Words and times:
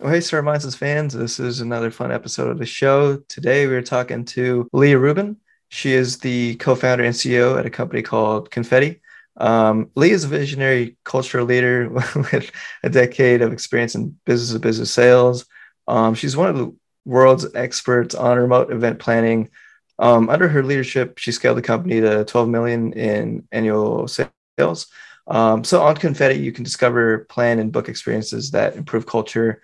Well, 0.00 0.12
hey, 0.12 0.20
Star 0.20 0.42
Minds 0.42 0.76
fans. 0.76 1.12
This 1.12 1.40
is 1.40 1.58
another 1.58 1.90
fun 1.90 2.12
episode 2.12 2.52
of 2.52 2.58
the 2.58 2.66
show. 2.66 3.16
Today, 3.28 3.66
we're 3.66 3.82
talking 3.82 4.24
to 4.26 4.68
Leah 4.72 4.96
Rubin. 4.96 5.38
She 5.70 5.92
is 5.92 6.18
the 6.18 6.54
co 6.54 6.76
founder 6.76 7.02
and 7.02 7.12
CEO 7.12 7.58
at 7.58 7.66
a 7.66 7.70
company 7.70 8.02
called 8.02 8.48
Confetti. 8.48 9.00
Um, 9.38 9.90
Leah 9.96 10.14
is 10.14 10.22
a 10.22 10.28
visionary 10.28 10.96
cultural 11.02 11.46
leader 11.46 11.88
with 12.14 12.52
a 12.84 12.88
decade 12.88 13.42
of 13.42 13.52
experience 13.52 13.96
in 13.96 14.16
business 14.24 14.52
to 14.52 14.60
business 14.60 14.92
sales. 14.92 15.46
Um, 15.88 16.14
she's 16.14 16.36
one 16.36 16.50
of 16.50 16.56
the 16.56 16.72
world's 17.04 17.52
experts 17.56 18.14
on 18.14 18.38
remote 18.38 18.70
event 18.70 19.00
planning. 19.00 19.50
Um, 19.98 20.30
under 20.30 20.46
her 20.46 20.62
leadership, 20.62 21.18
she 21.18 21.32
scaled 21.32 21.58
the 21.58 21.62
company 21.62 22.00
to 22.00 22.24
12 22.24 22.48
million 22.48 22.92
in 22.92 23.48
annual 23.50 24.06
sales. 24.06 24.86
Um, 25.26 25.64
so 25.64 25.82
on 25.82 25.96
Confetti, 25.96 26.38
you 26.38 26.52
can 26.52 26.62
discover, 26.62 27.26
plan, 27.28 27.58
and 27.58 27.72
book 27.72 27.88
experiences 27.88 28.52
that 28.52 28.76
improve 28.76 29.04
culture, 29.04 29.60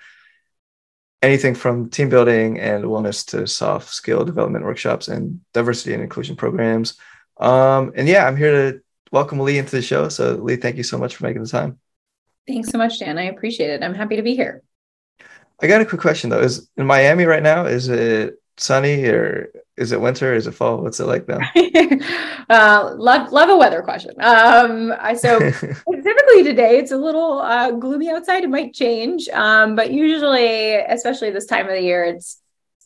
anything 1.24 1.54
from 1.54 1.88
team 1.88 2.08
building 2.08 2.60
and 2.60 2.84
wellness 2.84 3.26
to 3.26 3.46
soft 3.46 3.88
skill 3.88 4.24
development 4.24 4.64
workshops 4.64 5.08
and 5.08 5.40
diversity 5.52 5.94
and 5.94 6.02
inclusion 6.02 6.36
programs. 6.36 6.98
Um, 7.38 7.92
and 7.96 8.06
yeah, 8.06 8.26
I'm 8.26 8.36
here 8.36 8.52
to 8.52 8.80
welcome 9.10 9.40
Lee 9.40 9.58
into 9.58 9.72
the 9.72 9.82
show. 9.82 10.08
So 10.10 10.34
Lee, 10.34 10.56
thank 10.56 10.76
you 10.76 10.82
so 10.82 10.98
much 10.98 11.16
for 11.16 11.24
making 11.24 11.42
the 11.42 11.48
time. 11.48 11.78
Thanks 12.46 12.68
so 12.68 12.78
much, 12.78 12.98
Dan. 12.98 13.16
I 13.18 13.24
appreciate 13.24 13.70
it. 13.70 13.82
I'm 13.82 13.94
happy 13.94 14.16
to 14.16 14.22
be 14.22 14.36
here. 14.36 14.62
I 15.62 15.66
got 15.66 15.80
a 15.80 15.86
quick 15.86 16.00
question 16.00 16.28
though. 16.30 16.40
Is 16.40 16.68
in 16.76 16.86
Miami 16.86 17.24
right 17.24 17.42
now? 17.42 17.64
Is 17.64 17.88
it 17.88 18.34
sunny 18.56 19.04
or 19.06 19.50
is 19.76 19.92
it 19.92 20.00
winter? 20.00 20.34
Is 20.34 20.46
it 20.46 20.52
fall? 20.52 20.78
What's 20.78 21.00
it 21.00 21.06
like 21.06 21.26
now? 21.26 21.40
uh, 22.48 22.94
love 22.96 23.32
love 23.32 23.48
a 23.48 23.56
weather 23.56 23.82
question. 23.82 24.14
Um, 24.20 24.94
I 24.98 25.14
so 25.14 25.38
typically 25.50 26.44
today 26.44 26.78
it's 26.78 26.92
a 26.92 26.96
little 26.96 27.40
uh, 27.40 27.72
gloomy 27.72 28.10
outside. 28.10 28.44
It 28.44 28.50
might 28.50 28.72
change, 28.72 29.28
um, 29.30 29.74
but 29.74 29.90
usually, 29.90 30.74
especially 30.74 31.30
this 31.30 31.46
time 31.46 31.66
of 31.66 31.72
the 31.72 31.82
year, 31.82 32.04
it's 32.04 32.40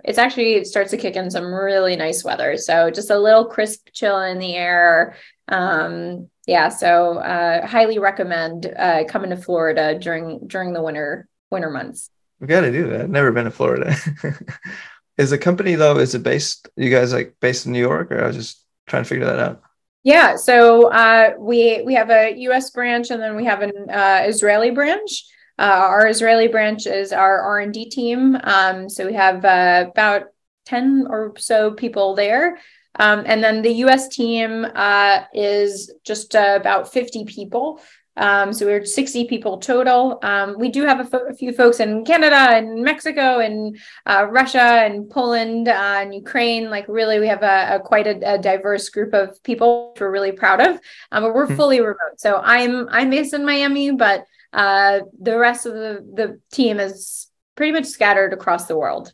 it's 0.05 0.19
actually 0.19 0.55
it 0.55 0.67
starts 0.67 0.91
to 0.93 0.97
kick 0.97 1.17
in 1.17 1.31
some 1.31 1.53
really 1.53 1.97
nice 1.97 2.25
weather. 2.25 2.57
So 2.57 2.91
just 2.91 3.11
a 3.11 3.19
little 3.19 3.45
crisp 3.45 3.89
chill 3.93 4.21
in 4.21 4.39
the 4.39 4.55
air. 4.55 5.17
Um, 5.49 6.31
yeah, 6.47 6.71
so 6.71 7.19
uh, 7.19 7.67
highly 7.67 7.99
recommend 7.99 8.73
uh, 8.79 9.05
coming 9.05 9.31
to 9.31 9.37
Florida 9.37 9.99
during 9.99 10.47
during 10.47 10.73
the 10.73 10.83
winter 10.83 11.29
winter 11.51 11.71
months. 11.71 12.11
We 12.41 12.47
got 12.47 12.61
to 12.61 12.73
do 12.73 12.89
that. 12.91 13.03
I've 13.03 13.11
never 13.11 13.33
been 13.33 13.45
to 13.45 13.51
Florida. 13.51 13.95
Is 15.19 15.31
the 15.31 15.39
company 15.39 15.75
though? 15.75 15.99
Is 15.99 16.15
it 16.15 16.23
based? 16.23 16.69
You 16.77 16.91
guys 16.91 17.13
like 17.13 17.35
based 17.41 17.67
in 17.67 17.73
New 17.73 17.81
York, 17.81 18.13
or 18.13 18.23
I 18.23 18.29
was 18.29 18.37
just 18.37 18.65
trying 18.87 19.03
to 19.03 19.09
figure 19.09 19.27
that 19.27 19.41
out. 19.41 19.63
Yeah, 20.05 20.37
so 20.37 20.91
uh, 20.91 21.35
we 21.39 21.83
we 21.83 21.95
have 21.95 22.09
a 22.11 22.35
U.S. 22.39 22.71
branch 22.71 23.11
and 23.11 23.21
then 23.21 23.35
we 23.35 23.45
have 23.45 23.61
an 23.63 23.91
uh, 23.91 24.23
Israeli 24.27 24.71
branch. 24.71 25.25
Uh, 25.59 25.63
our 25.63 26.07
Israeli 26.07 26.47
branch 26.47 26.87
is 26.87 27.13
our 27.13 27.41
R 27.41 27.59
and 27.59 27.75
D 27.75 27.91
team. 27.91 28.39
Um, 28.45 28.89
so 28.89 29.07
we 29.07 29.15
have 29.15 29.45
uh, 29.45 29.87
about 29.91 30.27
ten 30.65 31.07
or 31.11 31.35
so 31.37 31.73
people 31.73 32.15
there, 32.15 32.59
um, 33.01 33.25
and 33.27 33.43
then 33.43 33.63
the 33.63 33.73
U.S. 33.85 34.09
team 34.09 34.65
uh, 34.73 35.25
is 35.35 35.93
just 36.05 36.37
uh, 36.37 36.57
about 36.61 36.93
fifty 36.93 37.25
people. 37.25 37.81
Um, 38.19 38.53
so 38.53 38.67
we're 38.67 38.85
60 38.85 39.27
people 39.27 39.59
total. 39.59 40.19
Um, 40.23 40.57
we 40.59 40.69
do 40.69 40.85
have 40.85 41.01
a, 41.01 41.05
fo- 41.05 41.29
a, 41.29 41.33
few 41.33 41.53
folks 41.53 41.79
in 41.79 42.05
Canada 42.05 42.37
and 42.37 42.83
Mexico 42.83 43.39
and 43.39 43.79
uh, 44.07 44.27
Russia 44.29 44.59
and 44.59 45.09
Poland 45.09 45.69
uh, 45.69 45.99
and 46.01 46.13
Ukraine. 46.13 46.69
Like 46.69 46.87
really, 46.89 47.21
we 47.21 47.29
have 47.29 47.43
a, 47.43 47.77
a 47.77 47.81
quite 47.81 48.07
a, 48.07 48.35
a, 48.35 48.39
diverse 48.39 48.89
group 48.89 49.15
of 49.15 49.41
people 49.45 49.95
we're 49.99 50.11
really 50.11 50.33
proud 50.33 50.61
of. 50.61 50.81
Um, 51.13 51.23
but 51.23 51.35
we're 51.35 51.47
mm-hmm. 51.47 51.57
fully 51.57 51.81
remote. 51.81 52.19
So 52.19 52.41
I'm 52.43 52.89
I'm 52.89 53.09
based 53.09 53.35
in 53.35 53.47
Miami, 53.47 53.93
but 53.93 54.25
uh, 54.53 55.01
the 55.21 55.39
rest 55.39 55.67
of 55.67 55.75
the 55.75 56.05
the 56.15 56.41
team 56.51 56.81
is 56.81 57.31
pretty 57.55 57.73
much 57.73 57.87
scattered 57.87 58.33
across 58.33 58.67
the 58.67 58.77
world. 58.77 59.13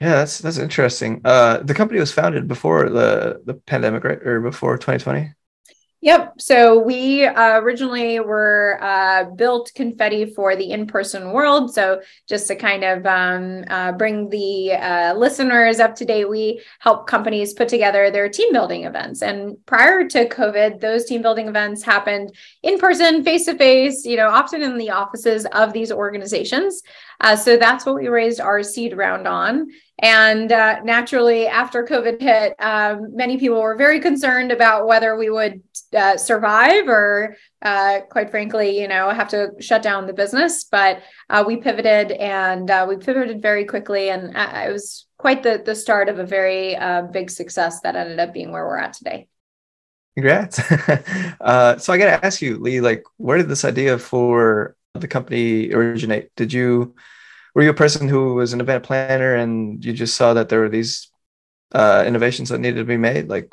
Yeah, 0.00 0.16
that's 0.16 0.38
that's 0.38 0.58
interesting. 0.58 1.22
Uh, 1.24 1.58
the 1.58 1.74
company 1.74 1.98
was 1.98 2.12
founded 2.12 2.46
before 2.46 2.88
the 2.88 3.42
the 3.44 3.54
pandemic, 3.54 4.04
right, 4.04 4.18
or 4.24 4.40
before 4.40 4.76
2020. 4.76 5.32
Yep. 6.06 6.40
So 6.40 6.78
we 6.78 7.26
uh, 7.26 7.58
originally 7.58 8.20
were 8.20 8.78
uh, 8.80 9.24
built 9.24 9.72
confetti 9.74 10.24
for 10.24 10.54
the 10.54 10.70
in-person 10.70 11.32
world. 11.32 11.74
So 11.74 12.00
just 12.28 12.46
to 12.46 12.54
kind 12.54 12.84
of 12.84 13.04
um, 13.06 13.64
uh, 13.68 13.90
bring 13.90 14.28
the 14.28 14.74
uh, 14.74 15.14
listeners 15.14 15.80
up 15.80 15.96
to 15.96 16.04
date, 16.04 16.30
we 16.30 16.62
help 16.78 17.08
companies 17.08 17.54
put 17.54 17.66
together 17.66 18.12
their 18.12 18.28
team 18.28 18.52
building 18.52 18.84
events. 18.84 19.20
And 19.20 19.56
prior 19.66 20.06
to 20.10 20.28
COVID, 20.28 20.78
those 20.78 21.06
team 21.06 21.22
building 21.22 21.48
events 21.48 21.82
happened 21.82 22.36
in 22.66 22.78
person, 22.78 23.22
face 23.22 23.44
to 23.46 23.56
face. 23.56 24.04
You 24.04 24.16
know, 24.16 24.28
often 24.28 24.62
in 24.62 24.76
the 24.76 24.90
offices 24.90 25.46
of 25.46 25.72
these 25.72 25.92
organizations. 25.92 26.82
Uh, 27.20 27.36
so 27.36 27.56
that's 27.56 27.86
what 27.86 27.94
we 27.94 28.08
raised 28.08 28.40
our 28.40 28.62
seed 28.62 28.96
round 28.96 29.26
on. 29.26 29.68
And 30.00 30.52
uh, 30.52 30.80
naturally, 30.82 31.46
after 31.46 31.84
COVID 31.84 32.20
hit, 32.20 32.54
um, 32.58 33.16
many 33.16 33.38
people 33.38 33.62
were 33.62 33.76
very 33.76 34.00
concerned 34.00 34.52
about 34.52 34.86
whether 34.86 35.16
we 35.16 35.30
would 35.30 35.62
uh, 35.96 36.18
survive 36.18 36.86
or, 36.86 37.36
uh, 37.62 38.00
quite 38.10 38.30
frankly, 38.30 38.78
you 38.78 38.88
know, 38.88 39.08
have 39.08 39.28
to 39.28 39.52
shut 39.60 39.82
down 39.82 40.06
the 40.06 40.12
business. 40.12 40.64
But 40.64 41.02
uh, 41.30 41.44
we 41.46 41.56
pivoted 41.56 42.12
and 42.12 42.70
uh, 42.70 42.84
we 42.86 42.96
pivoted 42.96 43.40
very 43.40 43.64
quickly. 43.64 44.10
And 44.10 44.36
it 44.36 44.72
was 44.72 45.06
quite 45.16 45.42
the, 45.42 45.62
the 45.64 45.74
start 45.74 46.10
of 46.10 46.18
a 46.18 46.26
very 46.26 46.76
big 47.12 47.30
success 47.30 47.80
that 47.80 47.96
ended 47.96 48.18
up 48.18 48.34
being 48.34 48.52
where 48.52 48.66
we're 48.66 48.78
at 48.78 48.92
today. 48.92 49.28
Congrats. 50.16 50.56
so 51.84 51.92
I 51.92 51.98
got 51.98 52.06
to 52.06 52.24
ask 52.24 52.40
you, 52.40 52.58
Lee, 52.58 52.80
like, 52.80 53.04
where 53.18 53.36
did 53.36 53.48
this 53.48 53.64
idea 53.64 53.98
for 53.98 54.74
the 54.94 55.08
company 55.08 55.72
originate? 55.72 56.34
Did 56.36 56.52
you 56.52 56.94
were 57.56 57.62
you 57.62 57.70
a 57.70 57.74
person 57.74 58.06
who 58.06 58.34
was 58.34 58.52
an 58.52 58.60
event 58.60 58.84
planner 58.84 59.34
and 59.34 59.82
you 59.82 59.94
just 59.94 60.14
saw 60.14 60.34
that 60.34 60.50
there 60.50 60.60
were 60.60 60.68
these 60.68 61.10
uh, 61.72 62.04
innovations 62.06 62.50
that 62.50 62.58
needed 62.58 62.76
to 62.76 62.84
be 62.84 62.98
made? 62.98 63.30
Like, 63.30 63.50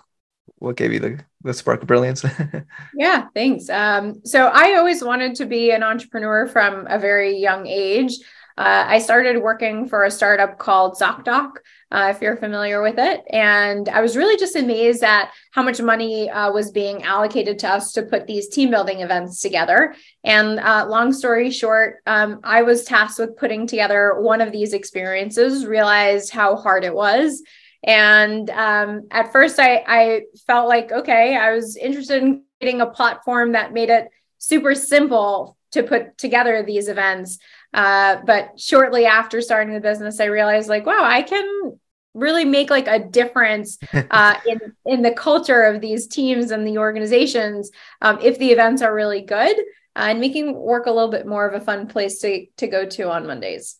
what 0.57 0.75
gave 0.75 0.91
you 0.91 0.99
the, 0.99 1.19
the 1.41 1.53
spark 1.53 1.81
of 1.81 1.87
brilliance? 1.87 2.25
yeah, 2.95 3.27
thanks. 3.33 3.69
Um, 3.69 4.21
so 4.25 4.47
I 4.47 4.75
always 4.75 5.01
wanted 5.01 5.35
to 5.35 5.45
be 5.45 5.71
an 5.71 5.83
entrepreneur 5.83 6.47
from 6.47 6.85
a 6.89 6.99
very 6.99 7.37
young 7.37 7.65
age. 7.65 8.13
Uh, 8.57 8.83
I 8.87 8.99
started 8.99 9.41
working 9.41 9.87
for 9.87 10.03
a 10.03 10.11
startup 10.11 10.59
called 10.59 10.97
ZocDoc, 10.99 11.53
uh, 11.93 12.11
if 12.13 12.21
you're 12.21 12.35
familiar 12.35 12.81
with 12.81 12.95
it. 12.97 13.23
And 13.29 13.87
I 13.87 14.01
was 14.01 14.17
really 14.17 14.35
just 14.35 14.55
amazed 14.55 15.03
at 15.03 15.29
how 15.51 15.61
much 15.61 15.79
money 15.79 16.29
uh, 16.29 16.51
was 16.51 16.71
being 16.71 17.03
allocated 17.03 17.59
to 17.59 17.69
us 17.69 17.93
to 17.93 18.01
put 18.01 18.25
these 18.25 18.49
team 18.49 18.71
building 18.71 19.01
events 19.01 19.41
together. 19.41 19.95
And 20.23 20.59
uh, 20.59 20.87
long 20.89 21.13
story 21.13 21.51
short, 21.51 21.97
um, 22.07 22.39
I 22.43 22.63
was 22.63 22.83
tasked 22.83 23.19
with 23.19 23.37
putting 23.37 23.67
together 23.67 24.19
one 24.19 24.41
of 24.41 24.51
these 24.51 24.73
experiences, 24.73 25.67
realized 25.67 26.31
how 26.31 26.55
hard 26.55 26.83
it 26.83 26.95
was. 26.95 27.43
And 27.83 28.49
um, 28.49 29.07
at 29.11 29.31
first, 29.31 29.59
I, 29.59 29.83
I 29.85 30.21
felt 30.47 30.67
like, 30.67 30.91
okay, 30.91 31.37
I 31.37 31.53
was 31.53 31.77
interested 31.77 32.23
in 32.23 32.43
creating 32.59 32.81
a 32.81 32.87
platform 32.87 33.51
that 33.51 33.73
made 33.73 33.89
it 33.89 34.07
super 34.39 34.73
simple 34.73 35.57
to 35.73 35.83
put 35.83 36.17
together 36.17 36.63
these 36.63 36.87
events. 36.87 37.37
Uh, 37.73 38.17
but 38.25 38.59
shortly 38.59 39.05
after 39.05 39.41
starting 39.41 39.73
the 39.73 39.79
business, 39.79 40.19
I 40.19 40.25
realized 40.25 40.69
like, 40.69 40.85
wow, 40.85 41.03
I 41.03 41.23
can 41.23 41.79
really 42.13 42.45
make 42.45 42.69
like 42.69 42.87
a 42.87 42.99
difference 42.99 43.77
uh, 44.11 44.35
in 44.47 44.59
in 44.85 45.01
the 45.01 45.11
culture 45.11 45.63
of 45.63 45.81
these 45.81 46.07
teams 46.07 46.51
and 46.51 46.67
the 46.67 46.77
organizations 46.77 47.71
um, 48.01 48.19
if 48.21 48.37
the 48.37 48.51
events 48.51 48.81
are 48.81 48.93
really 48.93 49.21
good 49.21 49.57
uh, 49.95 50.07
and 50.09 50.19
making 50.19 50.55
work 50.55 50.85
a 50.85 50.91
little 50.91 51.11
bit 51.11 51.25
more 51.25 51.47
of 51.47 51.59
a 51.59 51.63
fun 51.63 51.87
place 51.87 52.19
to 52.19 52.45
to 52.57 52.67
go 52.67 52.85
to 52.85 53.09
on 53.09 53.27
Mondays. 53.27 53.77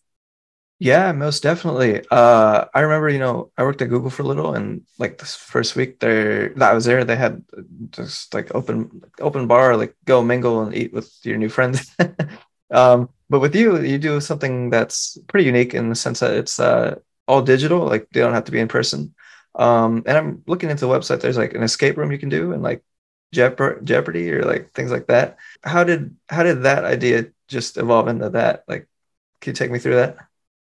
Yeah, 0.80 1.12
most 1.12 1.42
definitely. 1.42 2.02
Uh, 2.10 2.66
I 2.74 2.80
remember, 2.80 3.08
you 3.08 3.20
know, 3.20 3.52
I 3.56 3.62
worked 3.62 3.80
at 3.80 3.88
Google 3.88 4.10
for 4.10 4.22
a 4.22 4.26
little, 4.26 4.54
and 4.54 4.82
like 4.98 5.18
this 5.18 5.34
first 5.34 5.76
week 5.76 6.00
there 6.00 6.50
that 6.50 6.72
I 6.72 6.74
was 6.74 6.84
there, 6.84 7.04
they 7.04 7.16
had 7.16 7.42
just 7.90 8.34
like 8.34 8.54
open 8.54 9.02
open 9.20 9.46
bar, 9.46 9.76
like 9.76 9.94
go 10.04 10.22
mingle 10.22 10.62
and 10.62 10.74
eat 10.74 10.92
with 10.92 11.10
your 11.22 11.38
new 11.38 11.48
friends. 11.48 11.94
um, 12.70 13.08
but 13.30 13.40
with 13.40 13.54
you, 13.54 13.80
you 13.80 13.98
do 13.98 14.20
something 14.20 14.68
that's 14.68 15.16
pretty 15.28 15.46
unique 15.46 15.74
in 15.74 15.88
the 15.88 15.94
sense 15.94 16.20
that 16.20 16.34
it's 16.34 16.58
uh, 16.60 16.96
all 17.26 17.42
digital, 17.42 17.86
like 17.86 18.08
they 18.10 18.20
don't 18.20 18.34
have 18.34 18.44
to 18.44 18.52
be 18.52 18.60
in 18.60 18.68
person. 18.68 19.14
Um, 19.54 20.02
and 20.06 20.16
I'm 20.18 20.42
looking 20.46 20.70
into 20.70 20.86
the 20.86 20.92
website. 20.92 21.20
There's 21.20 21.38
like 21.38 21.54
an 21.54 21.62
escape 21.62 21.96
room 21.96 22.12
you 22.12 22.18
can 22.18 22.28
do, 22.28 22.52
and 22.52 22.62
like 22.62 22.82
Jeopardy 23.32 24.32
or 24.32 24.42
like 24.42 24.72
things 24.72 24.90
like 24.90 25.06
that. 25.08 25.38
How 25.62 25.84
did 25.84 26.16
how 26.28 26.42
did 26.42 26.62
that 26.64 26.84
idea 26.84 27.26
just 27.48 27.76
evolve 27.76 28.08
into 28.08 28.30
that? 28.30 28.64
Like, 28.68 28.88
can 29.40 29.50
you 29.50 29.54
take 29.54 29.70
me 29.70 29.78
through 29.78 29.96
that? 29.96 30.16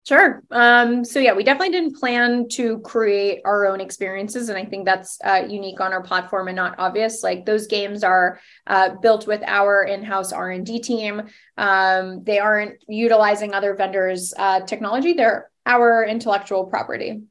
Sure. 0.08 0.42
Um, 0.50 1.06
so 1.06 1.20
yeah, 1.20 1.34
we 1.34 1.44
definitely 1.44 1.72
didn't 1.72 1.98
plan 1.98 2.48
to 2.54 2.80
create 2.80 3.42
our 3.46 3.68
own 3.68 3.80
experiences, 3.80 4.50
and 4.50 4.58
I 4.58 4.66
think 4.66 4.86
that's 4.86 5.20
uh, 5.24 5.46
unique 5.48 5.82
on 5.82 5.94
our 5.94 6.02
platform 6.02 6.48
and 6.48 6.56
not 6.56 6.80
obvious. 6.80 7.22
Like 7.22 7.46
those 7.46 7.68
games 7.68 8.04
are 8.04 8.40
uh, 8.66 8.96
built 9.02 9.28
with 9.28 9.44
our 9.46 9.84
in-house 9.84 10.32
R 10.32 10.52
and 10.52 10.66
D 10.66 10.80
team. 10.80 11.24
Um, 11.58 12.24
they 12.24 12.40
aren't 12.40 12.84
utilizing 12.88 13.54
other 13.54 13.76
vendors' 13.76 14.34
uh, 14.36 14.62
technology. 14.62 15.14
They're 15.14 15.52
our 15.70 16.04
intellectual 16.04 16.66
property. 16.66 17.22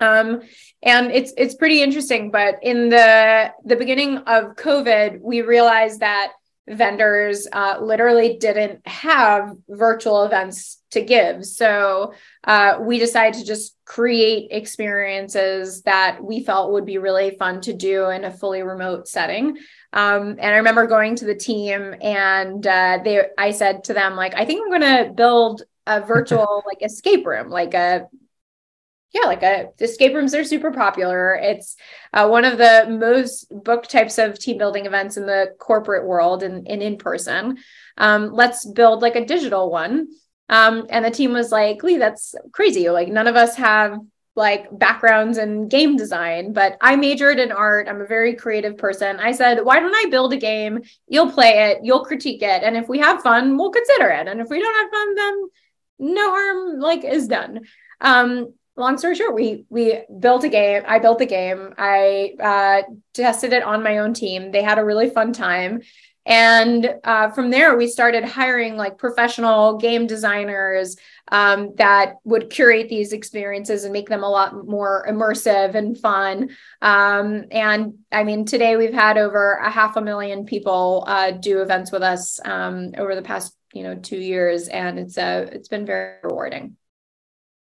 Um, 0.00 0.42
and 0.82 1.10
it's 1.10 1.32
it's 1.36 1.54
pretty 1.54 1.82
interesting. 1.82 2.30
But 2.30 2.56
in 2.62 2.88
the 2.88 3.52
the 3.64 3.76
beginning 3.76 4.18
of 4.18 4.56
COVID, 4.56 5.20
we 5.20 5.42
realized 5.42 6.00
that 6.00 6.32
vendors 6.68 7.46
uh, 7.52 7.78
literally 7.80 8.38
didn't 8.38 8.86
have 8.86 9.56
virtual 9.68 10.24
events 10.24 10.82
to 10.90 11.00
give. 11.00 11.44
So 11.44 12.12
uh, 12.42 12.78
we 12.80 12.98
decided 12.98 13.38
to 13.38 13.46
just 13.46 13.76
create 13.84 14.48
experiences 14.50 15.82
that 15.82 16.22
we 16.22 16.42
felt 16.42 16.72
would 16.72 16.84
be 16.84 16.98
really 16.98 17.30
fun 17.30 17.60
to 17.62 17.72
do 17.72 18.10
in 18.10 18.24
a 18.24 18.32
fully 18.32 18.62
remote 18.62 19.06
setting. 19.06 19.58
Um, 19.92 20.30
and 20.30 20.40
I 20.40 20.56
remember 20.56 20.86
going 20.86 21.14
to 21.16 21.24
the 21.24 21.36
team 21.36 21.94
and 22.00 22.66
uh, 22.66 22.98
they, 23.04 23.22
I 23.38 23.52
said 23.52 23.84
to 23.84 23.94
them, 23.94 24.16
like, 24.16 24.34
I 24.34 24.44
think 24.44 24.62
I'm 24.62 24.80
going 24.80 25.06
to 25.06 25.12
build 25.12 25.62
a 25.86 26.00
virtual 26.00 26.62
like 26.66 26.82
escape 26.82 27.26
room, 27.26 27.48
like 27.48 27.74
a 27.74 28.06
yeah, 29.12 29.26
like 29.26 29.42
a 29.42 29.68
escape 29.80 30.14
rooms 30.14 30.34
are 30.34 30.44
super 30.44 30.72
popular. 30.72 31.34
It's 31.34 31.76
uh, 32.12 32.28
one 32.28 32.44
of 32.44 32.58
the 32.58 32.86
most 32.88 33.46
booked 33.50 33.90
types 33.90 34.18
of 34.18 34.38
team 34.38 34.58
building 34.58 34.84
events 34.84 35.16
in 35.16 35.26
the 35.26 35.54
corporate 35.58 36.06
world 36.06 36.42
and, 36.42 36.68
and 36.68 36.82
in 36.82 36.98
person. 36.98 37.58
Um, 37.96 38.32
let's 38.32 38.66
build 38.66 39.02
like 39.02 39.16
a 39.16 39.24
digital 39.24 39.70
one. 39.70 40.08
Um, 40.48 40.86
and 40.90 41.04
the 41.04 41.10
team 41.10 41.32
was 41.32 41.50
like, 41.50 41.82
Lee, 41.82 41.96
that's 41.96 42.34
crazy. 42.52 42.90
Like 42.90 43.08
none 43.08 43.26
of 43.26 43.36
us 43.36 43.56
have 43.56 43.98
like 44.34 44.66
backgrounds 44.78 45.38
in 45.38 45.68
game 45.68 45.96
design, 45.96 46.52
but 46.52 46.76
I 46.82 46.94
majored 46.96 47.38
in 47.38 47.52
art. 47.52 47.88
I'm 47.88 48.02
a 48.02 48.06
very 48.06 48.34
creative 48.34 48.76
person. 48.76 49.18
I 49.18 49.32
said, 49.32 49.64
why 49.64 49.80
don't 49.80 49.94
I 49.94 50.10
build 50.10 50.34
a 50.34 50.36
game? 50.36 50.82
You'll 51.08 51.32
play 51.32 51.70
it, 51.70 51.78
you'll 51.82 52.04
critique 52.04 52.42
it. 52.42 52.62
And 52.62 52.76
if 52.76 52.86
we 52.86 52.98
have 52.98 53.22
fun, 53.22 53.56
we'll 53.56 53.70
consider 53.70 54.08
it. 54.10 54.28
And 54.28 54.40
if 54.40 54.48
we 54.50 54.60
don't 54.60 54.74
have 54.74 54.90
fun, 54.90 55.14
then 55.14 55.48
no 55.98 56.30
harm 56.30 56.80
like 56.80 57.04
is 57.04 57.28
done. 57.28 57.60
Um, 58.00 58.54
long 58.76 58.98
story 58.98 59.14
short, 59.14 59.34
we 59.34 59.64
we 59.68 60.00
built 60.20 60.44
a 60.44 60.48
game. 60.48 60.82
I 60.86 60.98
built 60.98 61.18
the 61.18 61.26
game. 61.26 61.74
I 61.78 62.34
uh, 62.40 62.82
tested 63.14 63.52
it 63.52 63.62
on 63.62 63.82
my 63.82 63.98
own 63.98 64.14
team. 64.14 64.50
They 64.52 64.62
had 64.62 64.78
a 64.78 64.84
really 64.84 65.10
fun 65.10 65.32
time. 65.32 65.80
And 66.26 66.96
uh, 67.04 67.30
from 67.30 67.50
there, 67.50 67.76
we 67.76 67.86
started 67.86 68.24
hiring 68.24 68.76
like 68.76 68.98
professional 68.98 69.78
game 69.78 70.08
designers 70.08 70.96
um, 71.28 71.72
that 71.76 72.16
would 72.24 72.50
curate 72.50 72.88
these 72.88 73.12
experiences 73.12 73.84
and 73.84 73.92
make 73.92 74.08
them 74.08 74.24
a 74.24 74.28
lot 74.28 74.66
more 74.66 75.06
immersive 75.08 75.76
and 75.76 75.96
fun. 75.96 76.50
Um, 76.82 77.44
and 77.52 77.98
I 78.10 78.24
mean, 78.24 78.44
today 78.44 78.76
we've 78.76 78.92
had 78.92 79.18
over 79.18 79.52
a 79.52 79.70
half 79.70 79.96
a 79.96 80.02
million 80.02 80.46
people 80.46 81.04
uh, 81.06 81.30
do 81.30 81.62
events 81.62 81.92
with 81.92 82.02
us 82.02 82.40
um, 82.44 82.92
over 82.98 83.14
the 83.14 83.22
past, 83.22 83.55
you 83.72 83.82
know, 83.82 83.94
two 83.94 84.18
years, 84.18 84.68
and 84.68 84.98
it's 84.98 85.18
uh, 85.18 85.48
it's 85.52 85.68
been 85.68 85.86
very 85.86 86.18
rewarding. 86.22 86.76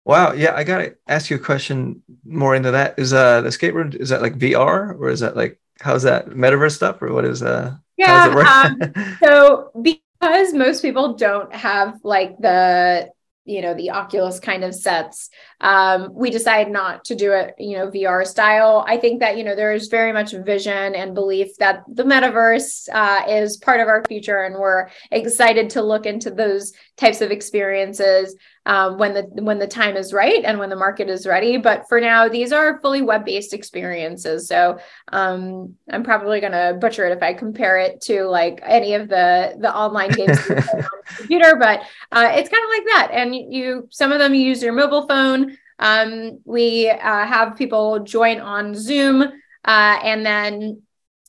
Wow. 0.04 0.32
Yeah, 0.32 0.54
I 0.54 0.64
gotta 0.64 0.96
ask 1.08 1.30
you 1.30 1.36
a 1.36 1.40
question 1.40 2.02
more 2.24 2.54
into 2.54 2.72
that. 2.72 2.98
Is 2.98 3.12
uh 3.12 3.40
the 3.40 3.48
escape 3.48 3.74
room 3.74 3.92
is 3.94 4.10
that 4.10 4.22
like 4.22 4.36
VR 4.38 4.94
or 4.98 5.08
is 5.08 5.20
that 5.20 5.36
like 5.36 5.58
how's 5.80 6.02
that 6.02 6.26
metaverse 6.26 6.72
stuff 6.72 7.00
or 7.02 7.12
what 7.12 7.24
is 7.24 7.42
uh 7.42 7.74
yeah 7.96 8.32
um, 8.66 8.92
so 9.22 9.70
because 9.82 10.52
most 10.52 10.82
people 10.82 11.14
don't 11.14 11.52
have 11.54 11.98
like 12.04 12.36
the 12.38 13.10
you 13.44 13.60
know 13.60 13.74
the 13.74 13.90
oculus 13.90 14.40
kind 14.40 14.64
of 14.64 14.74
sets. 14.74 15.30
Um, 15.60 16.10
we 16.14 16.30
decided 16.30 16.72
not 16.72 17.04
to 17.06 17.14
do 17.14 17.32
it 17.32 17.54
you 17.58 17.76
know 17.76 17.90
vr 17.90 18.26
style. 18.26 18.84
I 18.86 18.96
think 18.96 19.20
that 19.20 19.36
you 19.36 19.44
know 19.44 19.54
there's 19.54 19.88
very 19.88 20.12
much 20.12 20.32
vision 20.32 20.94
and 20.94 21.14
belief 21.14 21.56
that 21.58 21.84
the 21.88 22.04
metaverse 22.04 22.88
uh, 22.92 23.24
is 23.28 23.56
part 23.56 23.80
of 23.80 23.88
our 23.88 24.02
future 24.08 24.42
and 24.42 24.56
we're 24.56 24.88
excited 25.10 25.70
to 25.70 25.82
look 25.82 26.06
into 26.06 26.30
those 26.30 26.72
types 26.96 27.20
of 27.20 27.30
experiences 27.30 28.36
um, 28.66 28.98
when 28.98 29.14
the 29.14 29.22
when 29.42 29.58
the 29.58 29.66
time 29.66 29.96
is 29.96 30.12
right 30.12 30.44
and 30.44 30.58
when 30.58 30.70
the 30.70 30.76
market 30.76 31.08
is 31.08 31.26
ready. 31.26 31.56
But 31.56 31.88
for 31.88 32.00
now, 32.00 32.28
these 32.28 32.52
are 32.52 32.80
fully 32.80 33.02
web 33.02 33.24
based 33.24 33.52
experiences. 33.52 34.48
So 34.48 34.78
um, 35.12 35.74
I'm 35.90 36.02
probably 36.02 36.40
going 36.40 36.52
to 36.52 36.76
butcher 36.80 37.06
it 37.06 37.16
if 37.16 37.22
I 37.22 37.34
compare 37.34 37.78
it 37.78 38.00
to 38.02 38.24
like 38.24 38.60
any 38.62 38.94
of 38.94 39.08
the 39.08 39.56
the 39.58 39.74
online 39.74 40.10
games 40.10 40.38
on 40.50 40.56
the 40.56 40.88
computer, 41.16 41.56
but 41.56 41.80
uh, 42.12 42.30
it's 42.32 42.48
kind 42.48 42.64
of 42.64 42.70
like 42.70 42.84
that. 42.86 43.08
And 43.12 43.34
you 43.34 43.88
some 43.90 44.12
of 44.12 44.18
them 44.18 44.34
you 44.34 44.42
use 44.42 44.62
your 44.62 44.72
mobile 44.72 45.06
phone. 45.06 45.56
Um, 45.78 46.40
we 46.44 46.88
uh, 46.88 47.26
have 47.26 47.56
people 47.56 48.00
join 48.00 48.40
on 48.40 48.74
Zoom. 48.74 49.22
Uh, 49.66 49.98
and 50.02 50.26
then 50.26 50.82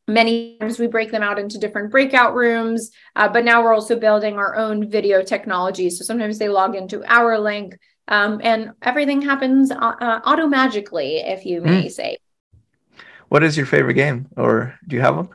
Many 0.07 0.57
times 0.60 0.78
we 0.78 0.88
break 0.88 1.12
them 1.12 1.24
out 1.24 1.40
into 1.40 1.57
different 1.57 1.90
breakout 1.90 2.36
rooms, 2.36 2.92
uh, 3.16 3.28
but 3.28 3.44
now 3.44 3.63
we're 3.63 3.74
also 3.74 4.00
building 4.00 4.38
our 4.38 4.56
own 4.56 4.90
video 4.90 5.24
technology. 5.24 5.90
So 5.90 6.04
sometimes 6.04 6.38
they 6.38 6.48
log 6.48 6.75
into 6.75 7.04
our 7.12 7.40
link 7.40 7.78
um, 8.07 8.40
and 8.44 8.74
everything 8.84 9.22
happens 9.22 9.72
uh, 9.72 9.75
uh 9.75 10.22
auto 10.25 10.46
magically, 10.48 11.18
if 11.18 11.46
you 11.46 11.62
may 11.62 11.86
mm. 11.86 11.92
say. 11.92 12.18
What 13.30 13.44
is 13.44 13.57
your 13.57 13.66
favorite 13.66 13.96
game, 13.96 14.28
or 14.38 14.78
do 14.88 14.96
you 14.96 15.02
have 15.02 15.16
one? 15.16 15.30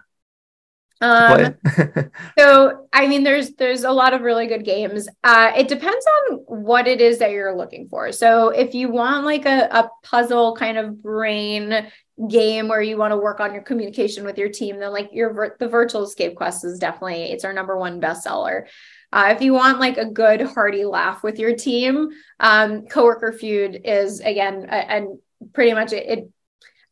Um, 1.01 1.55
so 2.39 2.87
I 2.93 3.09
mean, 3.09 3.25
there's 3.25 3.55
there's 3.55 3.85
a 3.85 3.91
lot 3.91 4.13
of 4.13 4.21
really 4.21 4.47
good 4.47 4.65
games. 4.65 5.09
Uh, 5.25 5.53
it 5.57 5.67
depends 5.67 6.07
on 6.07 6.37
what 6.47 6.87
it 6.87 7.01
is 7.01 7.19
that 7.19 7.31
you're 7.31 7.57
looking 7.57 7.89
for. 7.89 8.13
So 8.13 8.51
if 8.51 8.75
you 8.75 8.91
want 8.91 9.25
like 9.25 9.47
a, 9.47 9.69
a 9.71 9.91
puzzle 10.05 10.55
kind 10.55 10.79
of 10.79 11.03
brain 11.03 11.91
game 12.29 12.69
where 12.69 12.83
you 12.83 12.97
want 12.97 13.13
to 13.13 13.17
work 13.17 13.41
on 13.41 13.55
your 13.55 13.63
communication 13.63 14.25
with 14.25 14.39
your 14.39 14.49
team, 14.49 14.79
then 14.79 14.93
like 14.93 15.11
your 15.13 15.57
the 15.59 15.69
virtual 15.69 16.03
escape 16.03 16.37
quest 16.37 16.65
is 16.65 16.79
definitely 16.79 17.25
it's 17.25 17.45
our 17.45 17.53
number 17.53 17.77
one 17.77 18.01
bestseller. 18.01 18.67
Uh, 19.13 19.33
if 19.35 19.43
you 19.43 19.53
want 19.53 19.81
like 19.81 19.99
a 19.99 20.05
good 20.05 20.41
hearty 20.41 20.85
laugh 20.85 21.23
with 21.23 21.39
your 21.39 21.57
team, 21.57 22.11
um, 22.39 22.87
coworker 22.87 23.33
feud 23.33 23.81
is 23.85 24.21
again 24.21 24.67
and 24.67 25.19
pretty 25.53 25.73
much 25.73 25.93
it, 25.93 26.07
it 26.07 26.31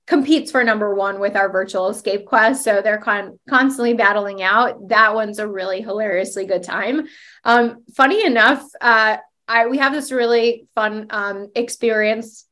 competes 0.07 0.51
for 0.51 0.65
number 0.65 0.95
one 0.95 1.21
with 1.21 1.37
our 1.37 1.53
virtual 1.53 1.91
escape 1.91 2.25
quest. 2.25 2.65
So 2.65 2.81
they're 2.81 2.99
con- 2.99 3.39
constantly 3.49 3.93
battling 3.93 4.43
out. 4.43 4.89
That 4.89 5.15
one's 5.15 5.39
a 5.39 5.47
really 5.47 5.83
hilariously 5.83 6.47
good 6.47 6.63
time. 6.63 7.07
Um, 7.45 7.85
funny 7.95 8.25
enough, 8.25 8.65
uh, 8.81 9.19
I 9.47 9.67
we 9.67 9.79
have 9.79 9.93
this 9.93 10.11
really 10.11 10.67
fun 10.75 11.07
um, 11.11 11.51
experience 11.55 12.48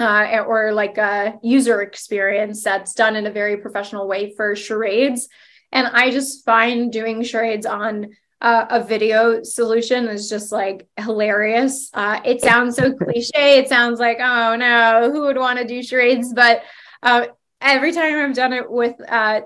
uh, 0.00 0.44
or 0.46 0.72
like 0.72 0.98
a 0.98 1.34
user 1.42 1.82
experience 1.82 2.62
that's 2.62 2.94
done 2.94 3.16
in 3.16 3.26
a 3.26 3.32
very 3.32 3.56
professional 3.56 4.06
way 4.06 4.34
for 4.34 4.54
charades. 4.54 5.28
And 5.72 5.86
I 5.86 6.10
just 6.10 6.44
find 6.44 6.92
doing 6.92 7.22
charades 7.22 7.66
on 7.66 8.10
uh, 8.40 8.66
a 8.70 8.84
video 8.84 9.42
solution 9.42 10.06
is 10.08 10.28
just 10.28 10.52
like 10.52 10.86
hilarious. 10.96 11.90
Uh, 11.92 12.20
it 12.24 12.40
sounds 12.40 12.76
so 12.76 12.92
cliche. 12.96 13.58
It 13.58 13.68
sounds 13.68 13.98
like, 13.98 14.18
oh 14.20 14.56
no, 14.56 15.10
who 15.12 15.22
would 15.22 15.36
want 15.36 15.58
to 15.58 15.66
do 15.66 15.82
charades? 15.82 16.32
But 16.32 16.62
uh, 17.02 17.26
every 17.60 17.92
time 17.92 18.14
I've 18.14 18.36
done 18.36 18.52
it 18.52 18.70
with 18.70 18.94
uh, 19.08 19.40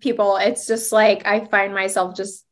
people, 0.00 0.36
it's 0.36 0.66
just 0.66 0.90
like 0.90 1.24
I 1.26 1.44
find 1.46 1.72
myself 1.72 2.16
just 2.16 2.44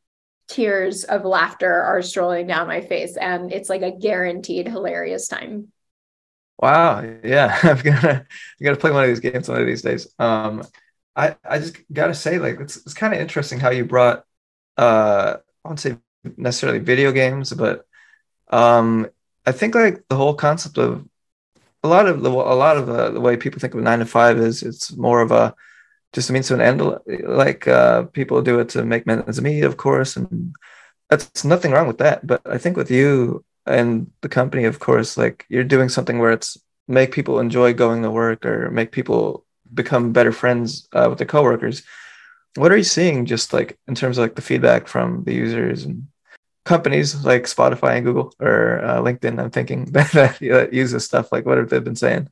tears 0.49 1.05
of 1.05 1.25
laughter 1.25 1.73
are 1.73 2.03
strolling 2.03 2.47
down 2.47 2.69
my 2.69 2.81
face, 2.81 3.17
and 3.17 3.53
it's 3.53 3.69
like 3.69 3.83
a 3.83 3.91
guaranteed 3.91 4.69
hilarious 4.69 5.27
time. 5.27 5.72
Wow, 6.63 7.03
yeah, 7.25 7.59
I've 7.65 7.85
got 7.85 8.03
to, 8.03 8.27
I 8.61 8.65
got 8.65 8.71
to 8.73 8.77
play 8.79 8.93
one 8.93 9.05
of 9.05 9.09
these 9.11 9.21
games 9.21 9.49
one 9.49 9.61
of 9.61 9.67
these 9.67 9.83
days. 9.83 10.09
Um, 10.19 10.65
I, 11.17 11.37
I 11.45 11.59
just 11.59 11.77
got 11.93 12.07
to 12.09 12.15
say, 12.15 12.39
like, 12.39 12.61
it's, 12.61 12.77
it's 12.79 12.95
kind 12.95 13.15
of 13.15 13.21
interesting 13.21 13.61
how 13.61 13.71
you 13.71 13.85
brought 13.85 14.25
uh 14.79 15.39
I 15.65 15.69
won't 15.69 15.81
say 15.81 15.99
necessarily 16.39 16.81
video 16.81 17.13
games, 17.13 17.53
but 17.55 17.87
um, 18.51 19.09
I 19.47 19.53
think 19.53 19.75
like 19.75 20.05
the 20.09 20.17
whole 20.17 20.35
concept 20.35 20.79
of 20.79 21.07
a 21.85 21.89
lot 21.89 22.07
of 22.09 22.23
the 22.23 22.31
a 22.31 22.33
lot 22.33 22.77
of 22.77 22.89
uh, 22.89 23.11
the 23.11 23.21
way 23.21 23.37
people 23.37 23.61
think 23.61 23.75
of 23.75 23.83
nine 23.83 24.01
to 24.01 24.07
five 24.07 24.39
is 24.39 24.63
it's 24.63 24.97
more 24.97 25.21
of 25.23 25.33
a 25.33 25.55
just 26.13 26.31
a 26.31 26.33
means 26.35 26.49
to 26.49 26.55
an 26.55 26.61
end. 26.63 26.83
Like 27.25 27.69
uh, 27.69 28.05
people 28.05 28.43
do 28.43 28.61
it 28.61 28.71
to 28.71 28.85
make 28.85 29.07
men 29.07 29.25
as 29.29 29.41
me, 29.43 29.63
of 29.63 29.77
course, 29.79 30.17
and 30.17 30.55
that's 31.11 31.45
nothing 31.45 31.73
wrong 31.73 31.89
with 31.89 31.99
that. 31.99 32.27
But 32.27 32.43
I 32.47 32.59
think 32.59 32.77
with 32.77 32.91
you 32.91 33.45
and 33.67 34.11
the 34.21 34.29
company, 34.29 34.65
of 34.65 34.79
course, 34.79 35.17
like 35.17 35.47
you're 35.49 35.65
doing 35.65 35.89
something 35.89 36.19
where 36.19 36.33
it's 36.33 36.59
make 36.89 37.13
people 37.13 37.39
enjoy 37.39 37.73
going 37.73 38.03
to 38.03 38.11
work 38.11 38.45
or 38.45 38.71
make 38.71 38.93
people 38.93 39.45
become 39.73 40.13
better 40.13 40.33
friends 40.33 40.89
uh, 40.93 41.07
with 41.09 41.19
their 41.19 41.27
coworkers. 41.27 41.83
What 42.57 42.73
are 42.73 42.77
you 42.77 42.85
seeing 42.85 43.25
just 43.25 43.53
like 43.53 43.79
in 43.89 43.95
terms 43.95 44.19
of 44.19 44.23
like 44.23 44.35
the 44.35 44.43
feedback 44.43 44.87
from 44.89 45.25
the 45.25 45.35
users 45.35 45.85
and 45.85 46.09
companies 46.65 47.25
like 47.25 47.45
spotify 47.45 47.97
and 47.97 48.05
google 48.05 48.35
or 48.41 48.85
uh, 48.85 49.01
linkedin? 49.01 49.41
I'm 49.41 49.51
thinking 49.51 49.85
that, 49.93 50.11
that 50.13 50.73
use 50.73 50.93
this 50.93 51.05
stuff 51.05 51.33
like 51.33 51.47
what 51.47 51.59
have 51.59 51.71
they 51.71 51.79
been 51.79 51.97
saying? 51.97 52.29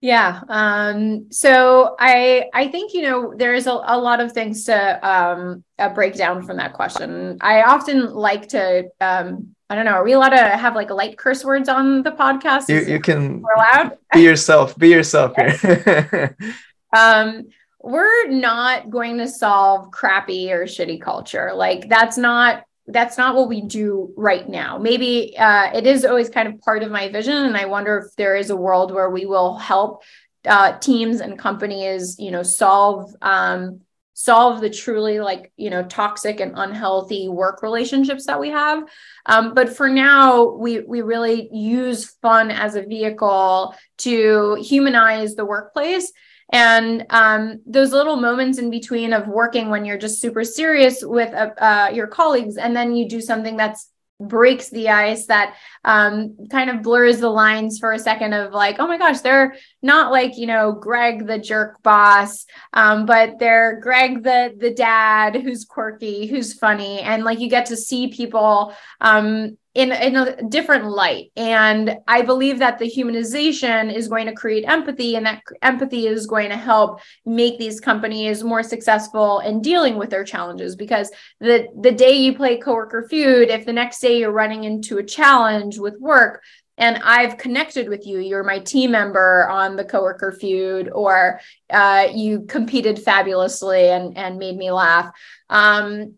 Yeah 0.00 0.40
um 0.48 1.30
so 1.30 1.94
i 1.98 2.48
i 2.54 2.68
think 2.68 2.94
you 2.94 3.02
know 3.02 3.34
there's 3.36 3.66
a, 3.66 3.72
a 3.72 3.98
lot 3.98 4.20
of 4.20 4.32
things 4.32 4.64
to 4.64 5.06
um 5.06 5.62
uh, 5.78 5.90
break 5.90 6.14
down 6.14 6.42
from 6.42 6.56
that 6.56 6.72
question. 6.72 7.36
I 7.42 7.64
often 7.64 8.14
like 8.14 8.48
to 8.48 8.88
um 9.02 9.54
I 9.70 9.76
don't 9.76 9.84
know. 9.84 9.92
Are 9.92 10.04
we 10.04 10.12
allowed 10.12 10.30
to 10.30 10.36
have 10.36 10.74
like 10.74 10.90
light 10.90 11.16
curse 11.16 11.44
words 11.44 11.68
on 11.68 12.02
the 12.02 12.10
podcast? 12.10 12.68
You, 12.68 12.80
you 12.80 13.00
can. 13.00 13.40
We're 13.40 13.54
allowed. 13.54 13.98
Be 14.12 14.20
yourself. 14.20 14.76
Be 14.76 14.88
yourself 14.88 15.32
here. 15.36 16.36
um, 16.96 17.44
we're 17.80 18.28
not 18.28 18.90
going 18.90 19.18
to 19.18 19.28
solve 19.28 19.92
crappy 19.92 20.52
or 20.52 20.64
shitty 20.64 21.00
culture. 21.00 21.52
Like 21.54 21.88
that's 21.88 22.18
not 22.18 22.64
that's 22.88 23.16
not 23.16 23.36
what 23.36 23.48
we 23.48 23.60
do 23.60 24.12
right 24.16 24.48
now. 24.48 24.76
Maybe 24.76 25.38
uh, 25.38 25.70
it 25.72 25.86
is 25.86 26.04
always 26.04 26.28
kind 26.28 26.48
of 26.48 26.60
part 26.60 26.82
of 26.82 26.90
my 26.90 27.08
vision, 27.08 27.36
and 27.36 27.56
I 27.56 27.66
wonder 27.66 27.98
if 27.98 28.16
there 28.16 28.34
is 28.34 28.50
a 28.50 28.56
world 28.56 28.92
where 28.92 29.08
we 29.08 29.24
will 29.24 29.56
help 29.56 30.02
uh, 30.46 30.78
teams 30.78 31.20
and 31.20 31.38
companies, 31.38 32.18
you 32.18 32.32
know, 32.32 32.42
solve 32.42 33.14
um, 33.22 33.82
solve 34.22 34.60
the 34.60 34.68
truly 34.68 35.18
like 35.18 35.50
you 35.56 35.70
know 35.70 35.82
toxic 35.84 36.40
and 36.40 36.52
unhealthy 36.54 37.26
work 37.28 37.62
relationships 37.62 38.26
that 38.26 38.38
we 38.38 38.50
have. 38.50 38.82
Um, 39.24 39.54
but 39.54 39.74
for 39.74 39.88
now 39.88 40.56
we 40.56 40.80
we 40.80 41.00
really 41.00 41.48
use 41.52 42.04
fun 42.20 42.50
as 42.50 42.74
a 42.74 42.82
vehicle 42.82 43.74
to 43.98 44.58
humanize 44.60 45.34
the 45.34 45.46
workplace. 45.46 46.12
And 46.52 47.06
um, 47.10 47.60
those 47.64 47.92
little 47.92 48.16
moments 48.16 48.58
in 48.58 48.70
between 48.70 49.12
of 49.12 49.28
working 49.28 49.70
when 49.70 49.84
you're 49.84 49.96
just 49.96 50.20
super 50.20 50.44
serious 50.44 51.02
with 51.02 51.32
uh, 51.32 51.50
uh, 51.56 51.90
your 51.94 52.08
colleagues 52.08 52.56
and 52.56 52.76
then 52.76 52.94
you 52.94 53.08
do 53.08 53.20
something 53.20 53.56
that's 53.56 53.88
breaks 54.20 54.68
the 54.68 54.90
ice 54.90 55.26
that 55.26 55.56
um, 55.84 56.36
kind 56.50 56.70
of 56.70 56.82
blurs 56.82 57.20
the 57.20 57.28
lines 57.28 57.78
for 57.78 57.92
a 57.92 57.98
second 57.98 58.32
of 58.32 58.52
like 58.52 58.76
oh 58.78 58.86
my 58.86 58.98
gosh 58.98 59.20
they're 59.20 59.54
not 59.82 60.12
like 60.12 60.36
you 60.36 60.46
know 60.46 60.72
greg 60.72 61.26
the 61.26 61.38
jerk 61.38 61.82
boss 61.82 62.46
um, 62.74 63.06
but 63.06 63.38
they're 63.38 63.80
greg 63.80 64.22
the 64.22 64.54
the 64.58 64.72
dad 64.72 65.36
who's 65.36 65.64
quirky 65.64 66.26
who's 66.26 66.54
funny 66.54 67.00
and 67.00 67.24
like 67.24 67.40
you 67.40 67.48
get 67.48 67.66
to 67.66 67.76
see 67.76 68.08
people 68.08 68.74
um, 69.00 69.56
in, 69.74 69.92
in 69.92 70.16
a 70.16 70.42
different 70.48 70.86
light. 70.86 71.30
And 71.36 71.96
I 72.08 72.22
believe 72.22 72.58
that 72.58 72.78
the 72.78 72.90
humanization 72.90 73.94
is 73.94 74.08
going 74.08 74.26
to 74.26 74.32
create 74.32 74.64
empathy, 74.66 75.14
and 75.14 75.24
that 75.26 75.42
empathy 75.62 76.08
is 76.08 76.26
going 76.26 76.48
to 76.50 76.56
help 76.56 77.00
make 77.24 77.58
these 77.58 77.78
companies 77.78 78.42
more 78.42 78.64
successful 78.64 79.38
in 79.40 79.62
dealing 79.62 79.96
with 79.96 80.10
their 80.10 80.24
challenges. 80.24 80.74
Because 80.74 81.10
the, 81.38 81.68
the 81.80 81.92
day 81.92 82.12
you 82.12 82.34
play 82.34 82.58
coworker 82.58 83.06
feud, 83.08 83.48
if 83.48 83.64
the 83.64 83.72
next 83.72 84.00
day 84.00 84.18
you're 84.18 84.32
running 84.32 84.64
into 84.64 84.98
a 84.98 85.04
challenge 85.04 85.69
with 85.78 86.00
work, 86.00 86.42
and 86.78 87.00
I've 87.04 87.36
connected 87.36 87.88
with 87.88 88.06
you. 88.06 88.18
You're 88.18 88.42
my 88.42 88.58
team 88.58 88.92
member 88.92 89.48
on 89.48 89.76
the 89.76 89.84
coworker 89.84 90.32
feud, 90.32 90.88
or 90.90 91.40
uh, 91.68 92.08
you 92.12 92.42
competed 92.42 92.98
fabulously 92.98 93.88
and 93.88 94.16
and 94.16 94.38
made 94.38 94.56
me 94.56 94.70
laugh. 94.70 95.12
Um, 95.48 96.14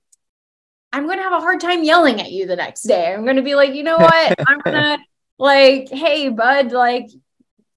I'm 0.92 1.06
going 1.06 1.18
to 1.18 1.24
have 1.24 1.32
a 1.32 1.40
hard 1.40 1.60
time 1.60 1.84
yelling 1.84 2.20
at 2.20 2.32
you 2.32 2.46
the 2.46 2.56
next 2.56 2.82
day. 2.82 3.12
I'm 3.12 3.24
going 3.24 3.36
to 3.36 3.42
be 3.42 3.54
like, 3.54 3.74
you 3.74 3.82
know 3.82 3.96
what? 3.96 4.34
I'm 4.46 4.60
going 4.60 4.76
to 4.76 4.98
like, 5.38 5.88
hey, 5.88 6.28
bud, 6.28 6.72
like 6.72 7.08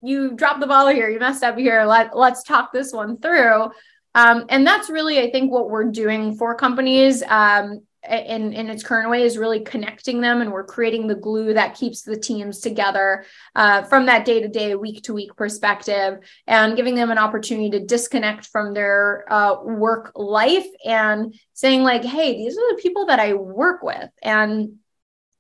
you 0.01 0.34
dropped 0.36 0.60
the 0.60 0.67
ball 0.67 0.88
here. 0.89 1.10
You 1.10 1.20
messed 1.20 1.44
up 1.44 1.58
here. 1.58 1.84
Let, 1.86 2.15
let's 2.15 2.44
talk 2.44 2.74
this 2.74 2.91
one 2.91 3.17
through. 3.17 3.70
Um, 4.13 4.46
and 4.50 4.65
that's 4.67 4.89
really, 4.89 5.20
I 5.20 5.32
think, 5.32 5.51
what 5.51 5.70
we're 5.70 5.86
doing 5.86 6.36
for 6.36 6.55
companies. 6.55 7.24
Um, 7.27 7.82
in 8.10 8.54
in 8.54 8.70
its 8.70 8.84
current 8.84 9.10
way 9.10 9.24
is 9.24 9.38
really 9.38 9.60
connecting 9.60 10.22
them 10.22 10.42
and 10.42 10.52
we're 10.52 10.64
creating 10.64 11.08
the 11.08 11.16
glue 11.16 11.54
that 11.54 11.76
keeps 11.76 12.02
the 12.02 12.18
teams 12.18 12.60
together 12.60 13.26
uh, 13.56 13.84
from 13.84 14.06
that 14.06 14.26
day 14.26 14.42
to 14.42 14.48
day 14.48 14.76
week 14.76 15.04
to 15.04 15.14
week 15.14 15.36
perspective 15.36 16.20
and 16.48 16.76
giving 16.76 16.96
them 16.96 17.12
an 17.12 17.18
opportunity 17.18 17.70
to 17.70 17.86
disconnect 17.86 18.46
from 18.48 18.74
their 18.74 19.26
uh, 19.32 19.62
work 19.64 20.12
life 20.16 20.68
and 20.86 21.34
saying 21.54 21.84
like 21.84 22.04
hey 22.04 22.36
these 22.36 22.58
are 22.58 22.76
the 22.76 22.82
people 22.82 23.08
that 23.08 23.20
i 23.20 23.34
work 23.34 23.84
with. 23.84 24.10
And 24.22 24.78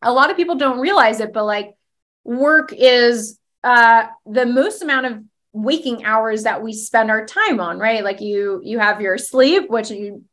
a 0.01 0.11
lot 0.11 0.29
of 0.29 0.37
people 0.37 0.55
don't 0.55 0.79
realize 0.79 1.19
it 1.19 1.33
but 1.33 1.45
like 1.45 1.75
work 2.23 2.73
is 2.73 3.39
uh, 3.63 4.07
the 4.25 4.45
most 4.45 4.81
amount 4.81 5.05
of 5.07 5.23
waking 5.53 6.03
hours 6.05 6.43
that 6.43 6.61
we 6.61 6.73
spend 6.73 7.09
our 7.09 7.25
time 7.25 7.59
on 7.59 7.79
right? 7.79 8.03
Like 8.03 8.21
you 8.21 8.61
you 8.63 8.79
have 8.79 9.01
your 9.01 9.17
sleep 9.17 9.69
which 9.69 9.89
you 9.89 10.25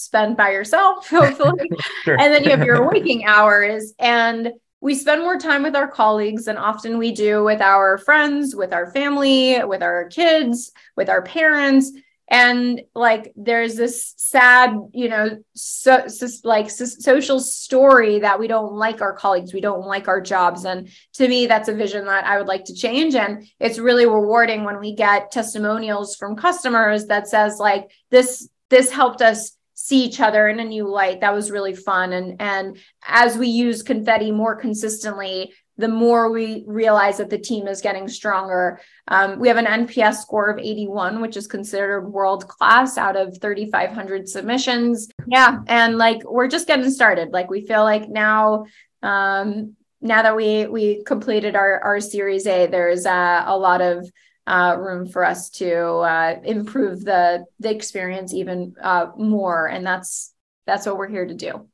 spend 0.00 0.36
by 0.36 0.50
yourself, 0.50 1.08
hopefully. 1.10 1.70
sure. 2.04 2.20
And 2.20 2.32
then 2.32 2.44
you 2.44 2.50
have 2.50 2.64
your 2.64 2.88
waking 2.90 3.24
hours. 3.24 3.94
And 3.98 4.52
we 4.80 4.94
spend 4.94 5.20
more 5.20 5.38
time 5.38 5.62
with 5.62 5.76
our 5.76 5.88
colleagues 5.88 6.46
than 6.46 6.56
often 6.56 6.96
we 6.96 7.12
do 7.12 7.44
with 7.44 7.60
our 7.60 7.98
friends, 7.98 8.56
with 8.56 8.72
our 8.72 8.90
family, 8.92 9.62
with 9.64 9.82
our 9.82 10.08
kids, 10.08 10.72
with 10.96 11.10
our 11.10 11.22
parents. 11.22 11.92
And 12.30 12.82
like 12.94 13.32
there's 13.34 13.74
this 13.74 14.14
sad, 14.16 14.74
you 14.94 15.08
know, 15.08 15.42
so, 15.54 16.06
so 16.06 16.28
like 16.44 16.70
so, 16.70 16.84
social 16.84 17.40
story 17.40 18.20
that 18.20 18.38
we 18.38 18.46
don't 18.46 18.72
like 18.72 19.02
our 19.02 19.12
colleagues, 19.12 19.52
we 19.52 19.60
don't 19.60 19.84
like 19.84 20.06
our 20.06 20.20
jobs. 20.20 20.64
And 20.64 20.88
to 21.14 21.26
me, 21.26 21.46
that's 21.46 21.68
a 21.68 21.74
vision 21.74 22.06
that 22.06 22.24
I 22.24 22.38
would 22.38 22.46
like 22.46 22.66
to 22.66 22.74
change. 22.74 23.16
And 23.16 23.46
it's 23.58 23.80
really 23.80 24.06
rewarding 24.06 24.62
when 24.62 24.78
we 24.78 24.94
get 24.94 25.32
testimonials 25.32 26.14
from 26.14 26.36
customers 26.36 27.06
that 27.06 27.26
says 27.26 27.58
like 27.58 27.90
this 28.10 28.48
this 28.70 28.92
helped 28.92 29.20
us 29.20 29.56
see 29.82 30.04
each 30.04 30.20
other 30.20 30.46
in 30.46 30.60
a 30.60 30.64
new 30.64 30.86
light. 30.86 31.22
That 31.22 31.32
was 31.32 31.50
really 31.50 31.74
fun. 31.74 32.12
And 32.12 32.36
and 32.38 32.76
as 33.06 33.38
we 33.38 33.48
use 33.48 33.82
confetti 33.82 34.30
more 34.30 34.54
consistently 34.54 35.54
the 35.78 35.88
more 35.88 36.30
we 36.30 36.62
realize 36.66 37.16
that 37.16 37.30
the 37.30 37.38
team 37.38 37.66
is 37.66 37.80
getting 37.80 38.06
stronger. 38.06 38.78
Um, 39.08 39.38
we 39.38 39.48
have 39.48 39.56
an 39.56 39.64
nps 39.64 40.16
score 40.16 40.50
of 40.50 40.58
81 40.58 41.22
which 41.22 41.38
is 41.38 41.46
considered 41.46 42.02
world 42.02 42.46
class 42.46 42.98
out 42.98 43.16
of 43.16 43.38
3500 43.40 44.28
submissions. 44.28 45.08
Yeah. 45.26 45.60
And 45.66 45.96
like 45.96 46.22
we're 46.24 46.48
just 46.48 46.66
getting 46.66 46.90
started. 46.90 47.30
Like 47.32 47.48
we 47.48 47.66
feel 47.66 47.82
like 47.82 48.10
now 48.10 48.66
um, 49.02 49.76
now 50.02 50.20
that 50.22 50.36
we 50.36 50.66
we 50.66 51.02
completed 51.04 51.56
our 51.56 51.80
our 51.80 52.00
series 52.00 52.46
a 52.46 52.66
there's 52.66 53.06
uh, 53.06 53.44
a 53.46 53.56
lot 53.56 53.80
of 53.80 54.10
uh, 54.50 54.76
room 54.76 55.06
for 55.06 55.24
us 55.24 55.48
to 55.48 55.72
uh, 55.78 56.40
improve 56.42 57.04
the 57.04 57.44
the 57.60 57.70
experience 57.70 58.34
even 58.34 58.74
uh, 58.82 59.06
more, 59.16 59.66
and 59.66 59.86
that's 59.86 60.34
that's 60.66 60.86
what 60.86 60.98
we're 60.98 61.08
here 61.08 61.24
to 61.24 61.34
do. 61.34 61.68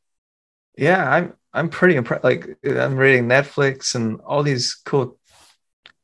Yeah, 0.77 1.11
I'm 1.11 1.33
I'm 1.55 1.71
pretty 1.71 1.97
impressed. 1.97 2.23
Like 2.23 2.59
I'm 2.65 2.97
reading 2.97 3.29
Netflix 3.29 3.95
and 3.95 4.21
all 4.21 4.43
these 4.43 4.75
cool 4.85 5.19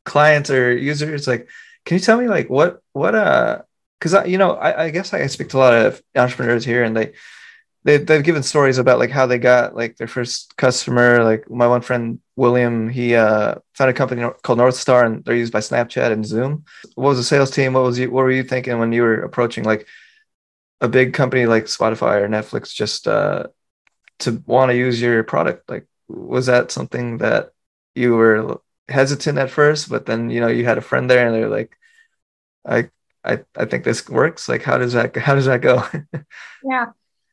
clients 0.07 0.49
or 0.49 0.75
users. 0.75 1.29
Like, 1.29 1.47
can 1.85 1.99
you 1.99 2.01
tell 2.01 2.19
me 2.19 2.27
like 2.27 2.49
what 2.49 2.81
what 2.93 3.15
uh? 3.15 3.63
Because 4.01 4.27
you 4.27 4.39
know, 4.39 4.53
I, 4.53 4.85
I 4.85 4.91
guess 4.91 5.13
I 5.13 5.27
speak 5.27 5.51
to 5.51 5.59
a 5.59 5.59
lot 5.59 5.75
of 5.75 6.03
entrepreneurs 6.17 6.65
here, 6.65 6.85
and 6.85 6.97
they 6.97 7.13
they 7.85 7.99
they've 7.99 8.23
given 8.23 8.43
stories 8.43 8.79
about 8.79 8.99
like 8.99 9.11
how 9.11 9.27
they 9.27 9.39
got 9.39 9.75
like 9.75 9.97
their 9.97 10.07
first 10.07 10.57
customer. 10.57 11.25
Like 11.25 11.51
my 11.51 11.67
one 11.67 11.81
friend 11.81 12.21
William, 12.37 12.89
he 12.89 13.15
uh, 13.15 13.57
founded 13.75 13.97
a 13.97 13.99
company 13.99 14.23
called 14.43 14.59
North 14.59 14.77
Star, 14.77 15.05
and 15.05 15.25
they're 15.25 15.37
used 15.37 15.53
by 15.53 15.59
Snapchat 15.59 16.13
and 16.13 16.25
Zoom. 16.25 16.65
What 16.95 17.11
was 17.11 17.19
the 17.19 17.25
sales 17.25 17.51
team? 17.51 17.73
What 17.73 17.85
was 17.85 17.99
you? 17.99 18.11
What 18.11 18.23
were 18.23 18.31
you 18.31 18.45
thinking 18.45 18.79
when 18.79 18.93
you 18.93 19.03
were 19.03 19.23
approaching 19.23 19.65
like 19.65 19.87
a 20.81 20.89
big 20.89 21.15
company 21.15 21.47
like 21.47 21.65
Spotify 21.65 22.23
or 22.23 22.29
Netflix 22.29 22.73
just 22.73 23.09
uh, 23.09 23.47
to 24.21 24.43
want 24.47 24.71
to 24.71 24.77
use 24.77 25.01
your 25.01 25.25
product? 25.25 25.69
Like, 25.69 25.87
was 26.09 26.47
that 26.47 26.71
something 26.71 27.19
that 27.19 27.53
you 27.95 28.15
were 28.15 28.61
hesitant 28.89 29.39
at 29.39 29.51
first, 29.51 29.89
but 29.89 30.07
then 30.07 30.31
you 30.31 30.41
know 30.41 30.49
you 30.49 30.65
had 30.65 30.79
a 30.79 30.83
friend 30.83 31.11
there, 31.11 31.27
and 31.27 31.35
they're 31.35 31.49
like, 31.49 31.77
I 32.65 32.91
I 33.25 33.41
I 33.57 33.65
think 33.65 33.83
this 33.85 34.09
works. 34.09 34.49
Like, 34.49 34.63
how 34.63 34.79
does 34.79 34.93
that 34.93 35.17
how 35.17 35.35
does 35.35 35.47
that 35.47 35.63
go? 35.63 35.85
yeah. 36.65 36.87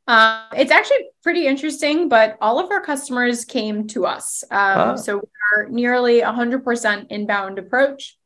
Um, 0.10 0.42
it's 0.58 0.72
actually 0.72 1.06
pretty 1.22 1.46
interesting, 1.46 2.10
but 2.10 2.36
all 2.42 2.58
of 2.58 2.72
our 2.72 2.82
customers 2.82 3.46
came 3.46 3.86
to 3.90 4.08
us. 4.08 4.44
Um. 4.50 4.98
So 4.98 5.18
we're 5.18 5.70
nearly 5.70 6.22
100% 6.22 7.08
inbound 7.12 7.60
approach. 7.60 8.18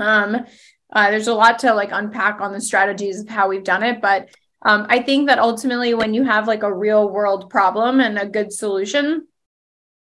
Um, 0.00 0.44
uh, 0.92 1.10
there's 1.10 1.28
a 1.28 1.34
lot 1.34 1.60
to 1.60 1.72
like 1.72 1.90
unpack 1.92 2.40
on 2.40 2.52
the 2.52 2.60
strategies 2.60 3.20
of 3.20 3.28
how 3.28 3.48
we've 3.48 3.62
done 3.62 3.84
it, 3.84 4.02
but 4.02 4.28
um, 4.62 4.86
I 4.88 5.02
think 5.02 5.28
that 5.28 5.38
ultimately, 5.38 5.94
when 5.94 6.14
you 6.14 6.24
have 6.24 6.48
like 6.48 6.64
a 6.64 6.74
real 6.74 7.08
world 7.08 7.48
problem 7.48 8.00
and 8.00 8.18
a 8.18 8.26
good 8.26 8.52
solution, 8.52 9.28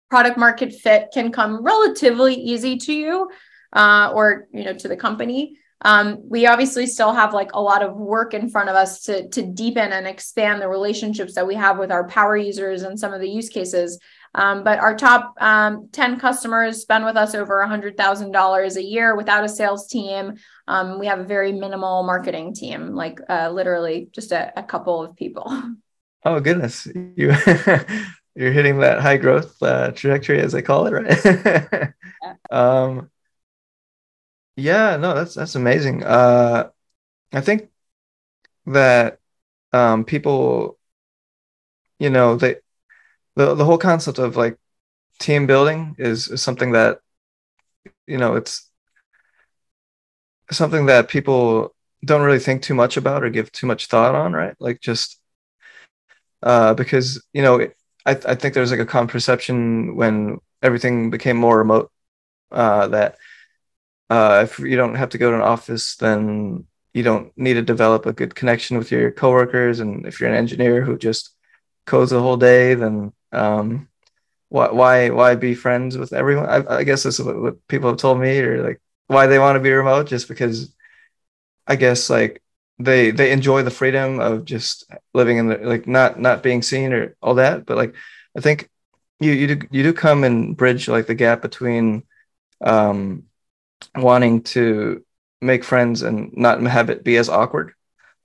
product 0.10 0.38
market 0.38 0.72
fit 0.74 1.10
can 1.14 1.30
come 1.30 1.62
relatively 1.62 2.36
easy 2.36 2.78
to 2.78 2.94
you 2.94 3.30
uh, 3.74 4.12
or 4.14 4.48
you 4.54 4.64
know 4.64 4.74
to 4.74 4.88
the 4.88 4.96
company. 4.96 5.58
Um, 5.82 6.20
we 6.28 6.48
obviously 6.48 6.88
still 6.88 7.14
have 7.14 7.34
like 7.34 7.54
a 7.54 7.62
lot 7.62 7.84
of 7.84 7.96
work 7.96 8.34
in 8.34 8.50
front 8.50 8.70
of 8.70 8.76
us 8.76 9.02
to, 9.04 9.28
to 9.30 9.42
deepen 9.42 9.92
and 9.92 10.08
expand 10.08 10.62
the 10.62 10.68
relationships 10.68 11.36
that 11.36 11.46
we 11.46 11.56
have 11.56 11.78
with 11.78 11.92
our 11.92 12.08
power 12.08 12.38
users 12.38 12.84
and 12.84 13.00
some 13.00 13.14
of 13.14 13.22
the 13.22 13.30
use 13.30 13.50
cases. 13.50 14.00
Um, 14.34 14.64
but 14.64 14.80
our 14.80 14.96
top 14.96 15.36
um, 15.40 15.90
10 15.92 16.20
customers 16.20 16.82
spend 16.82 17.06
with 17.06 17.16
us 17.16 17.36
over 17.36 17.66
$100,000 17.66 18.76
a 18.76 18.84
year 18.84 19.16
without 19.16 19.44
a 19.44 19.50
sales 19.50 19.88
team. 19.88 20.36
Um, 20.68 21.00
we 21.00 21.08
have 21.08 21.20
a 21.20 21.24
very 21.24 21.52
minimal 21.54 22.04
marketing 22.04 22.54
team, 22.54 22.96
like 22.96 23.20
uh, 23.30 23.50
literally 23.50 24.10
just 24.12 24.32
a, 24.32 24.58
a, 24.60 24.64
couple 24.64 25.04
of 25.04 25.16
people. 25.16 25.52
Oh, 26.28 26.40
goodness. 26.40 26.88
You. 26.88 27.36
You're 28.36 28.52
hitting 28.52 28.80
that 28.80 29.00
high 29.00 29.18
growth 29.18 29.62
uh, 29.62 29.92
trajectory, 29.92 30.42
as 30.42 30.56
I 30.56 30.62
call 30.62 30.88
it, 30.88 30.92
right? 30.92 31.24
yeah. 32.52 33.02
Yeah, 34.56 34.96
no, 34.98 35.14
that's 35.14 35.34
that's 35.36 35.56
amazing. 35.56 36.04
Uh, 36.04 36.72
I 37.34 37.42
think 37.42 37.72
that 38.68 39.20
um, 39.74 40.06
people, 40.06 40.80
you 42.00 42.10
know, 42.10 42.36
they 42.36 42.56
the 43.36 43.56
the 43.56 43.66
whole 43.66 43.80
concept 43.80 44.20
of 44.20 44.38
like 44.38 44.58
team 45.20 45.48
building 45.48 45.96
is, 46.00 46.30
is 46.30 46.42
something 46.44 46.74
that 46.74 47.00
you 48.08 48.18
know 48.18 48.36
it's 48.36 48.70
something 50.52 50.86
that 50.88 51.10
people 51.10 51.74
don't 52.06 52.22
really 52.22 52.40
think 52.40 52.62
too 52.62 52.74
much 52.74 52.98
about 52.98 53.24
or 53.24 53.30
give 53.30 53.52
too 53.52 53.68
much 53.68 53.88
thought 53.88 54.16
on, 54.16 54.34
right? 54.34 54.56
Like 54.60 54.80
just 54.82 55.20
uh, 56.44 56.74
because 56.74 57.24
you 57.34 57.42
know, 57.42 57.62
I 58.06 58.12
I 58.12 58.36
think 58.36 58.54
there's 58.54 58.72
like 58.72 58.80
a 58.80 58.86
common 58.86 59.08
perception 59.08 59.96
when 59.96 60.40
everything 60.62 61.10
became 61.10 61.38
more 61.38 61.58
remote 61.58 61.92
uh, 62.52 62.88
that 62.90 63.18
uh, 64.10 64.42
if 64.44 64.60
you 64.60 64.76
don't 64.76 64.96
have 64.96 65.10
to 65.10 65.18
go 65.18 65.32
to 65.32 65.36
an 65.38 65.42
office, 65.42 65.96
then 65.96 66.66
you 66.94 67.04
don't 67.04 67.32
need 67.38 67.56
to 67.56 67.62
develop 67.62 68.06
a 68.06 68.14
good 68.14 68.36
connection 68.36 68.78
with 68.78 68.92
your 68.92 69.12
coworkers. 69.12 69.80
And 69.80 70.06
if 70.06 70.20
you're 70.20 70.30
an 70.30 70.36
engineer 70.36 70.82
who 70.82 70.98
just 70.98 71.32
codes 71.86 72.12
the 72.12 72.22
whole 72.22 72.38
day, 72.38 72.74
then 72.74 73.14
um, 73.32 73.90
why 74.50 74.72
why 74.72 75.10
why 75.10 75.36
be 75.36 75.56
friends 75.56 75.98
with 75.98 76.14
everyone? 76.14 76.46
I, 76.48 76.78
I 76.78 76.84
guess 76.84 77.04
this 77.04 77.20
is 77.20 77.26
what, 77.26 77.42
what 77.42 77.68
people 77.68 77.90
have 77.90 78.00
told 78.00 78.20
me, 78.20 78.40
or 78.40 78.64
like 78.64 78.82
why 79.08 79.28
they 79.28 79.40
want 79.40 79.56
to 79.56 79.60
be 79.60 79.72
remote, 79.72 80.08
just 80.08 80.28
because 80.28 80.74
I 81.68 81.76
guess 81.76 82.10
like 82.10 82.42
they 82.80 83.12
they 83.12 83.32
enjoy 83.32 83.64
the 83.64 83.72
freedom 83.72 84.20
of 84.20 84.46
just 84.46 84.90
living 85.14 85.38
in 85.38 85.48
the 85.48 85.58
like 85.58 85.88
not 85.88 86.20
not 86.20 86.44
being 86.44 86.62
seen 86.62 86.94
or 86.94 87.16
all 87.22 87.36
that. 87.36 87.66
But 87.66 87.78
like 87.78 87.96
I 88.38 88.42
think 88.42 88.70
you 89.20 89.32
you 89.32 89.56
do 89.56 89.68
you 89.72 89.84
do 89.84 89.94
come 89.94 90.24
and 90.24 90.56
bridge 90.56 90.88
like 90.88 91.08
the 91.08 91.16
gap 91.16 91.42
between 91.42 92.04
um 92.62 93.24
wanting 93.96 94.44
to 94.44 95.04
make 95.42 95.64
friends 95.64 96.02
and 96.02 96.36
not 96.36 96.62
have 96.62 96.90
it 96.90 97.04
be 97.04 97.18
as 97.18 97.30
awkward. 97.30 97.74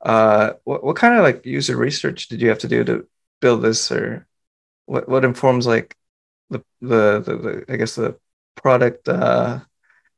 Uh, 0.00 0.54
what 0.64 0.82
what 0.82 0.96
kind 0.96 1.14
of 1.14 1.22
like 1.22 1.44
user 1.44 1.76
research 1.76 2.28
did 2.28 2.40
you 2.40 2.48
have 2.48 2.58
to 2.60 2.68
do 2.68 2.84
to 2.84 3.06
build 3.40 3.62
this, 3.62 3.92
or 3.92 4.26
what 4.86 5.08
what 5.08 5.24
informs 5.24 5.66
like 5.66 5.96
the 6.48 6.60
the 6.80 7.20
the, 7.20 7.36
the 7.36 7.64
I 7.68 7.76
guess 7.76 7.94
the 7.94 8.18
product 8.54 9.08
uh, 9.08 9.60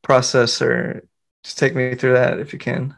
process, 0.02 0.62
or 0.62 1.06
just 1.42 1.58
take 1.58 1.74
me 1.74 1.94
through 1.94 2.14
that 2.14 2.38
if 2.38 2.52
you 2.52 2.58
can. 2.58 2.96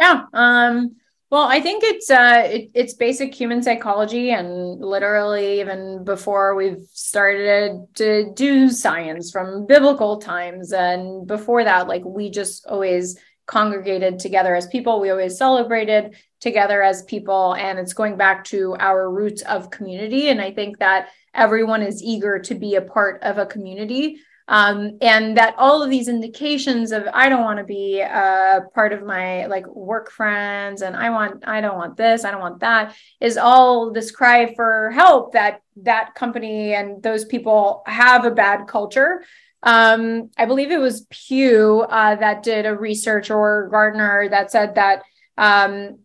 Yeah. 0.00 0.24
Um, 0.32 0.96
well, 1.30 1.42
I 1.42 1.60
think 1.60 1.82
it's 1.84 2.08
uh, 2.08 2.42
it, 2.46 2.70
it's 2.74 2.94
basic 2.94 3.34
human 3.34 3.62
psychology, 3.62 4.30
and 4.30 4.80
literally 4.80 5.60
even 5.60 6.04
before 6.04 6.54
we've 6.54 6.86
started 6.92 7.86
to 7.94 8.32
do 8.34 8.70
science 8.70 9.32
from 9.32 9.66
biblical 9.66 10.18
times, 10.18 10.72
and 10.72 11.26
before 11.26 11.64
that, 11.64 11.88
like 11.88 12.04
we 12.04 12.30
just 12.30 12.66
always 12.66 13.18
congregated 13.46 14.20
together 14.20 14.54
as 14.54 14.68
people. 14.68 15.00
We 15.00 15.10
always 15.10 15.36
celebrated 15.36 16.16
together 16.40 16.80
as 16.82 17.02
people, 17.02 17.54
and 17.54 17.78
it's 17.78 17.92
going 17.92 18.16
back 18.16 18.44
to 18.46 18.76
our 18.78 19.10
roots 19.10 19.42
of 19.42 19.70
community. 19.70 20.28
And 20.28 20.40
I 20.40 20.52
think 20.52 20.78
that 20.78 21.08
everyone 21.34 21.82
is 21.82 22.02
eager 22.02 22.38
to 22.38 22.54
be 22.54 22.76
a 22.76 22.82
part 22.82 23.22
of 23.22 23.38
a 23.38 23.46
community 23.46 24.20
um, 24.48 24.98
and 25.00 25.36
that 25.36 25.54
all 25.58 25.82
of 25.82 25.90
these 25.90 26.08
indications 26.08 26.92
of 26.92 27.04
i 27.12 27.28
don't 27.28 27.42
want 27.42 27.58
to 27.58 27.64
be 27.64 28.00
a 28.00 28.60
part 28.74 28.92
of 28.92 29.04
my 29.04 29.46
like 29.46 29.66
work 29.66 30.10
friends 30.10 30.82
and 30.82 30.96
i 30.96 31.10
want 31.10 31.46
i 31.46 31.60
don't 31.60 31.76
want 31.76 31.96
this 31.96 32.24
i 32.24 32.30
don't 32.30 32.40
want 32.40 32.60
that 32.60 32.94
is 33.20 33.36
all 33.36 33.92
this 33.92 34.10
cry 34.10 34.54
for 34.54 34.90
help 34.92 35.32
that 35.32 35.62
that 35.76 36.14
company 36.14 36.74
and 36.74 37.02
those 37.02 37.24
people 37.24 37.82
have 37.86 38.24
a 38.24 38.30
bad 38.30 38.66
culture. 38.66 39.24
Um, 39.62 40.30
i 40.36 40.44
believe 40.44 40.70
it 40.70 40.78
was 40.78 41.06
pew 41.10 41.84
uh, 41.88 42.14
that 42.16 42.42
did 42.42 42.66
a 42.66 42.76
research 42.76 43.30
or 43.30 43.68
Gartner 43.70 44.28
that 44.28 44.50
said 44.52 44.76
that 44.76 45.02
um, 45.36 45.98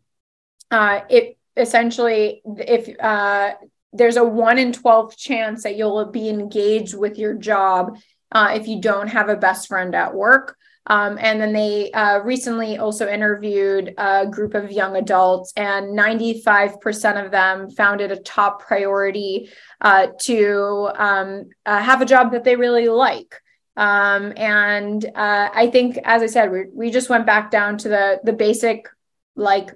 uh, 0.71 1.01
it 1.09 1.37
essentially 1.55 2.41
if 2.45 2.89
uh, 2.99 3.53
there's 3.93 4.15
a 4.15 4.23
1 4.23 4.57
in 4.57 4.71
12 4.71 5.17
chance 5.17 5.63
that 5.63 5.75
you'll 5.75 6.05
be 6.05 6.29
engaged 6.29 6.97
with 6.97 7.17
your 7.17 7.33
job 7.33 7.97
uh, 8.31 8.51
if 8.55 8.67
you 8.67 8.81
don't 8.81 9.07
have 9.07 9.29
a 9.29 9.35
best 9.35 9.67
friend 9.67 9.95
at 9.95 10.13
work. 10.13 10.57
Um, 10.87 11.19
and 11.21 11.39
then 11.39 11.53
they 11.53 11.91
uh, 11.91 12.19
recently 12.19 12.77
also 12.77 13.07
interviewed 13.07 13.93
a 13.97 14.25
group 14.25 14.55
of 14.55 14.71
young 14.71 14.95
adults, 14.95 15.53
and 15.55 15.97
95% 15.97 17.23
of 17.23 17.31
them 17.31 17.69
found 17.69 18.01
it 18.01 18.11
a 18.11 18.17
top 18.17 18.63
priority 18.63 19.49
uh, 19.79 20.07
to 20.21 20.89
um, 20.95 21.49
uh, 21.65 21.81
have 21.81 22.01
a 22.01 22.05
job 22.05 22.31
that 22.31 22.43
they 22.43 22.55
really 22.55 22.87
like. 22.87 23.41
Um, 23.77 24.33
and 24.35 25.05
uh, 25.05 25.49
I 25.53 25.69
think, 25.71 25.97
as 26.03 26.23
I 26.23 26.27
said, 26.27 26.51
we, 26.51 26.65
we 26.73 26.91
just 26.91 27.09
went 27.09 27.25
back 27.25 27.51
down 27.51 27.77
to 27.79 27.89
the 27.89 28.19
the 28.23 28.33
basic 28.33 28.89
like 29.35 29.71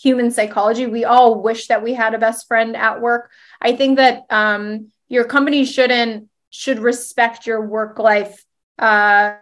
human 0.00 0.30
psychology. 0.30 0.86
We 0.86 1.04
all 1.04 1.42
wish 1.42 1.66
that 1.68 1.82
we 1.82 1.92
had 1.92 2.14
a 2.14 2.18
best 2.18 2.46
friend 2.46 2.76
at 2.76 3.00
work. 3.00 3.30
I 3.60 3.72
think 3.72 3.96
that 3.96 4.24
um, 4.30 4.92
your 5.08 5.24
company 5.24 5.64
shouldn't 5.64 6.29
should 6.50 6.78
respect 6.80 7.46
your 7.46 7.66
work 7.66 7.98
life 7.98 8.44
uh, 8.78 9.36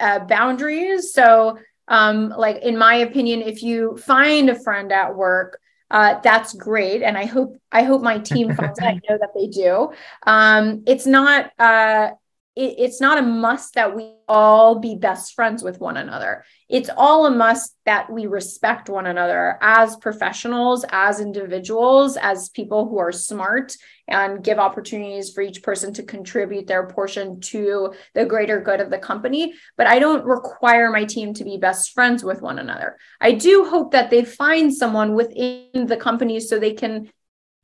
uh, 0.00 0.18
boundaries. 0.20 1.12
So, 1.12 1.58
um, 1.88 2.30
like 2.30 2.58
in 2.58 2.76
my 2.76 2.96
opinion, 2.96 3.42
if 3.42 3.62
you 3.62 3.96
find 3.96 4.50
a 4.50 4.54
friend 4.54 4.92
at 4.92 5.14
work, 5.14 5.60
uh, 5.90 6.20
that's 6.20 6.52
great, 6.52 7.02
and 7.02 7.16
I 7.16 7.24
hope 7.24 7.56
I 7.72 7.82
hope 7.82 8.02
my 8.02 8.18
team 8.18 8.52
finds. 8.52 8.78
I 8.82 8.92
know 9.08 9.18
that 9.18 9.30
they 9.34 9.46
do. 9.46 9.90
Um, 10.26 10.82
it's 10.86 11.06
not 11.06 11.50
uh, 11.58 12.10
it, 12.58 12.74
it's 12.78 13.00
not 13.00 13.18
a 13.18 13.22
must 13.22 13.74
that 13.74 13.94
we 13.94 14.12
all 14.28 14.80
be 14.80 14.96
best 14.96 15.34
friends 15.34 15.62
with 15.62 15.80
one 15.80 15.96
another. 15.96 16.44
It's 16.68 16.90
all 16.96 17.24
a 17.24 17.30
must 17.30 17.76
that 17.86 18.10
we 18.12 18.26
respect 18.26 18.90
one 18.90 19.06
another 19.06 19.58
as 19.62 19.96
professionals, 19.96 20.84
as 20.90 21.20
individuals, 21.20 22.16
as 22.16 22.50
people 22.50 22.88
who 22.88 22.98
are 22.98 23.12
smart 23.12 23.74
and 24.08 24.42
give 24.42 24.58
opportunities 24.58 25.32
for 25.32 25.40
each 25.40 25.62
person 25.62 25.94
to 25.94 26.02
contribute 26.02 26.66
their 26.66 26.88
portion 26.88 27.40
to 27.40 27.94
the 28.14 28.26
greater 28.26 28.60
good 28.60 28.80
of 28.80 28.90
the 28.90 28.98
company. 28.98 29.54
But 29.76 29.86
I 29.86 29.98
don't 30.00 30.24
require 30.24 30.90
my 30.90 31.04
team 31.04 31.34
to 31.34 31.44
be 31.44 31.58
best 31.58 31.92
friends 31.92 32.24
with 32.24 32.42
one 32.42 32.58
another. 32.58 32.98
I 33.20 33.32
do 33.32 33.66
hope 33.70 33.92
that 33.92 34.10
they 34.10 34.24
find 34.24 34.74
someone 34.74 35.14
within 35.14 35.86
the 35.86 35.96
company 35.96 36.40
so 36.40 36.58
they 36.58 36.74
can 36.74 37.08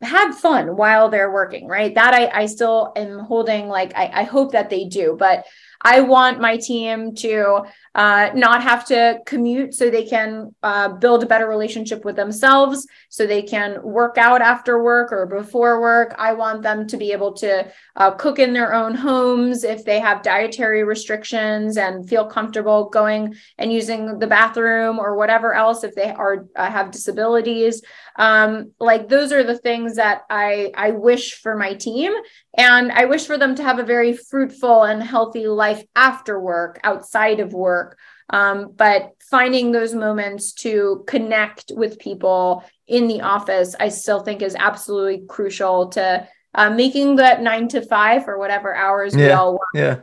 have 0.02 0.38
fun 0.38 0.76
while 0.76 1.08
they're 1.08 1.32
working, 1.32 1.66
right? 1.66 1.94
That 1.94 2.14
I, 2.14 2.42
I 2.42 2.46
still 2.46 2.92
am 2.96 3.20
holding 3.20 3.68
like 3.68 3.92
I, 3.96 4.10
I 4.12 4.22
hope 4.24 4.52
that 4.52 4.70
they 4.70 4.84
do, 4.84 5.16
but 5.18 5.44
I 5.84 6.00
want 6.00 6.40
my 6.40 6.56
team 6.56 7.14
to 7.16 7.62
uh, 7.94 8.30
not 8.34 8.62
have 8.62 8.86
to 8.86 9.20
commute 9.26 9.74
so 9.74 9.90
they 9.90 10.06
can 10.06 10.54
uh, 10.62 10.88
build 10.88 11.22
a 11.22 11.26
better 11.26 11.46
relationship 11.46 12.04
with 12.04 12.16
themselves, 12.16 12.86
so 13.10 13.26
they 13.26 13.42
can 13.42 13.80
work 13.82 14.16
out 14.18 14.40
after 14.40 14.82
work 14.82 15.12
or 15.12 15.26
before 15.26 15.80
work. 15.80 16.14
I 16.18 16.32
want 16.32 16.62
them 16.62 16.86
to 16.88 16.96
be 16.96 17.12
able 17.12 17.34
to 17.34 17.70
uh, 17.96 18.10
cook 18.12 18.38
in 18.38 18.52
their 18.52 18.74
own 18.74 18.94
homes 18.94 19.62
if 19.62 19.84
they 19.84 20.00
have 20.00 20.22
dietary 20.22 20.82
restrictions 20.84 21.76
and 21.76 22.08
feel 22.08 22.26
comfortable 22.26 22.88
going 22.88 23.34
and 23.58 23.72
using 23.72 24.18
the 24.18 24.26
bathroom 24.26 24.98
or 24.98 25.16
whatever 25.16 25.54
else 25.54 25.84
if 25.84 25.94
they 25.94 26.10
are 26.10 26.46
uh, 26.56 26.70
have 26.70 26.90
disabilities. 26.90 27.82
Um, 28.16 28.72
like 28.80 29.08
those 29.08 29.32
are 29.32 29.44
the 29.44 29.58
things 29.58 29.96
that 29.96 30.22
I 30.30 30.72
I 30.74 30.92
wish 30.92 31.40
for 31.42 31.56
my 31.56 31.74
team, 31.74 32.12
and 32.56 32.90
I 32.90 33.04
wish 33.04 33.26
for 33.26 33.36
them 33.38 33.54
to 33.56 33.62
have 33.62 33.78
a 33.78 33.84
very 33.84 34.16
fruitful 34.16 34.84
and 34.84 35.02
healthy 35.02 35.46
life 35.46 35.73
after 35.96 36.38
work, 36.38 36.80
outside 36.84 37.40
of 37.40 37.52
work. 37.52 37.98
Um, 38.30 38.72
but 38.74 39.12
finding 39.30 39.72
those 39.72 39.94
moments 39.94 40.52
to 40.54 41.04
connect 41.06 41.72
with 41.74 41.98
people 41.98 42.64
in 42.86 43.06
the 43.08 43.20
office, 43.20 43.74
I 43.78 43.88
still 43.88 44.20
think 44.20 44.42
is 44.42 44.56
absolutely 44.58 45.26
crucial 45.26 45.88
to 45.90 46.26
uh, 46.54 46.70
making 46.70 47.16
that 47.16 47.42
nine 47.42 47.68
to 47.68 47.82
five 47.82 48.28
or 48.28 48.38
whatever 48.38 48.74
hours 48.74 49.14
yeah, 49.14 49.26
we 49.26 49.32
all 49.32 49.52
work 49.52 49.60
yeah. 49.74 50.00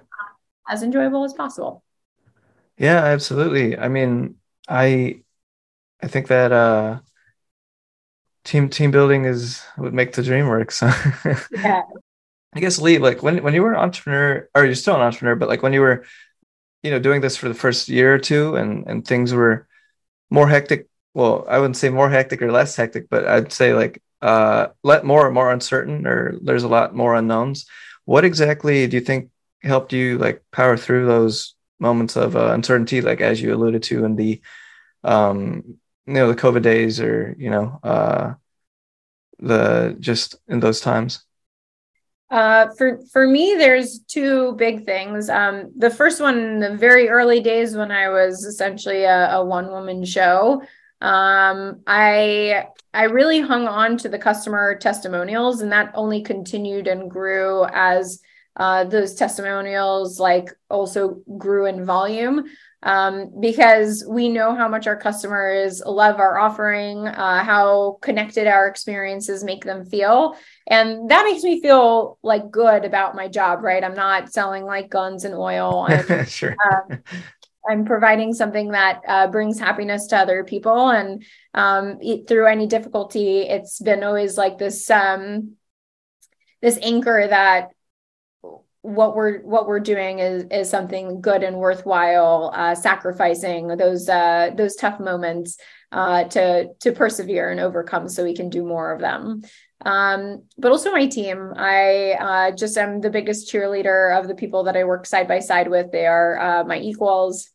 as 0.69 0.83
enjoyable 0.83 1.23
as 1.23 1.33
possible. 1.33 1.83
Yeah, 2.77 2.97
absolutely. 2.97 3.77
I 3.77 3.87
mean, 3.87 4.35
I 4.67 5.21
I 6.01 6.07
think 6.07 6.27
that 6.27 6.51
uh 6.51 6.99
team 8.43 8.69
team 8.69 8.91
building 8.91 9.25
is 9.25 9.63
would 9.77 9.93
make 9.93 10.13
the 10.13 10.23
dream 10.23 10.47
work. 10.47 10.71
So 10.71 10.87
yeah. 11.51 11.83
I 12.53 12.59
guess 12.59 12.79
Lee, 12.79 12.97
like 12.97 13.23
when 13.23 13.43
when 13.43 13.53
you 13.53 13.61
were 13.63 13.73
an 13.73 13.79
entrepreneur, 13.79 14.49
or 14.53 14.65
you're 14.65 14.75
still 14.75 14.95
an 14.95 15.01
entrepreneur, 15.01 15.35
but 15.35 15.49
like 15.49 15.63
when 15.63 15.73
you 15.73 15.81
were, 15.81 16.05
you 16.83 16.91
know, 16.91 16.99
doing 16.99 17.21
this 17.21 17.37
for 17.37 17.47
the 17.47 17.53
first 17.55 17.87
year 17.87 18.13
or 18.15 18.19
two, 18.19 18.55
and 18.55 18.85
and 18.87 19.05
things 19.07 19.33
were 19.33 19.67
more 20.29 20.47
hectic. 20.47 20.87
Well, 21.13 21.45
I 21.47 21.59
wouldn't 21.59 21.77
say 21.77 21.89
more 21.89 22.09
hectic 22.09 22.41
or 22.41 22.51
less 22.51 22.75
hectic, 22.75 23.09
but 23.09 23.25
I'd 23.27 23.53
say 23.53 23.73
like 23.73 24.01
uh, 24.21 24.67
let 24.83 25.05
more 25.05 25.31
more 25.31 25.51
uncertain, 25.51 26.05
or 26.05 26.37
there's 26.41 26.63
a 26.63 26.67
lot 26.67 26.95
more 26.95 27.15
unknowns. 27.15 27.65
What 28.05 28.25
exactly 28.25 28.87
do 28.87 28.97
you 28.97 29.01
think 29.01 29.29
helped 29.63 29.93
you 29.93 30.17
like 30.17 30.43
power 30.51 30.75
through 30.77 31.05
those 31.05 31.55
moments 31.79 32.15
of 32.17 32.35
uh, 32.35 32.51
uncertainty, 32.53 33.01
like 33.01 33.21
as 33.21 33.41
you 33.41 33.53
alluded 33.53 33.83
to 33.83 34.05
in 34.05 34.15
the, 34.15 34.41
um, 35.03 35.77
you 36.05 36.13
know, 36.13 36.27
the 36.27 36.41
COVID 36.41 36.61
days, 36.63 36.99
or 36.99 37.35
you 37.37 37.49
know, 37.49 37.79
uh, 37.83 38.33
the 39.39 39.95
just 39.99 40.35
in 40.47 40.59
those 40.59 40.81
times? 40.81 41.23
Uh, 42.31 42.69
for 42.77 43.01
for 43.11 43.27
me, 43.27 43.55
there's 43.57 43.99
two 44.07 44.53
big 44.53 44.85
things. 44.85 45.29
Um, 45.29 45.71
the 45.77 45.89
first 45.89 46.21
one, 46.21 46.39
in 46.39 46.59
the 46.59 46.77
very 46.77 47.09
early 47.09 47.41
days 47.41 47.75
when 47.75 47.91
I 47.91 48.07
was 48.07 48.45
essentially 48.45 49.03
a, 49.03 49.31
a 49.31 49.45
one 49.45 49.69
woman 49.69 50.05
show, 50.05 50.61
um, 51.01 51.81
I 51.85 52.67
I 52.93 53.03
really 53.03 53.41
hung 53.41 53.67
on 53.67 53.97
to 53.97 54.09
the 54.09 54.17
customer 54.17 54.75
testimonials, 54.75 55.61
and 55.61 55.73
that 55.73 55.91
only 55.93 56.21
continued 56.21 56.87
and 56.87 57.11
grew 57.11 57.65
as 57.73 58.21
uh, 58.55 58.85
those 58.85 59.15
testimonials 59.15 60.17
like 60.17 60.49
also 60.69 61.21
grew 61.37 61.65
in 61.65 61.85
volume 61.85 62.45
um, 62.83 63.31
because 63.39 64.03
we 64.07 64.29
know 64.29 64.55
how 64.55 64.67
much 64.67 64.87
our 64.87 64.95
customers 64.95 65.81
love 65.85 66.19
our 66.19 66.37
offering, 66.37 67.07
uh, 67.07 67.43
how 67.43 67.99
connected 68.01 68.47
our 68.47 68.67
experiences 68.67 69.43
make 69.43 69.63
them 69.63 69.85
feel. 69.85 70.35
And 70.67 71.09
that 71.09 71.25
makes 71.25 71.43
me 71.43 71.61
feel 71.61 72.17
like 72.23 72.49
good 72.49 72.85
about 72.85 73.15
my 73.15 73.27
job, 73.27 73.63
right? 73.63 73.83
I'm 73.83 73.93
not 73.93 74.33
selling 74.33 74.63
like 74.63 74.89
guns 74.89 75.25
and 75.25 75.35
oil. 75.35 75.87
And, 76.09 76.27
sure. 76.27 76.55
um, 76.71 77.03
I'm 77.69 77.85
providing 77.85 78.33
something 78.33 78.71
that 78.71 79.01
uh, 79.07 79.27
brings 79.27 79.59
happiness 79.59 80.07
to 80.07 80.17
other 80.17 80.43
people, 80.43 80.89
and 80.89 81.23
um, 81.53 81.99
it, 82.01 82.27
through 82.27 82.47
any 82.47 82.65
difficulty, 82.65 83.41
it's 83.41 83.79
been 83.79 84.03
always 84.03 84.35
like 84.35 84.57
this 84.57 84.89
um, 84.89 85.57
this 86.61 86.79
anchor 86.81 87.27
that 87.29 87.69
what 88.83 89.15
we're 89.15 89.41
what 89.41 89.67
we're 89.67 89.79
doing 89.79 90.19
is 90.19 90.45
is 90.49 90.69
something 90.69 91.21
good 91.21 91.43
and 91.43 91.57
worthwhile 91.57 92.51
uh, 92.53 92.73
sacrificing 92.73 93.67
those 93.67 94.09
uh, 94.09 94.49
those 94.55 94.75
tough 94.75 94.99
moments 94.99 95.57
uh, 95.91 96.23
to 96.25 96.69
to 96.79 96.91
persevere 96.91 97.51
and 97.51 97.59
overcome 97.59 98.09
so 98.09 98.23
we 98.23 98.35
can 98.35 98.49
do 98.49 98.65
more 98.65 98.91
of 98.91 98.99
them. 98.99 99.43
Um, 99.83 100.43
but 100.57 100.71
also 100.71 100.91
my 100.91 101.07
team. 101.07 101.53
I 101.55 102.11
uh, 102.19 102.51
just 102.51 102.77
am 102.77 103.01
the 103.01 103.09
biggest 103.09 103.51
cheerleader 103.51 104.17
of 104.17 104.27
the 104.27 104.35
people 104.35 104.63
that 104.65 104.77
i 104.77 104.83
work 104.83 105.05
side 105.05 105.27
by 105.27 105.39
side 105.39 105.69
with. 105.69 105.91
They 105.91 106.05
are 106.05 106.39
uh, 106.39 106.63
my 106.63 106.79
equals. 106.79 107.49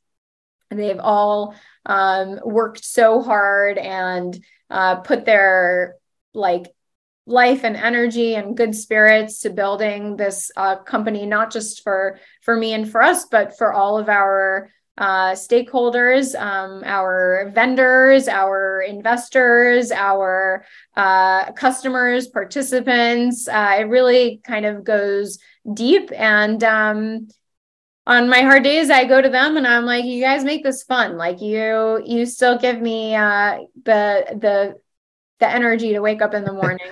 And 0.68 0.80
they've 0.80 0.98
all 0.98 1.54
um, 1.84 2.40
worked 2.44 2.84
so 2.84 3.22
hard 3.22 3.78
and 3.78 4.36
uh, 4.68 4.96
put 4.96 5.24
their 5.24 5.94
like 6.34 6.66
life 7.26 7.64
and 7.64 7.76
energy 7.76 8.36
and 8.36 8.56
good 8.56 8.74
spirits 8.74 9.40
to 9.40 9.50
building 9.50 10.16
this 10.16 10.50
uh, 10.56 10.76
company 10.76 11.26
not 11.26 11.50
just 11.50 11.82
for 11.82 12.18
for 12.40 12.56
me 12.56 12.72
and 12.72 12.90
for 12.90 13.02
us 13.02 13.26
but 13.26 13.58
for 13.58 13.72
all 13.72 13.98
of 13.98 14.08
our 14.08 14.70
uh, 14.98 15.32
stakeholders 15.32 16.40
um, 16.40 16.82
our 16.84 17.50
vendors 17.52 18.28
our 18.28 18.80
investors 18.80 19.90
our 19.90 20.64
uh, 20.96 21.52
customers 21.52 22.28
participants. 22.28 23.48
Uh, 23.48 23.76
it 23.80 23.88
really 23.88 24.40
kind 24.44 24.64
of 24.64 24.84
goes 24.84 25.38
deep 25.74 26.10
and 26.14 26.62
um, 26.62 27.28
on 28.06 28.28
my 28.28 28.42
hard 28.42 28.62
days 28.62 28.88
i 28.88 29.04
go 29.04 29.20
to 29.20 29.28
them 29.28 29.56
and 29.56 29.66
i'm 29.66 29.84
like 29.84 30.04
you 30.04 30.22
guys 30.22 30.44
make 30.44 30.62
this 30.62 30.84
fun. 30.84 31.16
Like 31.16 31.40
you 31.40 32.00
you 32.06 32.24
still 32.24 32.56
give 32.56 32.80
me 32.80 33.16
uh, 33.16 33.58
the 33.84 34.38
the 34.40 34.80
the 35.40 35.50
energy 35.50 35.92
to 35.92 36.00
wake 36.00 36.22
up 36.22 36.32
in 36.32 36.44
the 36.44 36.52
morning 36.52 36.86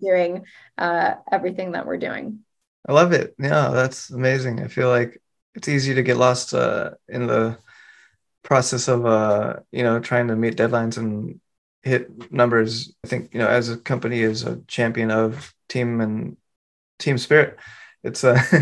doing 0.00 0.44
uh, 0.78 1.14
everything 1.30 1.72
that 1.72 1.86
we're 1.86 1.98
doing. 1.98 2.40
I 2.88 2.92
love 2.92 3.12
it. 3.12 3.34
Yeah, 3.38 3.70
that's 3.70 4.10
amazing. 4.10 4.60
I 4.60 4.68
feel 4.68 4.88
like 4.88 5.20
it's 5.54 5.68
easy 5.68 5.94
to 5.94 6.02
get 6.02 6.16
lost 6.16 6.54
uh, 6.54 6.92
in 7.08 7.26
the 7.26 7.58
process 8.42 8.88
of 8.88 9.04
uh, 9.06 9.56
you 9.70 9.82
know 9.82 10.00
trying 10.00 10.28
to 10.28 10.36
meet 10.36 10.56
deadlines 10.56 10.96
and 10.96 11.40
hit 11.82 12.32
numbers. 12.32 12.92
I 13.04 13.08
think 13.08 13.34
you 13.34 13.40
know 13.40 13.48
as 13.48 13.68
a 13.68 13.76
company 13.76 14.20
is 14.20 14.44
a 14.44 14.60
champion 14.66 15.10
of 15.10 15.54
team 15.68 16.00
and 16.00 16.36
team 16.98 17.18
spirit. 17.18 17.58
It's 18.02 18.24
uh, 18.24 18.40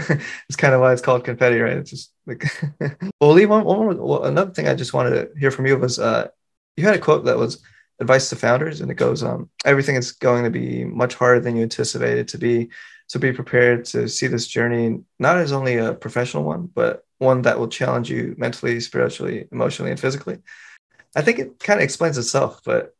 it's 0.49 0.57
kind 0.57 0.75
of 0.75 0.81
why 0.81 0.93
it's 0.93 1.03
called 1.03 1.25
confetti, 1.25 1.59
right? 1.59 1.77
It's 1.77 1.91
just 1.91 2.13
like 2.27 2.45
well, 3.21 3.33
Lee. 3.33 3.47
One, 3.47 3.65
one, 3.65 3.99
well, 3.99 4.25
another 4.25 4.51
thing 4.51 4.67
I 4.67 4.75
just 4.75 4.95
wanted 4.95 5.11
to 5.11 5.39
hear 5.39 5.51
from 5.51 5.67
you 5.67 5.77
was 5.77 5.99
uh, 5.99 6.29
you 6.77 6.85
had 6.85 6.97
a 6.97 6.99
quote 6.99 7.25
that 7.27 7.39
was 7.39 7.63
advice 8.01 8.29
to 8.31 8.37
founders 8.37 8.81
and 8.81 8.91
it 8.91 8.95
goes 8.95 9.23
um, 9.23 9.51
everything 9.65 9.97
is 9.97 10.13
going 10.13 10.45
to 10.45 10.51
be 10.51 10.85
much 10.85 11.15
harder 11.15 11.41
than 11.41 11.57
you 11.57 11.63
anticipated 11.63 12.29
to 12.29 12.39
be. 12.39 12.71
So 13.09 13.19
be 13.19 13.33
prepared 13.33 13.87
to 13.87 14.09
see 14.09 14.27
this 14.27 14.47
journey 14.47 15.01
not 15.19 15.39
as 15.39 15.53
only 15.53 15.77
a 15.77 15.95
professional 15.95 16.45
one 16.45 16.71
but 16.73 17.05
one 17.19 17.43
that 17.43 17.59
will 17.59 17.69
challenge 17.69 18.11
you 18.11 18.35
mentally 18.39 18.81
spiritually 18.81 19.49
emotionally 19.51 19.91
and 19.91 20.01
physically. 20.01 20.39
I 21.17 21.23
think 21.23 21.39
it 21.39 21.59
kind 21.59 21.81
of 21.81 21.85
explains 21.85 22.19
itself 22.19 22.61
but 22.65 22.95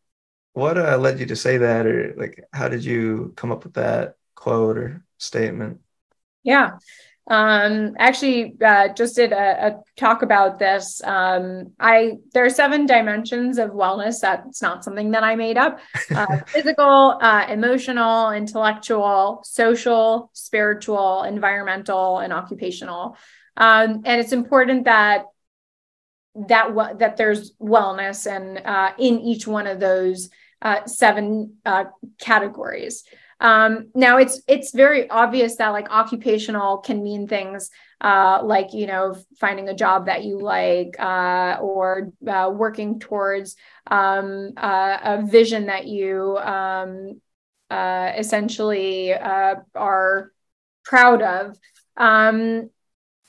what 0.55 0.79
uh, 0.79 0.97
led 0.97 1.21
you 1.21 1.27
to 1.27 1.37
say 1.37 1.59
that 1.59 1.87
or 1.87 2.15
like 2.17 2.45
how 2.53 2.69
did 2.69 2.85
you 2.85 3.33
come 3.37 3.53
up 3.53 3.65
with 3.65 3.75
that 3.75 4.17
quote 4.35 4.79
or 4.79 5.05
statement? 5.19 5.81
Yeah 6.43 6.79
um 7.31 7.95
actually 7.99 8.55
uh, 8.65 8.89
just 8.89 9.17
did 9.17 9.33
a, 9.33 9.67
a, 9.67 9.81
talk 9.97 10.23
about 10.23 10.59
this. 10.59 11.01
Um 11.05 11.73
i 11.79 12.15
there 12.33 12.45
are 12.45 12.51
seven 12.51 12.87
dimensions 12.87 13.59
of 13.59 13.71
wellness 13.71 14.21
that's 14.21 14.63
not 14.63 14.85
something 14.85 15.11
that 15.13 15.23
i 15.23 15.35
made 15.37 15.59
up. 15.59 15.81
Uh, 16.15 16.39
physical 16.47 17.19
uh, 17.21 17.47
emotional 17.49 18.31
intellectual 18.31 19.41
social 19.45 20.31
spiritual 20.33 21.25
environmental 21.25 22.19
and 22.19 22.33
occupational. 22.33 23.17
Um 23.57 24.03
and 24.05 24.21
it's 24.21 24.33
important 24.33 24.85
that 24.85 25.25
that 26.47 26.99
that 26.99 27.17
there's 27.17 27.53
wellness 27.55 28.31
and 28.31 28.59
uh, 28.65 28.93
in 28.99 29.21
each 29.21 29.47
one 29.47 29.67
of 29.67 29.81
those 29.81 30.31
uh, 30.63 30.85
seven 30.87 31.57
uh, 31.65 31.85
categories 32.21 33.05
um, 33.41 33.91
now 33.95 34.19
it's 34.19 34.41
it's 34.49 34.75
very 34.75 35.09
obvious 35.09 35.57
that 35.57 35.69
like 35.69 35.91
occupational 35.91 36.79
can 36.79 37.03
mean 37.03 37.29
things 37.29 37.71
uh, 38.01 38.41
like 38.43 38.73
you 38.73 38.87
know 38.87 39.17
finding 39.39 39.69
a 39.69 39.75
job 39.75 40.07
that 40.07 40.25
you 40.25 40.39
like 40.41 40.99
uh, 40.99 41.59
or 41.61 42.11
uh, 42.27 42.51
working 42.53 42.99
towards 42.99 43.57
um, 43.87 44.53
uh, 44.57 44.99
a 45.03 45.23
vision 45.25 45.67
that 45.67 45.87
you 45.87 46.37
um, 46.39 47.21
uh, 47.71 48.13
essentially 48.17 49.13
uh, 49.13 49.57
are 49.75 50.33
proud 50.85 51.23
of. 51.23 51.57
Um, 51.97 52.71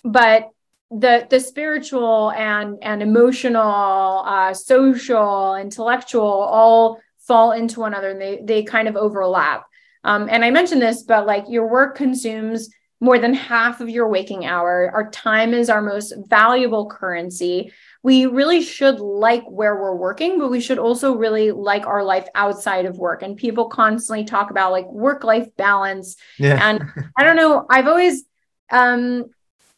but 0.04 0.50
the 0.90 1.28
the 1.30 1.40
spiritual 1.40 2.32
and 2.32 2.80
and 2.82 3.04
emotional, 3.04 4.54
social, 4.56 5.54
intellectual 5.56 6.24
all 6.24 7.00
fall 7.20 7.52
into 7.52 7.82
one 7.82 7.94
another 7.94 8.10
and 8.10 8.20
they 8.20 8.42
they 8.44 8.64
kind 8.64 8.88
of 8.88 8.96
overlap. 8.96 9.69
Um, 10.04 10.28
and 10.30 10.44
I 10.46 10.52
mentioned 10.52 10.82
this, 10.82 11.04
but 11.04 11.26
like 11.26 11.46
your 11.50 11.68
work 11.68 11.96
consumes 11.96 12.70
more 13.02 13.18
than 13.18 13.34
half 13.34 13.80
of 13.80 13.90
your 13.90 14.10
waking 14.10 14.46
hour. 14.46 14.92
Our 14.94 15.10
time 15.10 15.54
is 15.54 15.70
our 15.70 15.82
most 15.82 16.14
valuable 16.28 16.90
currency. 16.90 17.72
We 18.04 18.26
really 18.26 18.62
should 18.62 19.00
like 19.00 19.44
where 19.46 19.76
we're 19.76 19.96
working, 19.96 20.38
but 20.38 20.50
we 20.50 20.60
should 20.60 20.80
also 20.80 21.16
really 21.16 21.52
like 21.52 21.86
our 21.86 22.04
life 22.04 22.28
outside 22.36 22.86
of 22.86 22.98
work. 22.98 23.22
And 23.24 23.38
people 23.38 23.70
constantly 23.70 24.26
talk 24.26 24.52
about 24.52 24.72
like 24.72 24.90
work 24.92 25.24
life 25.24 25.48
balance. 25.56 26.18
Yeah. 26.38 26.60
And 26.62 26.84
I 27.18 27.24
don't 27.24 27.38
know, 27.38 27.66
I've 27.70 27.88
always 27.88 28.24
um, 28.70 29.26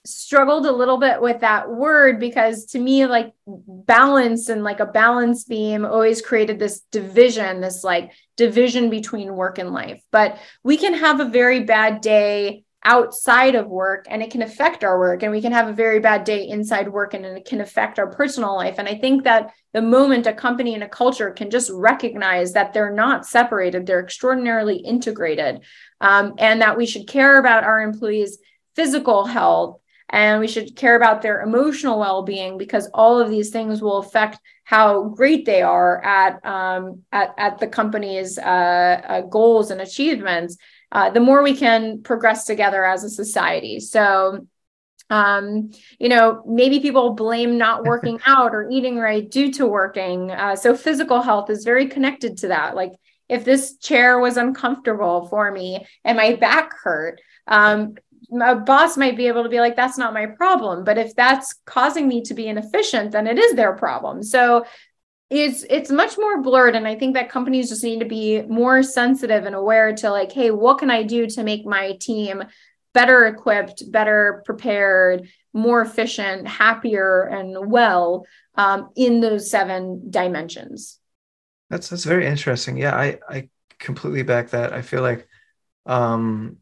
struggled 0.04 0.66
a 0.66 0.72
little 0.72 0.98
bit 0.98 1.22
with 1.22 1.42
that 1.42 1.70
word 1.70 2.20
because 2.20 2.66
to 2.66 2.80
me 2.80 3.06
like 3.06 3.34
balance 3.48 4.50
and 4.50 4.64
like 4.64 4.80
a 4.80 4.86
balance 4.86 5.44
beam 5.44 5.86
always 5.86 6.24
created 6.24 6.58
this 6.58 6.80
division 6.92 7.62
this 7.62 7.84
like 7.84 8.12
division 8.42 8.90
between 8.90 9.36
work 9.36 9.60
and 9.60 9.72
life. 9.72 10.02
But 10.12 10.40
we 10.64 10.78
can 10.78 10.96
have 10.96 11.20
a 11.20 11.26
very 11.26 11.60
bad 11.60 12.02
day 12.02 12.64
outside 12.84 13.54
of 13.54 13.68
work 13.68 14.08
and 14.10 14.24
it 14.24 14.32
can 14.32 14.42
affect 14.42 14.84
our 14.84 14.98
work. 14.98 15.22
And 15.22 15.32
we 15.32 15.42
can 15.42 15.52
have 15.52 15.68
a 15.68 15.74
very 15.74 16.00
bad 16.00 16.24
day 16.24 16.48
inside 16.48 16.92
work 16.92 17.14
and 17.14 17.24
it 17.24 17.46
can 17.46 17.62
affect 17.62 18.00
our 18.00 18.08
personal 18.08 18.56
life. 18.56 18.76
And 18.80 18.88
i 18.88 18.96
think 18.96 19.24
that 19.26 19.52
the 19.74 19.82
moment 19.82 20.28
a 20.28 20.34
company 20.34 20.74
and 20.74 20.84
a 20.84 20.90
culture 20.90 21.32
can 21.32 21.50
just 21.50 21.70
recognize 21.72 22.54
that 22.54 22.74
they're 22.74 22.94
not 22.94 23.26
separated 23.26 23.86
they're 23.86 24.04
extraordinarily 24.04 24.78
integrated 24.78 25.62
um, 26.02 26.34
and 26.38 26.62
that 26.62 26.78
we 26.78 26.86
should 26.86 27.08
care 27.08 27.38
about 27.40 27.64
our 27.64 27.80
employees 27.82 28.40
physical 28.76 29.26
health 29.26 29.81
and 30.12 30.40
we 30.40 30.48
should 30.48 30.76
care 30.76 30.96
about 30.96 31.22
their 31.22 31.42
emotional 31.42 31.98
well-being 31.98 32.58
because 32.58 32.90
all 32.94 33.20
of 33.20 33.30
these 33.30 33.50
things 33.50 33.82
will 33.82 33.98
affect 33.98 34.38
how 34.64 35.04
great 35.04 35.46
they 35.46 35.62
are 35.62 36.04
at 36.04 36.46
um, 36.46 37.04
at, 37.12 37.34
at 37.38 37.60
the 37.60 37.68
company's 37.68 38.38
uh, 38.38 39.02
uh, 39.08 39.22
goals 39.22 39.72
and 39.72 39.82
achievements 39.82 40.58
uh, 40.92 41.10
the 41.10 41.20
more 41.20 41.42
we 41.42 41.56
can 41.56 42.02
progress 42.04 42.46
together 42.46 42.84
as 42.84 43.04
a 43.04 43.10
society. 43.10 43.80
So 43.80 44.46
um, 45.10 45.72
you 46.00 46.10
know 46.10 46.44
maybe 46.46 46.80
people 46.80 47.14
blame 47.14 47.58
not 47.58 47.84
working 47.86 48.20
out 48.26 48.54
or 48.54 48.70
eating 48.70 48.98
right 48.98 49.30
due 49.30 49.52
to 49.54 49.66
working. 49.66 50.32
Uh, 50.32 50.56
so 50.56 50.76
physical 50.76 51.22
health 51.22 51.50
is 51.50 51.64
very 51.64 51.88
connected 51.88 52.38
to 52.40 52.50
that. 52.50 52.76
Like 52.76 52.92
if 53.30 53.46
this 53.46 53.78
chair 53.78 54.20
was 54.20 54.36
uncomfortable 54.36 55.28
for 55.28 55.50
me 55.52 55.86
and 56.04 56.18
my 56.18 56.36
back 56.36 56.74
hurt. 56.84 57.22
Um, 57.48 57.96
a 58.32 58.56
boss 58.56 58.98
might 58.98 59.18
be 59.18 59.28
able 59.28 59.44
to 59.44 59.50
be 59.50 59.60
like 59.60 59.76
that's 59.76 59.98
not 59.98 60.14
my 60.14 60.26
problem. 60.26 60.84
But 60.84 60.98
if 60.98 61.16
that's 61.16 61.54
causing 61.66 62.08
me 62.08 62.22
to 62.24 62.34
be 62.34 62.48
inefficient 62.48 63.12
then 63.12 63.28
it 63.28 63.38
is 63.38 63.56
their 63.56 63.74
problem. 63.74 64.24
So 64.24 64.66
it's 65.30 65.64
it's 65.70 65.90
much 65.90 66.18
more 66.18 66.42
blurred 66.42 66.76
and 66.76 66.86
i 66.86 66.94
think 66.94 67.14
that 67.14 67.30
companies 67.30 67.70
just 67.70 67.86
need 67.86 68.02
to 68.02 68.06
be 68.06 68.42
more 68.50 68.84
sensitive 68.84 69.46
and 69.46 69.56
aware 69.56 69.96
to 69.96 70.10
like 70.10 70.30
hey 70.30 70.52
what 70.52 70.78
can 70.78 70.92
i 70.92 71.04
do 71.04 71.26
to 71.26 71.42
make 71.42 71.66
my 71.66 71.94
team 72.02 72.44
better 72.94 73.26
equipped 73.28 73.90
better 73.90 74.42
prepared 74.46 75.30
more 75.54 75.82
efficient 75.82 76.48
happier 76.48 77.24
and 77.24 77.72
well 77.72 78.26
um, 78.56 78.90
in 78.96 79.22
those 79.22 79.50
seven 79.50 80.10
dimensions? 80.10 81.00
That's 81.70 81.90
that's 81.90 82.04
very 82.04 82.26
interesting. 82.26 82.78
Yeah 82.78 82.96
i 82.96 83.20
i 83.30 83.50
completely 83.80 84.24
back 84.24 84.52
that. 84.52 84.74
I 84.74 84.82
feel 84.82 85.02
like 85.02 85.28
um 85.86 86.58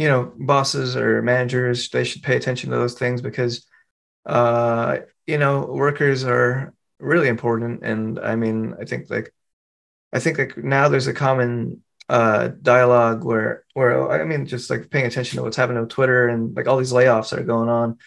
you 0.00 0.08
know 0.08 0.32
bosses 0.38 0.96
or 0.96 1.20
managers 1.20 1.90
they 1.90 2.04
should 2.04 2.22
pay 2.22 2.36
attention 2.36 2.70
to 2.70 2.76
those 2.76 2.94
things 2.94 3.20
because 3.20 3.66
uh 4.24 4.96
you 5.26 5.36
know 5.36 5.66
workers 5.66 6.24
are 6.24 6.72
really 6.98 7.28
important. 7.28 7.82
And 7.82 8.18
i 8.18 8.34
mean 8.34 8.74
i 8.80 8.86
think 8.86 9.10
like 9.10 9.34
i 10.14 10.18
think 10.18 10.38
like 10.38 10.56
now 10.56 10.88
there's 10.88 11.06
a 11.06 11.12
common 11.12 11.82
uh 12.08 12.48
dialogue 12.62 13.24
where 13.24 13.64
where 13.74 14.10
i 14.10 14.24
mean 14.24 14.46
just 14.46 14.70
like 14.70 14.90
paying 14.90 15.06
attention 15.06 15.36
to 15.36 15.42
what's 15.42 15.56
happening 15.56 15.82
on 15.82 15.88
twitter 15.88 16.28
and 16.28 16.56
like 16.56 16.66
all 16.66 16.78
these 16.78 16.92
layoffs 17.00 17.30
that 17.30 17.40
are 17.40 17.52
going 17.54 17.68
on. 17.68 17.98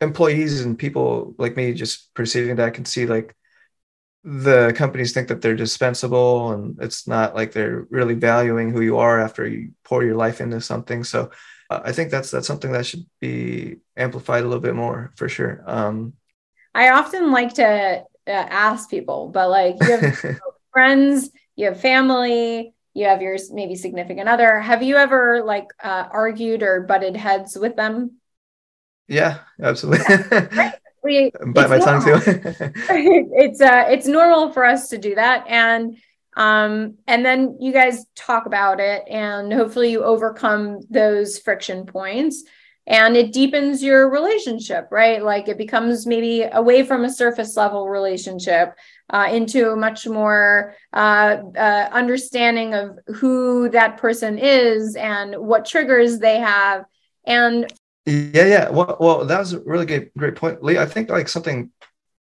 Employees 0.00 0.62
and 0.64 0.78
people 0.78 1.34
like 1.38 1.54
me 1.54 1.74
just 1.74 2.12
perceiving 2.14 2.56
that 2.56 2.74
can 2.74 2.86
see 2.86 3.04
like 3.06 3.36
the 4.24 4.72
companies 4.76 5.12
think 5.12 5.28
that 5.28 5.42
they're 5.42 5.56
dispensable 5.56 6.52
and 6.52 6.78
it's 6.80 7.08
not 7.08 7.34
like 7.34 7.52
they're 7.52 7.86
really 7.90 8.14
valuing 8.14 8.70
who 8.70 8.80
you 8.80 8.98
are 8.98 9.20
after 9.20 9.46
you 9.46 9.72
pour 9.84 10.04
your 10.04 10.14
life 10.14 10.40
into 10.40 10.60
something. 10.60 11.02
So 11.04 11.30
uh, 11.70 11.80
i 11.84 11.92
think 11.92 12.10
that's 12.10 12.30
that's 12.30 12.46
something 12.46 12.72
that 12.72 12.86
should 12.86 13.04
be 13.20 13.76
amplified 13.96 14.42
a 14.44 14.46
little 14.46 14.60
bit 14.60 14.74
more 14.74 15.12
for 15.16 15.28
sure. 15.28 15.62
Um, 15.66 16.14
i 16.74 16.90
often 16.90 17.32
like 17.32 17.54
to 17.54 17.64
uh, 17.64 18.30
ask 18.30 18.88
people 18.90 19.28
but 19.28 19.50
like 19.50 19.76
you 19.80 19.90
have 19.90 20.16
friends 20.72 21.30
you 21.56 21.66
have 21.66 21.80
family 21.80 22.74
you 22.94 23.06
have 23.06 23.22
your 23.22 23.38
maybe 23.52 23.74
significant 23.74 24.28
other. 24.28 24.60
Have 24.60 24.82
you 24.82 24.96
ever 24.96 25.42
like 25.44 25.64
uh, 25.82 26.08
argued 26.10 26.62
or 26.62 26.82
butted 26.82 27.16
heads 27.16 27.56
with 27.56 27.74
them? 27.74 28.18
Yeah 29.08 29.38
absolutely. 29.62 30.04
Right 30.52 30.74
we 31.02 31.30
bite 31.46 31.70
my 31.70 31.78
tongue 31.78 32.04
too. 32.04 32.20
it's 32.24 33.60
uh 33.60 33.84
it's 33.88 34.06
normal 34.06 34.52
for 34.52 34.64
us 34.64 34.88
to 34.88 34.98
do 34.98 35.14
that. 35.14 35.44
And 35.48 35.96
um 36.36 36.96
and 37.06 37.24
then 37.24 37.58
you 37.60 37.72
guys 37.72 38.06
talk 38.14 38.46
about 38.46 38.80
it 38.80 39.02
and 39.08 39.52
hopefully 39.52 39.90
you 39.90 40.04
overcome 40.04 40.80
those 40.90 41.38
friction 41.38 41.86
points. 41.86 42.44
And 42.84 43.16
it 43.16 43.32
deepens 43.32 43.82
your 43.82 44.10
relationship 44.10 44.88
right? 44.90 45.22
Like 45.22 45.48
it 45.48 45.58
becomes 45.58 46.06
maybe 46.06 46.42
away 46.42 46.84
from 46.84 47.04
a 47.04 47.12
surface 47.12 47.56
level 47.56 47.88
relationship 47.88 48.74
uh, 49.10 49.28
into 49.30 49.70
a 49.70 49.76
much 49.76 50.06
more 50.06 50.74
uh, 50.92 51.36
uh, 51.56 51.88
understanding 51.92 52.74
of 52.74 52.98
who 53.16 53.68
that 53.70 53.98
person 53.98 54.38
is 54.38 54.96
and 54.96 55.36
what 55.36 55.66
triggers 55.66 56.18
they 56.18 56.38
have. 56.38 56.84
And 57.24 57.72
yeah, 58.06 58.46
yeah. 58.46 58.70
Well, 58.70 58.96
well, 59.00 59.24
that 59.26 59.38
was 59.38 59.52
a 59.52 59.60
really 59.60 59.86
good, 59.86 60.10
great 60.16 60.34
point, 60.36 60.62
Lee. 60.62 60.78
I 60.78 60.86
think 60.86 61.08
like 61.08 61.28
something 61.28 61.70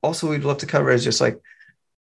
also 0.03 0.29
we'd 0.29 0.43
love 0.45 0.59
to 0.59 0.67
cover 0.67 0.91
is 0.91 1.03
just 1.03 1.21
like 1.21 1.39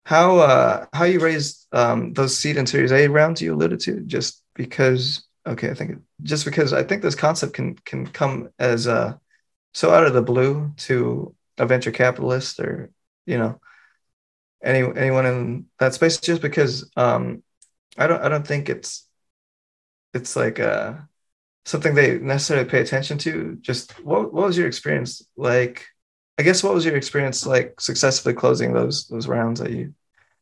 how 0.05 0.39
uh 0.39 0.85
how 0.93 1.05
you 1.05 1.19
raised 1.19 1.67
um 1.73 2.13
those 2.13 2.37
seed 2.37 2.57
and 2.57 2.69
Series 2.69 2.91
A 2.91 3.07
rounds 3.07 3.41
you 3.41 3.53
alluded 3.55 3.79
to. 3.81 4.01
Just 4.01 4.43
because, 4.55 5.25
okay, 5.47 5.71
I 5.71 5.73
think 5.75 5.99
just 6.23 6.45
because 6.45 6.73
I 6.73 6.83
think 6.83 7.01
this 7.03 7.15
concept 7.15 7.53
can 7.53 7.75
can 7.85 8.07
come 8.07 8.49
as 8.59 8.87
uh 8.87 9.15
so 9.73 9.91
out 9.93 10.07
of 10.07 10.13
the 10.13 10.21
blue 10.23 10.73
to 10.77 11.35
a 11.59 11.65
venture 11.67 11.91
capitalist 11.91 12.59
or 12.59 12.91
you 13.25 13.37
know 13.37 13.59
any 14.63 14.79
anyone 14.97 15.25
in 15.25 15.65
that 15.79 15.93
space 15.93 16.19
just 16.19 16.41
because 16.41 16.89
um 16.95 17.43
I 17.97 18.07
don't 18.07 18.21
I 18.23 18.29
don't 18.29 18.47
think 18.47 18.69
it's 18.69 19.07
it's 20.13 20.35
like 20.35 20.59
uh 20.59 20.93
something 21.65 21.95
they 21.95 22.19
necessarily 22.19 22.69
pay 22.69 22.81
attention 22.81 23.17
to? 23.19 23.57
Just 23.61 23.93
what, 24.03 24.33
what 24.33 24.47
was 24.47 24.57
your 24.57 24.67
experience 24.67 25.21
like? 25.37 25.85
I 26.37 26.43
guess 26.43 26.63
what 26.63 26.73
was 26.73 26.85
your 26.85 26.95
experience 26.95 27.45
like 27.45 27.79
successfully 27.79 28.33
closing 28.33 28.73
those 28.73 29.07
those 29.07 29.27
rounds 29.27 29.59
that 29.59 29.71
you 29.71 29.93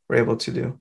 were 0.07 0.15
able 0.15 0.38
to 0.38 0.51
do? 0.51 0.79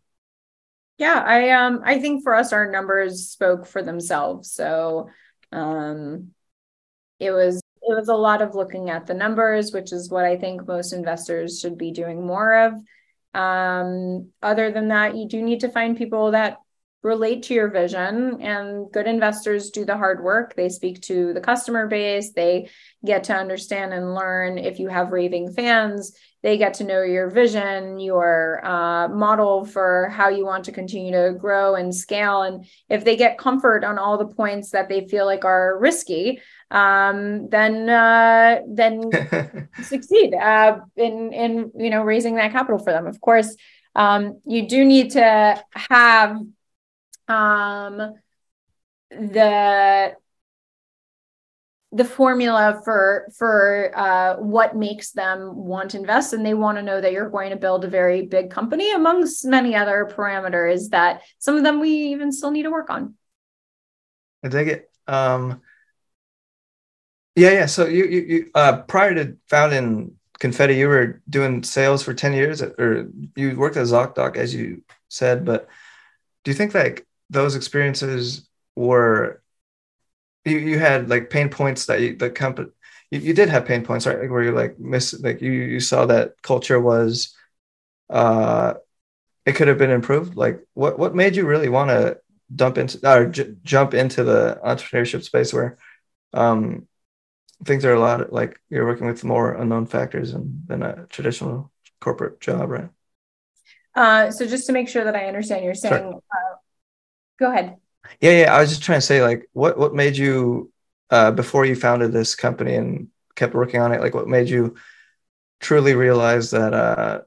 Yeah 0.99 1.23
i 1.27 1.51
um 1.51 1.81
i 1.85 1.99
think 1.99 2.23
for 2.23 2.35
us 2.35 2.53
our 2.53 2.71
numbers 2.71 3.29
spoke 3.29 3.67
for 3.67 3.83
themselves. 3.83 4.53
So 4.53 5.09
um 5.51 6.29
it 7.19 7.33
was 7.33 7.57
it 7.57 7.97
was 7.97 8.09
a 8.09 8.15
lot 8.15 8.41
of 8.43 8.55
looking 8.55 8.91
at 8.91 9.07
the 9.07 9.15
numbers 9.15 9.73
which 9.73 9.93
is 9.93 10.11
what 10.11 10.25
i 10.25 10.37
think 10.37 10.67
most 10.69 10.93
investors 10.93 11.59
should 11.59 11.77
be 11.77 11.91
doing 11.91 12.25
more 12.27 12.55
of. 12.67 12.75
Um 13.35 14.31
other 14.43 14.71
than 14.71 14.89
that 14.89 15.17
you 15.17 15.27
do 15.27 15.43
need 15.43 15.61
to 15.61 15.71
find 15.71 15.97
people 15.97 16.33
that 16.33 16.59
relate 17.03 17.45
to 17.45 17.55
your 17.55 17.69
vision 17.69 18.41
and 18.43 18.91
good 18.93 19.07
investors 19.07 19.71
do 19.71 19.85
the 19.85 19.97
hard 19.97 20.23
work. 20.23 20.55
They 20.55 20.69
speak 20.69 21.01
to 21.03 21.33
the 21.33 21.41
customer 21.41 21.87
base. 21.87 22.33
They 22.33 22.69
get 23.05 23.25
to 23.25 23.35
understand 23.35 23.95
and 23.95 24.15
learn 24.15 24.59
if 24.59 24.79
you 24.79 24.89
have 24.89 25.13
raving 25.13 25.53
fans. 25.53 26.13
They 26.43 26.57
get 26.57 26.75
to 26.75 26.85
know 26.85 27.03
your 27.03 27.29
vision 27.29 28.01
your 28.01 28.65
uh, 28.65 29.09
model 29.09 29.65
for 29.65 30.09
how 30.09 30.29
you 30.29 30.45
want 30.45 30.65
to 30.65 30.73
continue 30.73 31.13
to 31.13 31.35
grow 31.39 31.75
and 31.75 31.95
scale. 31.95 32.43
And 32.43 32.67
if 32.89 33.05
they 33.05 33.17
get 33.17 33.39
comfort 33.39 33.85
on 33.85 33.99
all 33.99 34.19
the 34.19 34.35
points 34.35 34.71
that 34.71 34.89
they 34.89 35.07
feel 35.07 35.27
like 35.27 35.45
are 35.45 35.79
risky 35.79 36.41
um, 36.71 37.49
then 37.49 37.89
uh, 37.89 38.61
then 38.69 39.11
succeed 39.83 40.35
uh, 40.35 40.79
in 40.97 41.33
in 41.33 41.73
you 41.77 41.91
know 41.91 42.03
raising 42.03 42.37
that 42.37 42.53
capital 42.53 42.79
for 42.79 42.93
them. 42.93 43.07
Of 43.07 43.21
course 43.21 43.57
um, 43.95 44.41
you 44.47 44.69
do 44.69 44.85
need 44.85 45.13
to 45.13 45.63
have 45.73 46.39
um, 47.31 48.15
the 49.11 50.15
the 51.93 52.05
formula 52.05 52.81
for 52.85 53.27
for 53.37 53.91
uh, 53.97 54.37
what 54.37 54.77
makes 54.77 55.11
them 55.11 55.57
want 55.57 55.91
to 55.91 55.99
invest 55.99 56.33
and 56.33 56.47
they 56.47 56.55
want 56.55 56.79
to 56.79 56.83
know 56.83 57.01
that 57.01 57.13
you're 57.13 57.31
going 57.31 57.51
to 57.51 57.57
build 57.57 57.85
a 57.85 57.89
very 57.89 58.23
big 58.27 58.51
company 58.51 58.93
amongst 58.93 59.45
many 59.45 59.75
other 59.75 60.09
parameters 60.11 60.91
that 60.91 61.23
some 61.39 61.57
of 61.57 61.65
them 61.65 61.81
we 61.81 61.91
even 61.91 62.31
still 62.31 62.53
need 62.53 62.63
to 62.63 62.71
work 62.71 62.91
on. 62.91 63.15
I 64.45 64.49
dig 64.49 64.69
it. 64.69 64.91
Um 65.07 65.61
yeah 67.35 67.51
yeah. 67.51 67.67
So 67.67 67.87
you 67.87 68.05
you, 68.05 68.21
you 68.21 68.51
uh 68.55 68.83
prior 68.83 69.15
to 69.15 69.37
founding 69.49 70.15
confetti 70.39 70.75
you 70.75 70.89
were 70.89 71.21
doing 71.29 71.63
sales 71.63 72.03
for 72.03 72.15
10 72.15 72.33
years 72.33 72.63
or 72.63 73.11
you 73.37 73.57
worked 73.59 73.77
at 73.77 73.87
zocdoc 73.87 74.37
as 74.37 74.55
you 74.55 74.83
said 75.09 75.45
but 75.45 75.69
do 76.45 76.51
you 76.51 76.55
think 76.55 76.75
like 76.75 77.07
those 77.31 77.57
experiences 77.57 78.49
were 78.77 79.43
you, 80.45 80.59
you 80.59 80.79
had 80.79 81.09
like 81.09 81.31
pain 81.31 81.49
points 81.49 81.87
that 81.87 82.01
you, 82.01 82.17
the 82.17 82.31
company 82.31 82.69
you, 83.11 83.19
you 83.21 83.35
did 83.35 83.49
have 83.49 83.67
pain 83.67 83.85
points 83.85 84.07
right? 84.07 84.19
Like 84.21 84.31
where 84.31 84.43
you 84.43 84.53
like 84.53 84.79
miss 84.79 85.19
like 85.21 85.41
you 85.41 85.51
you 85.51 85.81
saw 85.81 86.07
that 86.07 86.41
culture 86.43 86.81
was 86.81 87.37
uh 88.11 88.75
it 89.47 89.55
could 89.55 89.69
have 89.69 89.79
been 89.79 89.91
improved? 89.91 90.37
Like 90.37 90.61
what 90.75 90.99
what 90.99 91.15
made 91.15 91.37
you 91.37 91.47
really 91.47 91.69
want 91.69 91.91
to 91.91 92.19
dump 92.55 92.79
into 92.79 93.01
or 93.09 93.27
j- 93.27 93.55
jump 93.65 93.95
into 93.95 94.25
the 94.25 94.61
entrepreneurship 94.65 95.23
space 95.25 95.53
where 95.53 95.79
um 96.35 96.87
things 97.65 97.85
are 97.85 97.95
a 97.95 98.01
lot 98.01 98.33
like 98.33 98.61
you're 98.71 98.87
working 98.87 99.07
with 99.07 99.25
more 99.25 99.53
unknown 99.55 99.87
factors 99.87 100.33
than, 100.33 100.65
than 100.67 100.83
a 100.83 101.07
traditional 101.09 101.73
corporate 102.01 102.41
job 102.41 102.71
right? 102.71 102.91
Uh 103.95 104.31
so 104.31 104.47
just 104.47 104.67
to 104.67 104.73
make 104.73 104.89
sure 104.89 105.05
that 105.05 105.17
i 105.17 105.27
understand 105.27 105.65
you're 105.65 105.75
saying 105.75 106.21
uh, 106.33 106.57
Go 107.41 107.51
ahead. 107.51 107.77
Yeah, 108.21 108.43
yeah. 108.43 108.55
I 108.55 108.61
was 108.61 108.69
just 108.69 108.83
trying 108.83 108.99
to 108.99 109.07
say, 109.07 109.23
like, 109.23 109.49
what 109.53 109.77
what 109.79 109.95
made 109.95 110.17
you 110.17 110.71
uh, 111.11 111.33
before 111.33 111.65
you 111.65 111.75
founded 111.75 112.13
this 112.13 112.35
company 112.35 112.77
and 112.77 113.09
kept 113.35 113.55
working 113.55 113.81
on 113.81 113.93
it? 113.93 114.01
Like, 114.01 114.15
what 114.15 114.29
made 114.29 114.49
you 114.49 114.77
truly 115.59 115.95
realize 115.95 116.51
that 116.51 116.75
uh, 116.75 117.21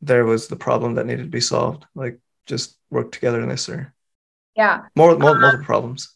there 0.00 0.24
was 0.24 0.48
the 0.48 0.56
problem 0.56 0.96
that 0.96 1.06
needed 1.06 1.22
to 1.22 1.30
be 1.30 1.40
solved? 1.40 1.86
Like, 1.94 2.18
just 2.46 2.76
work 2.90 3.12
together 3.12 3.40
in 3.40 3.48
this, 3.48 3.68
or 3.68 3.94
yeah, 4.56 4.82
more, 4.96 5.16
more 5.16 5.36
uh, 5.36 5.40
multiple 5.40 5.64
problems. 5.64 6.14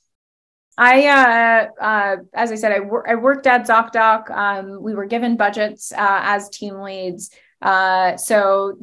I, 0.78 1.06
uh, 1.06 1.82
uh, 1.82 2.16
as 2.34 2.52
I 2.52 2.56
said, 2.56 2.72
I, 2.72 2.80
wor- 2.80 3.08
I 3.08 3.14
worked 3.14 3.46
at 3.46 3.66
ZocDoc. 3.66 4.30
Um, 4.30 4.82
we 4.82 4.94
were 4.94 5.06
given 5.06 5.36
budgets 5.36 5.90
uh, 5.92 6.20
as 6.22 6.50
team 6.50 6.80
leads. 6.80 7.30
Uh, 7.62 8.16
so 8.18 8.76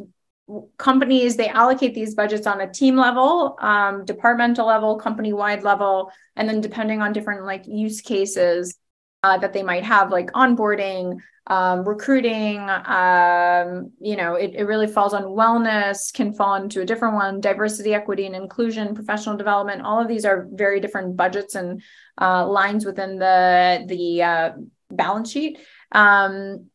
companies 0.77 1.37
they 1.37 1.47
allocate 1.47 1.95
these 1.95 2.15
budgets 2.15 2.45
on 2.45 2.61
a 2.61 2.71
team 2.71 2.97
level 2.97 3.55
um, 3.59 4.03
departmental 4.03 4.67
level 4.67 4.97
company 4.97 5.31
wide 5.31 5.63
level 5.63 6.11
and 6.35 6.49
then 6.49 6.59
depending 6.59 7.01
on 7.01 7.13
different 7.13 7.45
like 7.45 7.65
use 7.65 8.01
cases 8.01 8.77
uh, 9.23 9.37
that 9.37 9.53
they 9.53 9.63
might 9.63 9.83
have 9.83 10.11
like 10.11 10.29
onboarding 10.33 11.17
um, 11.47 11.87
recruiting 11.87 12.59
um, 12.59 13.91
you 13.99 14.15
know 14.15 14.35
it, 14.35 14.53
it 14.55 14.65
really 14.65 14.87
falls 14.87 15.13
on 15.13 15.23
wellness 15.23 16.13
can 16.13 16.33
fall 16.33 16.55
into 16.55 16.81
a 16.81 16.85
different 16.85 17.15
one 17.15 17.41
diversity 17.41 17.93
equity 17.93 18.25
and 18.25 18.35
inclusion 18.35 18.95
professional 18.95 19.35
development. 19.35 19.81
All 19.81 20.01
of 20.01 20.07
these 20.07 20.23
are 20.23 20.47
very 20.51 20.79
different 20.79 21.17
budgets 21.17 21.55
and 21.55 21.81
uh, 22.19 22.47
lines 22.47 22.85
within 22.85 23.19
the 23.19 23.83
the 23.87 24.23
uh, 24.23 24.51
balance 24.89 25.31
sheet. 25.31 25.59
Um, 25.91 26.67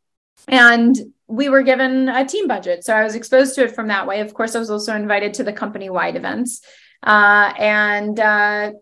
and 0.47 0.97
we 1.29 1.49
were 1.51 1.63
given 1.63 2.09
a 2.09 2.25
team 2.25 2.49
budget. 2.49 2.85
So 2.85 2.95
I 2.95 3.05
was 3.05 3.15
exposed 3.15 3.55
to 3.55 3.65
it 3.65 3.75
from 3.75 3.89
that 3.89 4.07
way. 4.07 4.21
Of 4.21 4.35
course, 4.35 4.57
I 4.57 4.59
was 4.59 4.71
also 4.71 4.97
invited 4.97 5.35
to 5.35 5.45
the 5.45 5.53
company 5.53 5.91
wide 5.91 6.17
events. 6.17 6.63
Uh, 7.03 7.53
and 7.59 8.19
uh, 8.19 8.73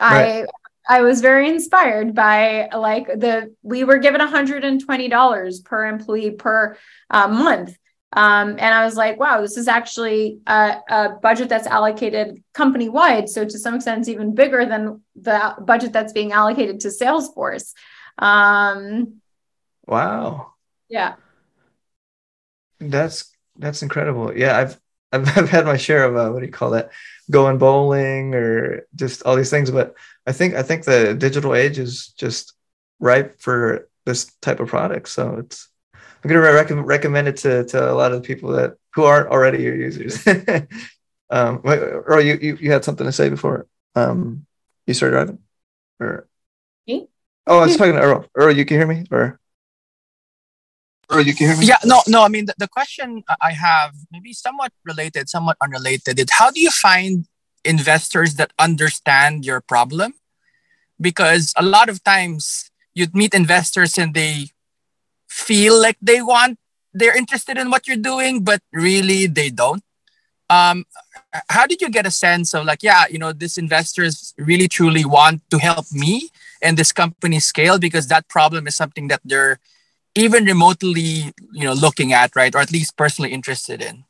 I 0.00 0.44
I 0.86 1.00
was 1.00 1.20
very 1.20 1.48
inspired 1.48 2.14
by 2.14 2.68
like 2.74 3.06
the 3.06 3.54
we 3.62 3.84
were 3.84 3.98
given 3.98 4.20
$120 4.20 5.64
per 5.64 5.86
employee 5.86 6.32
per 6.32 6.76
uh, 7.08 7.28
month. 7.28 7.78
Um, 8.16 8.50
and 8.50 8.74
I 8.74 8.84
was 8.84 8.94
like, 8.94 9.18
wow, 9.18 9.40
this 9.40 9.56
is 9.56 9.66
actually 9.66 10.38
a, 10.46 10.76
a 10.88 11.08
budget 11.20 11.48
that's 11.48 11.66
allocated 11.66 12.44
company 12.52 12.88
wide. 12.88 13.28
So 13.28 13.44
to 13.44 13.58
some 13.58 13.74
extent, 13.74 14.00
it's 14.00 14.08
even 14.08 14.36
bigger 14.36 14.66
than 14.66 15.00
the 15.16 15.56
budget 15.60 15.92
that's 15.92 16.12
being 16.12 16.30
allocated 16.30 16.80
to 16.80 16.88
Salesforce. 16.88 17.72
Um, 18.18 19.20
wow. 19.86 20.53
Yeah. 20.94 21.16
That's 22.78 23.32
that's 23.56 23.82
incredible. 23.82 24.36
Yeah, 24.36 24.56
I've 24.56 24.80
I've, 25.12 25.26
I've 25.36 25.48
had 25.50 25.64
my 25.64 25.76
share 25.76 26.04
of 26.04 26.16
uh, 26.16 26.30
what 26.30 26.38
do 26.38 26.46
you 26.46 26.52
call 26.52 26.70
that? 26.70 26.90
Going 27.28 27.58
bowling 27.58 28.32
or 28.34 28.86
just 28.94 29.24
all 29.24 29.34
these 29.34 29.50
things, 29.50 29.72
but 29.72 29.96
I 30.24 30.30
think 30.30 30.54
I 30.54 30.62
think 30.62 30.84
the 30.84 31.14
digital 31.14 31.56
age 31.56 31.80
is 31.80 32.14
just 32.16 32.54
ripe 33.00 33.40
for 33.40 33.88
this 34.06 34.32
type 34.40 34.60
of 34.60 34.68
product. 34.68 35.08
So 35.08 35.38
it's 35.38 35.68
I'm 36.22 36.28
gonna 36.28 36.40
rec- 36.40 36.70
recommend 36.70 37.26
it 37.26 37.38
to, 37.38 37.64
to 37.64 37.90
a 37.90 37.94
lot 37.94 38.12
of 38.12 38.22
the 38.22 38.26
people 38.26 38.52
that 38.52 38.74
who 38.94 39.02
aren't 39.02 39.30
already 39.30 39.64
your 39.64 39.74
users. 39.74 40.24
um, 41.30 41.60
Earl, 41.64 42.20
you, 42.20 42.38
you 42.40 42.56
you 42.60 42.70
had 42.70 42.84
something 42.84 43.06
to 43.06 43.12
say 43.12 43.30
before 43.30 43.66
um, 43.96 44.46
you 44.86 44.94
started 44.94 45.16
driving, 45.16 45.38
or 45.98 46.28
me? 46.86 47.08
Oh, 47.48 47.58
I 47.58 47.66
was 47.66 47.76
talking 47.76 47.94
to 47.94 48.00
Earl. 48.00 48.26
Earl, 48.36 48.56
you 48.56 48.64
can 48.64 48.76
hear 48.76 48.86
me, 48.86 49.06
or 49.10 49.40
Earl, 51.10 51.22
you 51.22 51.34
can 51.34 51.48
hear 51.48 51.56
me? 51.56 51.66
Yeah, 51.66 51.78
no, 51.84 52.00
no. 52.06 52.22
I 52.24 52.28
mean, 52.28 52.46
the, 52.46 52.54
the 52.58 52.68
question 52.68 53.24
I 53.40 53.52
have 53.52 53.92
maybe 54.10 54.32
somewhat 54.32 54.72
related, 54.84 55.28
somewhat 55.28 55.56
unrelated. 55.62 56.18
Is 56.18 56.26
how 56.30 56.50
do 56.50 56.60
you 56.60 56.70
find 56.70 57.26
investors 57.64 58.34
that 58.34 58.52
understand 58.58 59.44
your 59.44 59.60
problem? 59.60 60.14
Because 61.00 61.52
a 61.56 61.62
lot 61.62 61.88
of 61.88 62.02
times 62.04 62.70
you'd 62.94 63.14
meet 63.14 63.34
investors 63.34 63.98
and 63.98 64.14
they 64.14 64.50
feel 65.28 65.80
like 65.80 65.96
they 66.00 66.22
want 66.22 66.58
they're 66.92 67.16
interested 67.16 67.58
in 67.58 67.70
what 67.70 67.88
you're 67.88 67.96
doing 67.96 68.44
but 68.44 68.60
really 68.72 69.26
they 69.26 69.50
don't 69.50 69.82
um 70.48 70.84
how 71.48 71.66
did 71.66 71.80
you 71.82 71.90
get 71.90 72.06
a 72.06 72.10
sense 72.10 72.54
of 72.54 72.64
like 72.64 72.82
yeah 72.82 73.04
you 73.10 73.18
know 73.18 73.32
this 73.32 73.58
investors 73.58 74.32
really 74.38 74.68
truly 74.68 75.04
want 75.04 75.42
to 75.50 75.58
help 75.58 75.86
me 75.90 76.28
and 76.62 76.76
this 76.76 76.92
company 76.92 77.40
scale 77.40 77.78
because 77.78 78.06
that 78.06 78.28
problem 78.28 78.68
is 78.68 78.76
something 78.76 79.08
that 79.08 79.20
they're 79.24 79.58
even 80.14 80.44
remotely 80.44 81.32
you 81.52 81.64
know 81.64 81.72
looking 81.72 82.12
at 82.12 82.34
right 82.36 82.54
or 82.54 82.58
at 82.58 82.72
least 82.72 82.96
personally 82.96 83.32
interested 83.32 83.82
in 83.82 84.04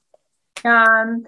um 0.64 1.26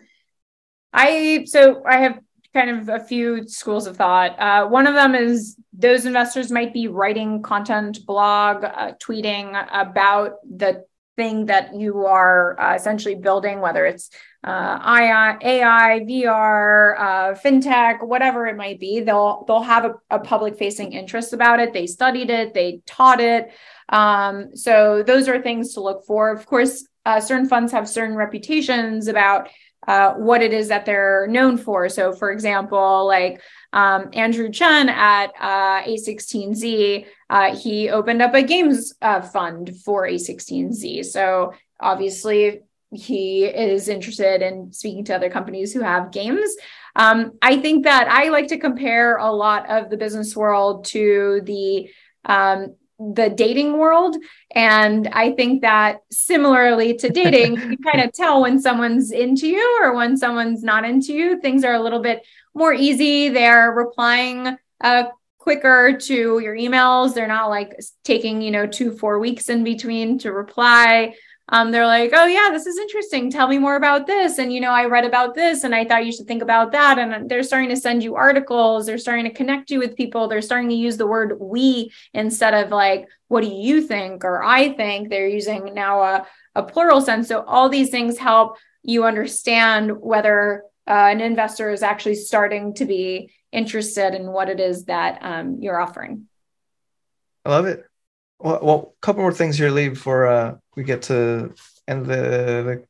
i 0.92 1.44
so 1.46 1.82
i 1.86 1.98
have 1.98 2.18
kind 2.56 2.70
of 2.70 2.88
a 2.88 2.98
few 2.98 3.46
schools 3.46 3.86
of 3.86 3.98
thought. 3.98 4.34
Uh, 4.38 4.66
one 4.66 4.86
of 4.86 4.94
them 4.94 5.14
is 5.14 5.56
those 5.74 6.06
investors 6.06 6.50
might 6.50 6.72
be 6.72 6.88
writing 6.88 7.42
content, 7.42 8.06
blog, 8.06 8.64
uh, 8.64 8.92
tweeting 8.92 9.46
about 9.70 10.36
the 10.48 10.82
thing 11.16 11.46
that 11.46 11.74
you 11.74 12.06
are 12.06 12.58
uh, 12.58 12.74
essentially 12.74 13.14
building, 13.14 13.60
whether 13.60 13.84
it's 13.84 14.10
uh, 14.42 14.78
AI, 14.82 15.36
AI, 15.42 16.00
VR, 16.00 16.98
uh, 16.98 17.34
fintech, 17.34 18.02
whatever 18.02 18.46
it 18.46 18.56
might 18.56 18.80
be. 18.80 19.00
They'll 19.00 19.44
they'll 19.46 19.62
have 19.62 19.84
a, 19.84 19.94
a 20.10 20.18
public 20.18 20.56
facing 20.56 20.92
interest 20.92 21.34
about 21.34 21.60
it. 21.60 21.74
They 21.74 21.86
studied 21.86 22.30
it, 22.30 22.54
they 22.54 22.80
taught 22.86 23.20
it. 23.20 23.50
Um, 23.88 24.56
so 24.56 25.02
those 25.02 25.28
are 25.28 25.40
things 25.40 25.74
to 25.74 25.80
look 25.80 26.04
for. 26.06 26.30
Of 26.30 26.46
course, 26.46 26.86
uh, 27.04 27.20
certain 27.20 27.48
funds 27.48 27.72
have 27.72 27.88
certain 27.88 28.16
reputations 28.16 29.08
about 29.08 29.48
uh, 29.86 30.14
what 30.14 30.42
it 30.42 30.52
is 30.52 30.68
that 30.68 30.84
they're 30.84 31.26
known 31.28 31.56
for. 31.56 31.88
So, 31.88 32.12
for 32.12 32.32
example, 32.32 33.06
like 33.06 33.40
um, 33.72 34.10
Andrew 34.12 34.50
Chen 34.50 34.88
at 34.88 35.26
uh, 35.40 35.82
A16Z, 35.84 37.06
uh, 37.30 37.56
he 37.56 37.88
opened 37.88 38.22
up 38.22 38.34
a 38.34 38.42
games 38.42 38.94
uh, 39.00 39.20
fund 39.20 39.76
for 39.84 40.02
A16Z. 40.02 41.04
So, 41.04 41.54
obviously, 41.78 42.62
he 42.92 43.44
is 43.44 43.88
interested 43.88 44.42
in 44.42 44.72
speaking 44.72 45.04
to 45.04 45.14
other 45.14 45.30
companies 45.30 45.72
who 45.72 45.82
have 45.82 46.12
games. 46.12 46.56
Um, 46.96 47.32
I 47.42 47.58
think 47.58 47.84
that 47.84 48.08
I 48.08 48.30
like 48.30 48.48
to 48.48 48.58
compare 48.58 49.16
a 49.18 49.30
lot 49.30 49.70
of 49.70 49.90
the 49.90 49.96
business 49.96 50.34
world 50.34 50.86
to 50.86 51.42
the 51.44 51.90
um, 52.24 52.74
the 52.98 53.28
dating 53.28 53.78
world. 53.78 54.16
And 54.54 55.08
I 55.08 55.32
think 55.32 55.62
that 55.62 56.00
similarly 56.10 56.94
to 56.96 57.08
dating, 57.10 57.56
you 57.56 57.76
kind 57.78 58.00
of 58.00 58.12
tell 58.14 58.42
when 58.42 58.60
someone's 58.60 59.10
into 59.12 59.46
you 59.46 59.78
or 59.82 59.94
when 59.94 60.16
someone's 60.16 60.62
not 60.62 60.84
into 60.84 61.12
you. 61.12 61.40
Things 61.40 61.64
are 61.64 61.74
a 61.74 61.82
little 61.82 62.00
bit 62.00 62.24
more 62.54 62.72
easy. 62.72 63.28
They're 63.28 63.70
replying 63.70 64.56
uh, 64.80 65.04
quicker 65.38 65.98
to 65.98 66.38
your 66.38 66.56
emails. 66.56 67.14
They're 67.14 67.28
not 67.28 67.50
like 67.50 67.78
taking, 68.02 68.40
you 68.40 68.50
know, 68.50 68.66
two, 68.66 68.96
four 68.96 69.18
weeks 69.18 69.48
in 69.48 69.62
between 69.62 70.18
to 70.20 70.32
reply 70.32 71.14
um, 71.48 71.70
they're 71.70 71.86
like, 71.86 72.10
oh, 72.12 72.26
yeah, 72.26 72.48
this 72.50 72.66
is 72.66 72.76
interesting. 72.76 73.30
Tell 73.30 73.46
me 73.46 73.58
more 73.58 73.76
about 73.76 74.06
this. 74.06 74.38
And, 74.38 74.52
you 74.52 74.60
know, 74.60 74.72
I 74.72 74.86
read 74.86 75.04
about 75.04 75.34
this 75.34 75.62
and 75.62 75.74
I 75.74 75.84
thought 75.84 76.04
you 76.04 76.10
should 76.10 76.26
think 76.26 76.42
about 76.42 76.72
that. 76.72 76.98
And 76.98 77.30
they're 77.30 77.44
starting 77.44 77.68
to 77.68 77.76
send 77.76 78.02
you 78.02 78.16
articles. 78.16 78.86
They're 78.86 78.98
starting 78.98 79.26
to 79.26 79.32
connect 79.32 79.70
you 79.70 79.78
with 79.78 79.96
people. 79.96 80.26
They're 80.26 80.42
starting 80.42 80.68
to 80.70 80.74
use 80.74 80.96
the 80.96 81.06
word 81.06 81.38
we 81.40 81.92
instead 82.12 82.52
of 82.52 82.70
like, 82.70 83.08
what 83.28 83.42
do 83.42 83.48
you 83.48 83.82
think 83.82 84.24
or 84.24 84.42
I 84.42 84.72
think? 84.72 85.08
They're 85.08 85.28
using 85.28 85.72
now 85.72 86.02
a, 86.02 86.26
a 86.56 86.64
plural 86.64 87.00
sense. 87.00 87.28
So 87.28 87.42
all 87.42 87.68
these 87.68 87.90
things 87.90 88.18
help 88.18 88.56
you 88.82 89.04
understand 89.04 90.00
whether 90.00 90.64
uh, 90.88 90.92
an 90.92 91.20
investor 91.20 91.70
is 91.70 91.82
actually 91.82 92.16
starting 92.16 92.74
to 92.74 92.84
be 92.84 93.32
interested 93.52 94.14
in 94.14 94.32
what 94.32 94.48
it 94.48 94.58
is 94.58 94.86
that 94.86 95.18
um, 95.22 95.58
you're 95.60 95.80
offering. 95.80 96.26
I 97.44 97.50
love 97.50 97.66
it. 97.66 97.84
Well, 98.38 98.60
well, 98.62 98.94
a 98.96 99.00
couple 99.06 99.22
more 99.22 99.32
things 99.32 99.56
here, 99.58 99.70
Lee, 99.70 99.88
before 99.88 100.26
uh, 100.26 100.56
we 100.76 100.84
get 100.84 101.02
to 101.02 101.54
end 101.88 102.06
the, 102.06 102.84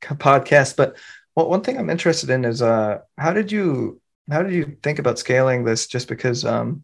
the 0.00 0.14
podcast. 0.16 0.76
But 0.76 0.96
well, 1.34 1.48
one 1.48 1.62
thing 1.62 1.78
I'm 1.78 1.90
interested 1.90 2.30
in 2.30 2.44
is 2.44 2.62
uh, 2.62 3.00
how 3.18 3.32
did 3.32 3.52
you 3.52 4.00
how 4.30 4.42
did 4.42 4.52
you 4.52 4.76
think 4.82 4.98
about 4.98 5.18
scaling 5.18 5.64
this? 5.64 5.86
Just 5.86 6.08
because 6.08 6.44
um, 6.44 6.82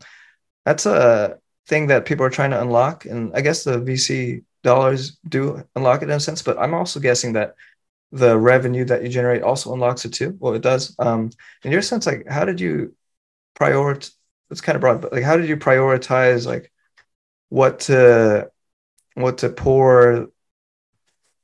that's 0.64 0.87
a 0.87 1.38
thing 1.68 1.88
that 1.88 2.07
people 2.07 2.27
are 2.27 2.31
trying 2.31 2.51
to 2.53 2.61
unlock, 2.62 3.07
and 3.07 3.33
I 3.35 3.42
guess 3.42 3.64
the 3.64 3.81
VC 3.81 4.44
dollars 4.62 5.18
do 5.29 5.62
unlock 5.77 6.03
it 6.03 6.07
in 6.11 6.16
a 6.16 6.20
sense. 6.20 6.42
But 6.42 6.59
I'm 6.59 6.75
also 6.75 7.01
guessing 7.01 7.35
that 7.35 7.55
the 8.12 8.38
revenue 8.38 8.85
that 8.87 9.03
you 9.03 9.11
generate 9.11 9.42
also 9.42 9.75
unlocks 9.75 10.05
it 10.07 10.14
too. 10.14 10.37
Well, 10.40 10.55
it 10.55 10.62
does. 10.62 10.96
Um, 10.98 11.31
in 11.64 11.72
your 11.72 11.83
sense, 11.83 12.07
like 12.07 12.27
how 12.29 12.44
did 12.46 12.61
you 12.61 12.94
prioritize? 13.57 14.12
It's 14.51 14.62
kind 14.62 14.77
of 14.77 14.83
broad, 14.83 15.03
but 15.03 15.12
like 15.12 15.25
how 15.25 15.37
did 15.37 15.48
you 15.48 15.57
prioritize 15.59 16.46
like 16.46 16.71
what 17.52 17.80
to 17.80 18.50
what 19.12 19.36
to 19.36 19.50
pour 19.50 20.28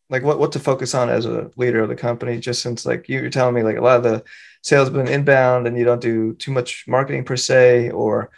like 0.08 0.22
what 0.22 0.38
what 0.38 0.52
to 0.52 0.58
focus 0.58 0.94
on 0.94 1.10
as 1.10 1.26
a 1.26 1.50
leader 1.56 1.82
of 1.82 1.90
the 1.90 1.94
company 1.94 2.38
just 2.38 2.62
since 2.62 2.86
like 2.86 3.10
you, 3.10 3.22
are 3.22 3.28
telling 3.28 3.54
me 3.54 3.62
like 3.62 3.76
a 3.76 3.82
lot 3.82 3.98
of 3.98 4.02
the 4.04 4.24
sales 4.62 4.88
been 4.88 5.06
inbound 5.06 5.66
and 5.66 5.76
you 5.76 5.84
don't 5.84 6.00
do 6.00 6.32
too 6.36 6.50
much 6.50 6.86
marketing 6.88 7.24
per 7.24 7.36
se 7.36 7.90
or 7.90 8.30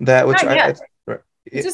that 0.00 0.26
which 0.26 0.42
not 0.42 0.56
yet. 0.56 0.80
I, 1.08 1.12
I, 1.12 1.18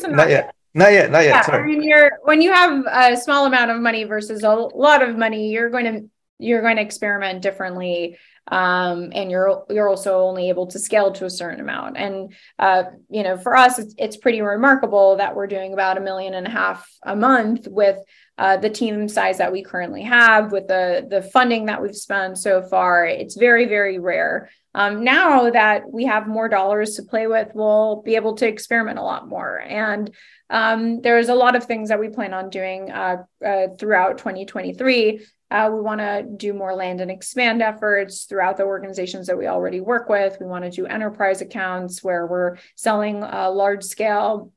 not, 0.02 0.11
not 0.11 0.29
yet. 0.29 0.55
Not 0.74 0.92
yet, 0.92 1.11
not 1.11 1.20
yet. 1.20 1.37
Yeah, 1.37 1.40
Sorry. 1.40 1.62
I 1.62 1.66
mean, 1.66 1.83
you're 1.83 2.11
when 2.24 2.42
you 2.42 2.52
have 2.52 2.85
a 2.87 3.16
small 3.16 3.46
amount 3.46 3.70
of 3.70 3.81
money 3.81 4.05
versus 4.05 4.42
a 4.42 4.50
lot 4.55 5.00
of 5.00 5.16
money, 5.16 5.48
you're 5.48 5.70
going 5.70 5.85
to 5.87 6.11
you're 6.38 6.62
going 6.62 6.77
to 6.77 6.83
experiment 6.83 7.42
differently 7.42 8.18
um, 8.49 9.11
and 9.12 9.31
you're 9.31 9.64
you're 9.68 9.88
also 9.88 10.20
only 10.20 10.51
able 10.51 10.68
to 10.68 10.79
scale 10.79 11.12
to 11.12 11.25
a 11.25 11.31
certain 11.31 11.61
amount. 11.61 11.96
And 11.96 12.33
uh, 12.59 12.85
you 13.11 13.22
know, 13.22 13.37
for 13.37 13.57
us, 13.57 13.79
it's, 13.79 13.94
it's 13.99 14.16
pretty 14.16 14.40
remarkable 14.40 15.16
that 15.16 15.35
we're 15.35 15.49
doing 15.49 15.72
about 15.72 15.99
a 15.99 16.01
million 16.01 16.35
and 16.35 16.46
a 16.46 16.51
half 16.51 16.88
a 17.03 17.16
month 17.16 17.66
with 17.66 17.99
uh, 18.38 18.59
the 18.59 18.70
team 18.70 19.09
size 19.09 19.38
that 19.38 19.51
we 19.51 19.62
currently 19.62 20.03
have, 20.03 20.53
with 20.53 20.68
the 20.68 21.07
the 21.09 21.22
funding 21.22 21.66
that 21.66 21.83
we've 21.83 21.96
spent 21.96 22.38
so 22.38 22.62
far. 22.62 23.05
It's 23.05 23.35
very 23.35 23.66
very 23.66 23.99
rare. 23.99 24.49
Um, 24.77 25.05
now 25.05 25.51
that 25.51 25.90
we 25.90 26.05
have 26.05 26.29
more 26.29 26.51
dollars 26.51 26.96
to 26.96 27.03
play 27.03 27.27
with, 27.27 27.49
we'll 27.55 28.03
be 28.03 28.14
able 28.14 28.37
to 28.37 28.46
experiment 28.46 28.99
a 28.99 29.03
lot 29.03 29.27
more. 29.27 29.59
And 29.59 30.11
um, 30.51 31.01
there's 31.01 31.31
a 31.31 31.35
lot 31.35 31.57
of 31.57 31.64
things 31.64 31.88
that 31.88 31.99
we 31.99 32.11
plan 32.11 32.35
on 32.35 32.51
doing 32.51 32.92
uh, 32.92 33.25
uh, 33.44 33.68
throughout 33.79 34.18
2023 34.18 35.27
uh, 35.51 35.71
we 35.73 35.81
want 35.81 36.01
to 36.01 36.25
do 36.37 36.53
more 36.53 36.75
land 36.75 37.01
and 37.01 37.11
expand 37.11 37.63
efforts 37.63 38.25
throughout 38.25 38.57
the 38.57 38.65
organizations 38.65 39.27
that 39.29 39.39
we 39.39 39.47
already 39.47 39.81
work 39.81 40.09
with. 40.09 40.39
We 40.41 40.47
want 40.47 40.65
to 40.65 40.71
do 40.71 40.87
enterprise 40.87 41.41
accounts 41.41 42.03
where 42.03 42.27
we're 42.27 42.57
selling 42.75 43.23
uh, 43.23 43.51
large 43.51 43.85
scale 43.85 44.53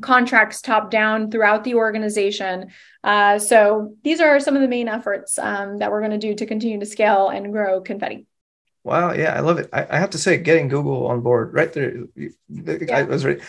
contracts 0.00 0.62
top 0.62 0.90
down 0.90 1.30
throughout 1.30 1.64
the 1.64 1.74
organization. 1.74 2.70
Uh, 3.02 3.38
so 3.40 3.94
these 4.04 4.20
are 4.20 4.38
some 4.38 4.54
of 4.54 4.62
the 4.62 4.68
main 4.68 4.88
efforts 4.88 5.36
um, 5.38 5.78
that 5.78 5.90
we're 5.90 6.00
going 6.00 6.12
to 6.12 6.18
do 6.18 6.34
to 6.34 6.46
continue 6.46 6.78
to 6.78 6.86
scale 6.86 7.28
and 7.28 7.52
grow 7.52 7.80
Confetti. 7.80 8.26
Wow, 8.84 9.12
yeah, 9.12 9.34
I 9.34 9.40
love 9.40 9.58
it. 9.58 9.68
I, 9.72 9.86
I 9.90 9.98
have 9.98 10.10
to 10.10 10.18
say, 10.18 10.38
getting 10.38 10.68
Google 10.68 11.08
on 11.08 11.20
board 11.20 11.52
right 11.52 11.72
there. 11.72 12.04
Yeah. 12.14 12.96
I 12.96 13.02
was 13.02 13.24
right. 13.24 13.40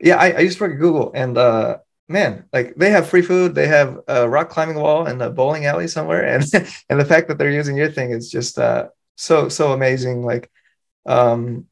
Yeah, 0.00 0.16
I, 0.16 0.30
I 0.30 0.38
used 0.38 0.58
to 0.58 0.64
work 0.64 0.72
at 0.74 0.78
Google, 0.78 1.10
and 1.14 1.36
uh, 1.36 1.78
man, 2.08 2.44
like 2.52 2.74
they 2.76 2.90
have 2.90 3.08
free 3.08 3.22
food, 3.22 3.54
they 3.54 3.68
have 3.68 4.00
a 4.08 4.28
rock 4.28 4.50
climbing 4.50 4.76
wall 4.76 5.06
and 5.06 5.20
a 5.22 5.30
bowling 5.30 5.66
alley 5.66 5.88
somewhere, 5.88 6.24
and 6.24 6.44
and 6.88 7.00
the 7.00 7.04
fact 7.04 7.28
that 7.28 7.38
they're 7.38 7.50
using 7.50 7.76
your 7.76 7.90
thing 7.90 8.10
is 8.10 8.30
just 8.30 8.58
uh, 8.58 8.88
so 9.16 9.48
so 9.48 9.72
amazing. 9.72 10.24
Like, 10.24 10.50
um, 11.06 11.66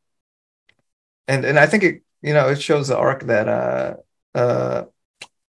and 1.29 1.45
and 1.45 1.59
I 1.59 1.67
think 1.67 1.83
it 1.83 2.03
you 2.23 2.35
know 2.35 2.49
it 2.49 2.61
shows 2.61 2.89
the 2.89 2.97
arc 2.97 3.25
that 3.25 3.49
uh 3.49 3.95
uh 4.35 4.85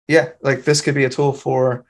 yeah 0.08 0.30
like 0.40 0.64
this 0.64 0.80
could 0.80 0.94
be 0.94 1.04
a 1.04 1.10
tool 1.10 1.32
for 1.32 1.84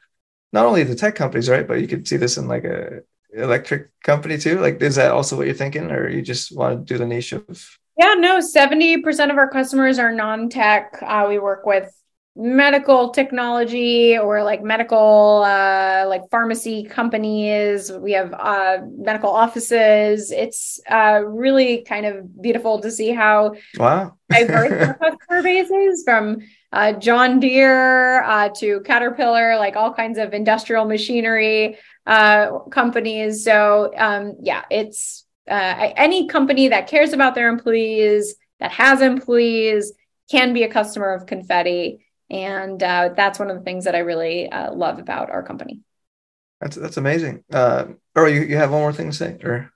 not 0.53 0.67
only 0.67 0.83
the 0.83 0.95
tech 0.95 1.15
companies 1.15 1.49
right 1.49 1.69
but 1.69 1.81
you 1.81 1.87
could 1.87 2.09
see 2.09 2.17
this 2.17 2.37
in 2.37 2.49
like 2.49 2.65
a 2.65 3.01
electric 3.33 3.91
company 4.03 4.39
too 4.39 4.59
like 4.59 4.81
is 4.83 4.97
that 4.97 5.13
also 5.13 5.37
what 5.37 5.47
you're 5.47 5.55
thinking 5.55 5.91
or 5.91 6.09
you 6.09 6.23
just 6.23 6.57
want 6.57 6.87
to 6.87 6.95
do 6.95 6.99
the 6.99 7.07
niche 7.07 7.33
of 7.33 7.79
yeah 7.97 8.15
no 8.15 8.39
70% 8.39 9.31
of 9.31 9.39
our 9.39 9.49
customers 9.49 9.99
are 9.99 10.13
non-tech 10.13 10.99
uh, 11.03 11.27
we 11.29 11.39
work 11.39 11.65
with 11.65 11.95
medical 12.41 13.11
technology 13.11 14.17
or 14.17 14.43
like 14.43 14.63
medical 14.63 15.43
uh, 15.45 16.07
like 16.09 16.23
pharmacy 16.31 16.85
companies. 16.85 17.93
We 17.93 18.13
have 18.13 18.33
uh, 18.33 18.79
medical 18.97 19.31
offices. 19.31 20.31
It's 20.31 20.81
uh, 20.91 21.21
really 21.27 21.83
kind 21.83 22.07
of 22.07 22.41
beautiful 22.41 22.81
to 22.81 22.91
see 22.91 23.11
how 23.11 23.57
wow. 23.77 24.17
diverse 24.31 24.73
our 24.73 24.95
customer 25.11 25.43
base 25.43 25.71
is 25.71 26.03
from 26.03 26.39
uh, 26.73 26.95
John 26.95 27.41
Deere 27.41 28.23
uh, 28.23 28.49
to 28.57 28.81
Caterpillar, 28.87 29.59
like 29.59 29.77
all 29.77 29.93
kinds 29.93 30.19
of 30.19 30.33
industrial 30.33 30.87
machinery 30.87 31.77
uh, 32.07 32.61
companies. 32.71 33.45
So 33.45 33.93
um, 33.99 34.37
yeah, 34.41 34.65
it's 34.71 35.27
uh, 35.47 35.91
any 35.95 36.27
company 36.27 36.69
that 36.69 36.87
cares 36.87 37.13
about 37.13 37.35
their 37.35 37.51
employees, 37.51 38.35
that 38.61 38.71
has 38.73 39.03
employees, 39.03 39.93
can 40.31 40.55
be 40.55 40.63
a 40.63 40.69
customer 40.69 41.13
of 41.13 41.27
Confetti, 41.27 42.07
and 42.31 42.83
uh, 42.83 43.11
that's 43.17 43.39
one 43.39 43.51
of 43.51 43.57
the 43.59 43.63
things 43.65 43.85
that 43.85 43.95
I 43.95 44.01
really 44.01 44.51
uh, 44.51 44.73
love 44.73 44.99
about 44.99 45.31
our 45.31 45.43
company. 45.43 45.81
That's 46.61 46.77
that's 46.77 46.97
amazing. 46.97 47.43
Uh, 47.51 47.87
Earl, 48.15 48.29
you, 48.29 48.43
you 48.43 48.57
have 48.57 48.71
one 48.71 48.81
more 48.81 48.93
thing 48.93 49.11
to 49.11 49.17
say, 49.17 49.39
or 49.43 49.73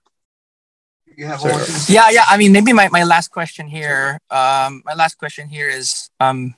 you 1.17 1.27
have 1.27 1.43
one 1.43 1.53
more 1.53 1.61
thing? 1.61 1.95
Yeah, 1.95 2.11
yeah. 2.11 2.25
I 2.29 2.37
mean, 2.37 2.53
maybe 2.53 2.73
my, 2.73 2.89
my 2.89 3.05
last 3.05 3.29
question 3.29 3.67
here. 3.67 4.19
Um, 4.31 4.83
my 4.85 4.95
last 4.95 5.17
question 5.17 5.49
here 5.49 5.69
is 5.69 6.11
um, 6.21 6.55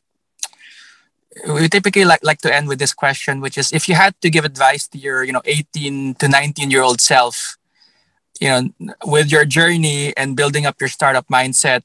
we 1.48 1.68
typically 1.68 2.04
like 2.04 2.24
like 2.24 2.38
to 2.38 2.54
end 2.54 2.68
with 2.68 2.78
this 2.78 2.92
question, 2.92 3.40
which 3.40 3.56
is 3.56 3.72
if 3.72 3.88
you 3.88 3.94
had 3.94 4.20
to 4.20 4.30
give 4.30 4.44
advice 4.44 4.88
to 4.88 4.98
your 4.98 5.22
you 5.22 5.32
know 5.32 5.42
18 5.44 6.14
to 6.14 6.28
19 6.28 6.70
year 6.70 6.82
old 6.82 7.00
self, 7.00 7.56
you 8.40 8.48
know, 8.48 8.94
with 9.04 9.30
your 9.30 9.44
journey 9.44 10.16
and 10.16 10.36
building 10.36 10.66
up 10.66 10.80
your 10.80 10.88
startup 10.88 11.28
mindset, 11.28 11.82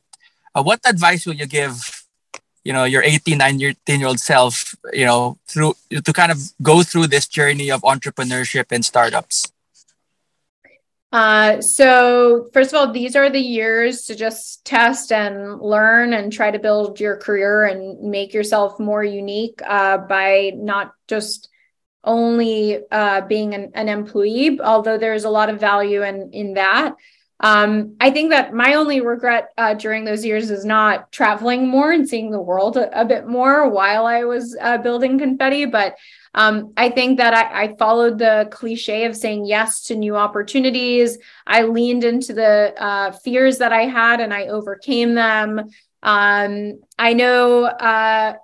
uh, 0.55 0.63
what 0.63 0.79
advice 0.85 1.25
will 1.25 1.35
you 1.35 1.45
give 1.45 2.00
you 2.63 2.73
know 2.73 2.83
your 2.83 3.03
18 3.03 3.37
19 3.37 3.75
year 3.99 4.07
old 4.07 4.19
self 4.19 4.75
you 4.93 5.05
know 5.05 5.37
through 5.47 5.73
to 5.89 6.13
kind 6.13 6.31
of 6.31 6.37
go 6.61 6.83
through 6.83 7.07
this 7.07 7.27
journey 7.27 7.71
of 7.71 7.81
entrepreneurship 7.81 8.65
and 8.71 8.85
startups 8.85 9.51
uh, 11.11 11.59
so 11.59 12.49
first 12.53 12.71
of 12.71 12.79
all, 12.79 12.93
these 12.93 13.17
are 13.17 13.29
the 13.29 13.39
years 13.39 14.05
to 14.05 14.15
just 14.15 14.63
test 14.63 15.11
and 15.11 15.59
learn 15.59 16.13
and 16.13 16.31
try 16.31 16.49
to 16.49 16.59
build 16.59 17.01
your 17.01 17.17
career 17.17 17.65
and 17.65 17.99
make 17.99 18.33
yourself 18.33 18.79
more 18.79 19.03
unique 19.03 19.59
uh, 19.67 19.97
by 19.97 20.53
not 20.55 20.93
just 21.09 21.49
only 22.03 22.79
uh, 22.91 23.21
being 23.21 23.53
an, 23.53 23.71
an, 23.75 23.89
employee, 23.89 24.59
although 24.61 24.97
there's 24.97 25.25
a 25.25 25.29
lot 25.29 25.49
of 25.49 25.59
value 25.59 26.01
in 26.01 26.31
in 26.31 26.53
that. 26.53 26.95
Um, 27.41 27.95
I 27.99 28.11
think 28.11 28.29
that 28.29 28.53
my 28.53 28.75
only 28.75 29.01
regret 29.01 29.49
uh, 29.57 29.73
during 29.73 30.05
those 30.05 30.23
years 30.23 30.51
is 30.51 30.63
not 30.63 31.11
traveling 31.11 31.67
more 31.67 31.91
and 31.91 32.07
seeing 32.07 32.29
the 32.29 32.41
world 32.41 32.77
a, 32.77 33.01
a 33.01 33.03
bit 33.03 33.27
more 33.27 33.67
while 33.67 34.05
I 34.05 34.23
was 34.23 34.55
uh, 34.61 34.77
building 34.77 35.17
confetti. 35.17 35.65
But 35.65 35.95
um, 36.35 36.73
I 36.77 36.89
think 36.89 37.17
that 37.17 37.33
I, 37.33 37.63
I, 37.63 37.75
followed 37.75 38.17
the 38.17 38.47
cliche 38.51 39.05
of 39.05 39.17
saying 39.17 39.45
yes 39.45 39.81
to 39.83 39.95
new 39.95 40.15
opportunities. 40.15 41.17
I 41.45 41.63
leaned 41.63 42.05
into 42.05 42.33
the 42.33 42.73
uh, 42.81 43.11
fears 43.11 43.57
that 43.57 43.73
I 43.73 43.81
had 43.81 44.21
and 44.21 44.33
I 44.33 44.45
overcame 44.45 45.13
them. 45.13 45.59
Um, 46.03 46.79
I 46.97 47.13
know 47.13 47.65
uh, 47.65 48.35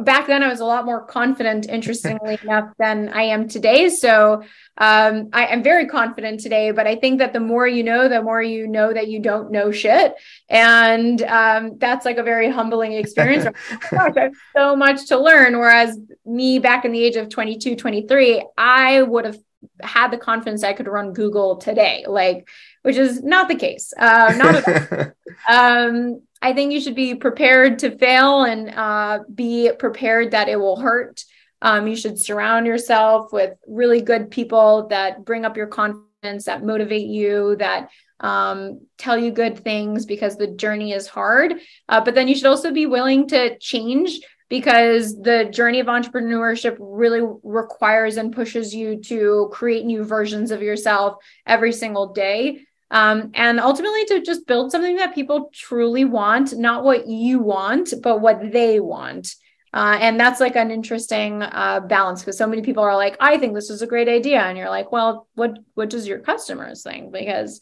back 0.00 0.26
then 0.26 0.42
I 0.42 0.48
was 0.48 0.60
a 0.60 0.64
lot 0.64 0.84
more 0.84 1.04
confident, 1.04 1.68
interestingly 1.68 2.38
enough, 2.42 2.70
than 2.78 3.08
I 3.10 3.22
am 3.22 3.48
today. 3.48 3.88
So 3.88 4.42
um, 4.78 5.28
I 5.32 5.46
am 5.46 5.62
very 5.62 5.86
confident 5.86 6.40
today, 6.40 6.70
but 6.70 6.86
I 6.86 6.96
think 6.96 7.18
that 7.18 7.32
the 7.32 7.40
more 7.40 7.66
you 7.66 7.82
know, 7.82 8.08
the 8.08 8.22
more 8.22 8.42
you 8.42 8.66
know 8.66 8.92
that 8.92 9.08
you 9.08 9.20
don't 9.20 9.50
know 9.50 9.70
shit. 9.70 10.14
And 10.48 11.22
um, 11.22 11.78
that's 11.78 12.04
like 12.04 12.18
a 12.18 12.22
very 12.22 12.50
humbling 12.50 12.92
experience. 12.92 13.46
oh 13.72 13.78
gosh, 13.90 14.12
I 14.16 14.20
have 14.22 14.32
so 14.56 14.76
much 14.76 15.06
to 15.08 15.18
learn. 15.18 15.58
Whereas 15.58 15.98
me 16.24 16.58
back 16.58 16.84
in 16.84 16.92
the 16.92 17.02
age 17.02 17.16
of 17.16 17.28
22, 17.28 17.76
23, 17.76 18.44
I 18.56 19.02
would 19.02 19.24
have 19.24 19.38
had 19.82 20.10
the 20.10 20.18
confidence 20.18 20.62
I 20.62 20.72
could 20.72 20.86
run 20.86 21.12
Google 21.12 21.56
today, 21.56 22.04
like, 22.06 22.48
which 22.86 22.96
is 22.96 23.20
not 23.24 23.48
the 23.48 23.56
case. 23.56 23.92
Uh, 23.98 24.32
not 24.36 25.12
um, 25.50 26.22
I 26.40 26.52
think 26.52 26.72
you 26.72 26.80
should 26.80 26.94
be 26.94 27.16
prepared 27.16 27.80
to 27.80 27.98
fail 27.98 28.44
and 28.44 28.70
uh, 28.70 29.24
be 29.34 29.72
prepared 29.76 30.30
that 30.30 30.48
it 30.48 30.54
will 30.54 30.78
hurt. 30.78 31.24
Um, 31.60 31.88
you 31.88 31.96
should 31.96 32.16
surround 32.16 32.64
yourself 32.64 33.32
with 33.32 33.54
really 33.66 34.02
good 34.02 34.30
people 34.30 34.86
that 34.90 35.24
bring 35.24 35.44
up 35.44 35.56
your 35.56 35.66
confidence, 35.66 36.44
that 36.44 36.62
motivate 36.62 37.08
you, 37.08 37.56
that 37.56 37.90
um, 38.20 38.82
tell 38.98 39.18
you 39.18 39.32
good 39.32 39.58
things 39.58 40.06
because 40.06 40.36
the 40.36 40.46
journey 40.46 40.92
is 40.92 41.08
hard. 41.08 41.54
Uh, 41.88 42.00
but 42.00 42.14
then 42.14 42.28
you 42.28 42.36
should 42.36 42.46
also 42.46 42.70
be 42.70 42.86
willing 42.86 43.26
to 43.30 43.58
change 43.58 44.20
because 44.48 45.20
the 45.20 45.46
journey 45.46 45.80
of 45.80 45.88
entrepreneurship 45.88 46.76
really 46.78 47.26
requires 47.42 48.16
and 48.16 48.32
pushes 48.32 48.72
you 48.72 49.00
to 49.02 49.50
create 49.52 49.84
new 49.84 50.04
versions 50.04 50.52
of 50.52 50.62
yourself 50.62 51.16
every 51.48 51.72
single 51.72 52.12
day 52.12 52.60
um, 52.90 53.32
and 53.34 53.58
ultimately 53.58 54.04
to 54.06 54.22
just 54.22 54.46
build 54.46 54.70
something 54.70 54.96
that 54.96 55.14
people 55.14 55.50
truly 55.52 56.04
want, 56.04 56.56
not 56.56 56.84
what 56.84 57.08
you 57.08 57.40
want, 57.40 57.94
but 58.02 58.20
what 58.20 58.52
they 58.52 58.80
want. 58.80 59.34
Uh, 59.72 59.98
and 60.00 60.18
that's 60.18 60.40
like 60.40 60.56
an 60.56 60.70
interesting 60.70 61.42
uh, 61.42 61.80
balance 61.80 62.22
because 62.22 62.38
so 62.38 62.46
many 62.46 62.62
people 62.62 62.82
are 62.82 62.96
like, 62.96 63.16
I 63.20 63.36
think 63.36 63.54
this 63.54 63.68
is 63.68 63.82
a 63.82 63.86
great 63.86 64.08
idea. 64.08 64.40
And 64.40 64.56
you're 64.56 64.70
like, 64.70 64.92
well, 64.92 65.26
what, 65.34 65.58
what 65.74 65.90
does 65.90 66.06
your 66.06 66.20
customers 66.20 66.82
think? 66.82 67.12
Because 67.12 67.60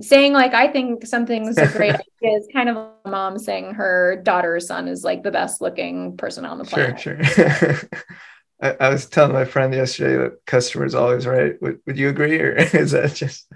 saying 0.00 0.32
like, 0.32 0.52
I 0.52 0.68
think 0.68 1.06
something's 1.06 1.56
a 1.56 1.68
great 1.68 1.94
idea 2.22 2.38
is 2.38 2.48
kind 2.52 2.68
of 2.68 2.76
a 2.76 3.08
mom 3.08 3.38
saying 3.38 3.74
her 3.74 4.20
daughter 4.22 4.56
or 4.56 4.60
son 4.60 4.88
is 4.88 5.04
like 5.04 5.22
the 5.22 5.30
best 5.30 5.60
looking 5.60 6.16
person 6.16 6.44
on 6.44 6.58
the 6.58 6.64
planet. 6.64 7.00
Sure, 7.00 7.24
sure. 7.24 7.76
I, 8.60 8.76
I, 8.80 8.88
was 8.88 9.06
telling 9.06 9.32
my 9.32 9.44
friend 9.44 9.72
yesterday 9.72 10.16
that 10.16 10.44
customers 10.46 10.94
always 10.94 11.26
right. 11.26 11.60
Would, 11.62 11.80
would 11.86 11.98
you 11.98 12.08
agree 12.08 12.38
or 12.40 12.52
is 12.52 12.90
that 12.90 13.14
just 13.14 13.50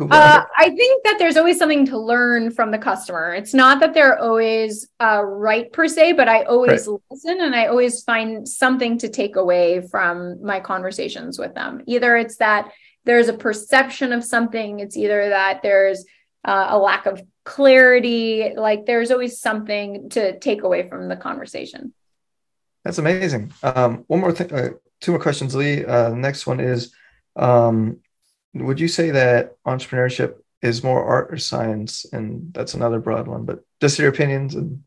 uh, 0.00 0.42
I 0.56 0.70
think 0.70 1.04
that 1.04 1.16
there's 1.18 1.36
always 1.36 1.58
something 1.58 1.84
to 1.86 1.98
learn 1.98 2.50
from 2.50 2.70
the 2.70 2.78
customer. 2.78 3.34
It's 3.34 3.52
not 3.52 3.78
that 3.80 3.92
they're 3.92 4.18
always 4.18 4.88
uh, 4.98 5.22
right 5.22 5.70
per 5.70 5.86
se, 5.86 6.14
but 6.14 6.28
I 6.28 6.44
always 6.44 6.86
right. 6.86 6.98
listen 7.10 7.40
and 7.40 7.54
I 7.54 7.66
always 7.66 8.02
find 8.02 8.48
something 8.48 8.96
to 8.98 9.08
take 9.08 9.36
away 9.36 9.86
from 9.86 10.42
my 10.42 10.60
conversations 10.60 11.38
with 11.38 11.54
them. 11.54 11.82
Either 11.86 12.16
it's 12.16 12.36
that 12.38 12.72
there's 13.04 13.28
a 13.28 13.34
perception 13.34 14.12
of 14.12 14.24
something, 14.24 14.80
it's 14.80 14.96
either 14.96 15.28
that 15.28 15.60
there's 15.62 16.04
uh, 16.44 16.68
a 16.70 16.78
lack 16.78 17.06
of 17.06 17.22
clarity. 17.44 18.54
Like 18.56 18.86
there's 18.86 19.10
always 19.10 19.40
something 19.40 20.08
to 20.10 20.38
take 20.38 20.62
away 20.62 20.88
from 20.88 21.08
the 21.08 21.16
conversation. 21.16 21.92
That's 22.84 22.98
amazing. 22.98 23.52
Um, 23.62 24.04
one 24.06 24.20
more 24.20 24.32
thing, 24.32 24.52
uh, 24.52 24.70
two 25.00 25.12
more 25.12 25.20
questions, 25.20 25.54
Lee. 25.54 25.84
Uh, 25.84 26.10
next 26.10 26.46
one 26.46 26.60
is 26.60 26.92
um, 27.36 27.98
would 28.54 28.80
you 28.80 28.88
say 28.88 29.10
that 29.10 29.56
entrepreneurship 29.64 30.36
is 30.60 30.84
more 30.84 31.02
art 31.04 31.32
or 31.32 31.38
science? 31.38 32.06
And 32.12 32.52
that's 32.52 32.74
another 32.74 32.98
broad 32.98 33.26
one, 33.26 33.44
but 33.44 33.64
just 33.80 33.98
your 33.98 34.08
opinions. 34.08 34.54
And... 34.54 34.82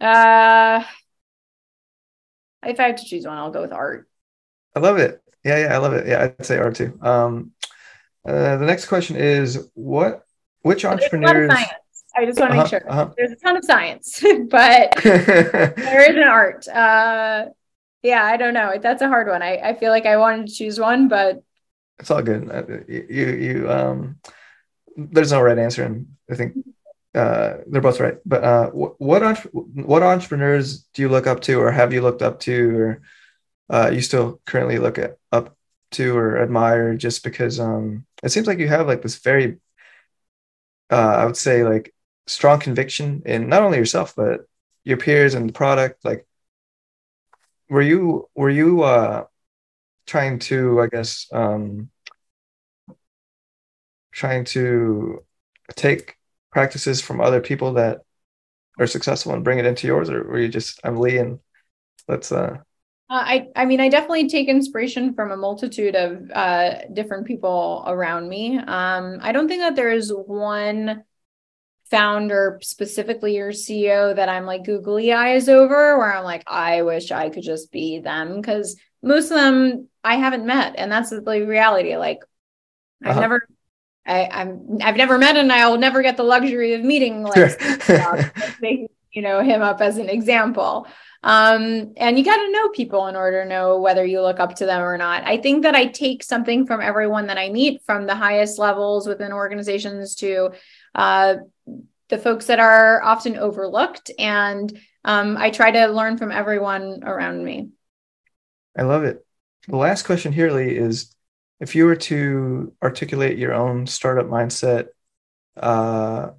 Uh, 0.00 0.84
if 2.64 2.78
I 2.78 2.84
have 2.84 2.96
to 2.96 3.04
choose 3.04 3.26
one, 3.26 3.36
I'll 3.36 3.50
go 3.50 3.62
with 3.62 3.72
art. 3.72 4.08
I 4.74 4.80
love 4.80 4.98
it. 4.98 5.22
Yeah, 5.44 5.58
yeah, 5.58 5.74
I 5.74 5.78
love 5.78 5.94
it. 5.94 6.06
Yeah, 6.06 6.22
I'd 6.24 6.46
say 6.46 6.58
art 6.58 6.76
too. 6.76 6.98
Um, 7.02 7.52
uh, 8.26 8.56
the 8.56 8.66
next 8.66 8.86
question 8.86 9.16
is 9.16 9.68
what, 9.74 10.24
which 10.62 10.84
entrepreneurs? 10.84 11.50
I 12.16 12.26
just 12.26 12.40
want 12.40 12.52
to 12.52 12.58
uh-huh, 12.58 12.62
make 12.62 12.70
sure 12.70 12.90
uh-huh. 12.90 13.10
there's 13.16 13.32
a 13.32 13.36
ton 13.36 13.56
of 13.56 13.64
science, 13.64 14.20
but 14.50 14.92
there 15.02 16.10
is 16.10 16.16
an 16.16 16.28
art. 16.28 16.66
Uh, 16.68 17.46
yeah, 18.02 18.24
I 18.24 18.36
don't 18.36 18.54
know. 18.54 18.74
That's 18.80 19.02
a 19.02 19.08
hard 19.08 19.28
one. 19.28 19.42
I, 19.42 19.56
I 19.56 19.74
feel 19.74 19.90
like 19.90 20.06
I 20.06 20.16
wanted 20.16 20.48
to 20.48 20.54
choose 20.54 20.80
one, 20.80 21.08
but 21.08 21.42
it's 22.00 22.10
all 22.10 22.22
good. 22.22 22.50
Uh, 22.50 22.64
you 22.88 23.26
you 23.28 23.70
um, 23.70 24.18
there's 24.96 25.32
no 25.32 25.40
right 25.40 25.58
answer, 25.58 25.84
and 25.84 26.06
I 26.30 26.34
think 26.34 26.56
uh, 27.14 27.58
they're 27.66 27.80
both 27.80 28.00
right. 28.00 28.18
But 28.24 28.42
uh, 28.42 28.70
what 28.70 29.22
what 29.52 30.02
entrepreneurs 30.02 30.82
do 30.94 31.02
you 31.02 31.08
look 31.08 31.26
up 31.26 31.40
to, 31.42 31.60
or 31.60 31.70
have 31.70 31.92
you 31.92 32.02
looked 32.02 32.22
up 32.22 32.40
to, 32.40 32.76
or 32.76 33.02
uh, 33.68 33.90
you 33.92 34.00
still 34.00 34.40
currently 34.46 34.78
look 34.78 34.98
at 34.98 35.18
up 35.30 35.56
to 35.92 36.16
or 36.16 36.42
admire? 36.42 36.96
Just 36.96 37.22
because 37.22 37.60
um, 37.60 38.06
it 38.22 38.30
seems 38.30 38.46
like 38.46 38.58
you 38.58 38.68
have 38.68 38.86
like 38.86 39.02
this 39.02 39.18
very, 39.18 39.58
uh, 40.90 41.14
I 41.18 41.26
would 41.26 41.36
say 41.36 41.64
like 41.64 41.94
strong 42.26 42.60
conviction 42.60 43.22
in 43.26 43.48
not 43.48 43.62
only 43.62 43.78
yourself 43.78 44.14
but 44.16 44.46
your 44.84 44.96
peers 44.96 45.34
and 45.34 45.48
the 45.48 45.52
product. 45.52 46.04
Like, 46.04 46.26
were 47.68 47.82
you 47.82 48.28
were 48.34 48.50
you 48.50 48.82
uh 48.82 49.24
trying 50.06 50.38
to, 50.40 50.80
I 50.80 50.86
guess, 50.86 51.26
um, 51.32 51.90
trying 54.12 54.44
to 54.44 55.24
take 55.76 56.16
practices 56.50 57.00
from 57.00 57.20
other 57.20 57.40
people 57.40 57.74
that 57.74 58.00
are 58.78 58.86
successful 58.86 59.32
and 59.32 59.44
bring 59.44 59.58
it 59.58 59.66
into 59.66 59.86
yours, 59.86 60.10
or 60.10 60.24
were 60.24 60.40
you 60.40 60.48
just 60.48 60.80
I'm 60.84 60.96
Lee 60.96 61.18
and 61.18 61.38
let's 62.08 62.32
uh 62.32 62.58
uh, 63.10 63.24
I, 63.26 63.48
I 63.56 63.64
mean, 63.64 63.80
I 63.80 63.88
definitely 63.88 64.28
take 64.28 64.46
inspiration 64.46 65.14
from 65.14 65.32
a 65.32 65.36
multitude 65.36 65.96
of 65.96 66.30
uh, 66.30 66.86
different 66.92 67.26
people 67.26 67.82
around 67.84 68.28
me. 68.28 68.56
Um, 68.56 69.18
I 69.20 69.32
don't 69.32 69.48
think 69.48 69.62
that 69.62 69.74
there's 69.74 70.10
one 70.10 71.02
founder 71.90 72.60
specifically 72.62 73.38
or 73.40 73.50
CEO 73.50 74.14
that 74.14 74.28
I'm 74.28 74.46
like 74.46 74.64
googly 74.64 75.12
eyes 75.12 75.48
over, 75.48 75.98
where 75.98 76.14
I'm 76.14 76.22
like, 76.22 76.44
I 76.46 76.82
wish 76.82 77.10
I 77.10 77.30
could 77.30 77.42
just 77.42 77.72
be 77.72 77.98
them. 77.98 78.40
Because 78.40 78.76
most 79.02 79.32
of 79.32 79.36
them 79.38 79.88
I 80.02 80.16
haven't 80.16 80.46
met, 80.46 80.74
and 80.76 80.90
that's 80.90 81.10
the 81.10 81.20
reality. 81.20 81.96
Like 81.96 82.20
I've 83.02 83.12
uh-huh. 83.12 83.20
never, 83.20 83.48
I, 84.06 84.26
I'm 84.26 84.78
I've 84.82 84.96
never 84.96 85.18
met, 85.18 85.36
and 85.36 85.52
I'll 85.52 85.78
never 85.78 86.02
get 86.02 86.16
the 86.16 86.22
luxury 86.22 86.74
of 86.74 86.82
meeting 86.82 87.22
like 87.22 87.58
they 88.60 88.88
you 89.12 89.22
know 89.22 89.42
him 89.42 89.62
up 89.62 89.80
as 89.80 89.98
an 89.98 90.08
example. 90.08 90.86
Um, 91.22 91.92
and 91.98 92.18
you 92.18 92.24
got 92.24 92.38
to 92.38 92.50
know 92.50 92.70
people 92.70 93.06
in 93.08 93.16
order 93.16 93.42
to 93.42 93.48
know 93.48 93.78
whether 93.78 94.04
you 94.06 94.22
look 94.22 94.40
up 94.40 94.54
to 94.56 94.66
them 94.66 94.80
or 94.80 94.96
not. 94.96 95.22
I 95.24 95.36
think 95.36 95.64
that 95.64 95.74
I 95.74 95.84
take 95.84 96.22
something 96.22 96.66
from 96.66 96.80
everyone 96.80 97.26
that 97.26 97.36
I 97.36 97.50
meet, 97.50 97.82
from 97.84 98.06
the 98.06 98.14
highest 98.14 98.58
levels 98.58 99.06
within 99.06 99.30
organizations 99.30 100.14
to 100.16 100.52
uh, 100.94 101.34
the 102.08 102.18
folks 102.18 102.46
that 102.46 102.58
are 102.58 103.02
often 103.02 103.36
overlooked, 103.36 104.10
and 104.18 104.78
um, 105.04 105.36
I 105.36 105.50
try 105.50 105.70
to 105.70 105.86
learn 105.88 106.16
from 106.16 106.32
everyone 106.32 107.02
around 107.04 107.44
me. 107.44 107.68
I 108.76 108.82
love 108.82 109.04
it. 109.04 109.24
The 109.68 109.76
last 109.76 110.04
question 110.04 110.32
here, 110.32 110.50
Lee, 110.50 110.76
is 110.76 111.14
if 111.60 111.74
you 111.74 111.84
were 111.84 111.96
to 111.96 112.72
articulate 112.82 113.38
your 113.38 113.52
own 113.52 113.86
startup 113.86 114.26
mindset, 114.26 114.86
uh, 115.56 116.30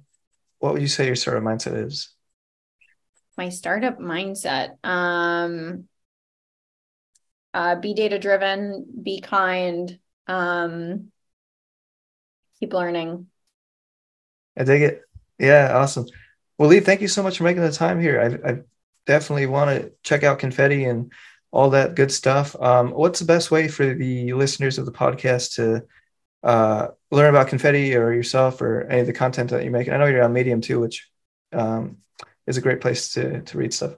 what 0.58 0.72
would 0.72 0.82
you 0.82 0.88
say 0.88 1.06
your 1.06 1.16
startup 1.16 1.44
mindset 1.44 1.86
is? 1.86 2.12
My 3.36 3.48
startup 3.48 3.98
mindset. 3.98 4.84
Um, 4.84 5.88
uh, 7.54 7.76
be 7.76 7.94
data 7.94 8.18
driven, 8.18 8.86
be 9.02 9.20
kind, 9.20 9.98
um, 10.26 11.12
keep 12.58 12.72
learning. 12.72 13.26
I 14.56 14.64
dig 14.64 14.82
it. 14.82 15.02
Yeah, 15.38 15.76
awesome. 15.76 16.06
Well, 16.58 16.68
Lee, 16.68 16.80
thank 16.80 17.00
you 17.00 17.08
so 17.08 17.22
much 17.22 17.38
for 17.38 17.44
making 17.44 17.62
the 17.62 17.72
time 17.72 18.00
here. 18.00 18.20
I, 18.20 18.50
I 18.50 18.58
definitely 19.06 19.46
want 19.46 19.70
to 19.70 19.92
check 20.02 20.22
out 20.22 20.38
Confetti 20.38 20.84
and 20.84 21.12
all 21.52 21.70
that 21.70 21.94
good 21.94 22.10
stuff. 22.10 22.56
Um, 22.60 22.90
what's 22.90 23.20
the 23.20 23.26
best 23.26 23.50
way 23.50 23.68
for 23.68 23.94
the 23.94 24.32
listeners 24.32 24.78
of 24.78 24.86
the 24.86 24.92
podcast 24.92 25.54
to 25.56 25.84
uh, 26.42 26.88
learn 27.10 27.30
about 27.30 27.48
Confetti 27.48 27.94
or 27.94 28.12
yourself 28.12 28.60
or 28.62 28.82
any 28.88 29.02
of 29.02 29.06
the 29.06 29.12
content 29.12 29.50
that 29.50 29.62
you 29.62 29.70
make? 29.70 29.88
I 29.88 29.98
know 29.98 30.06
you're 30.06 30.24
on 30.24 30.32
Medium 30.32 30.62
too, 30.62 30.80
which 30.80 31.08
um, 31.52 31.98
is 32.46 32.56
a 32.56 32.62
great 32.62 32.80
place 32.80 33.12
to 33.12 33.42
to 33.42 33.58
read 33.58 33.74
stuff. 33.74 33.94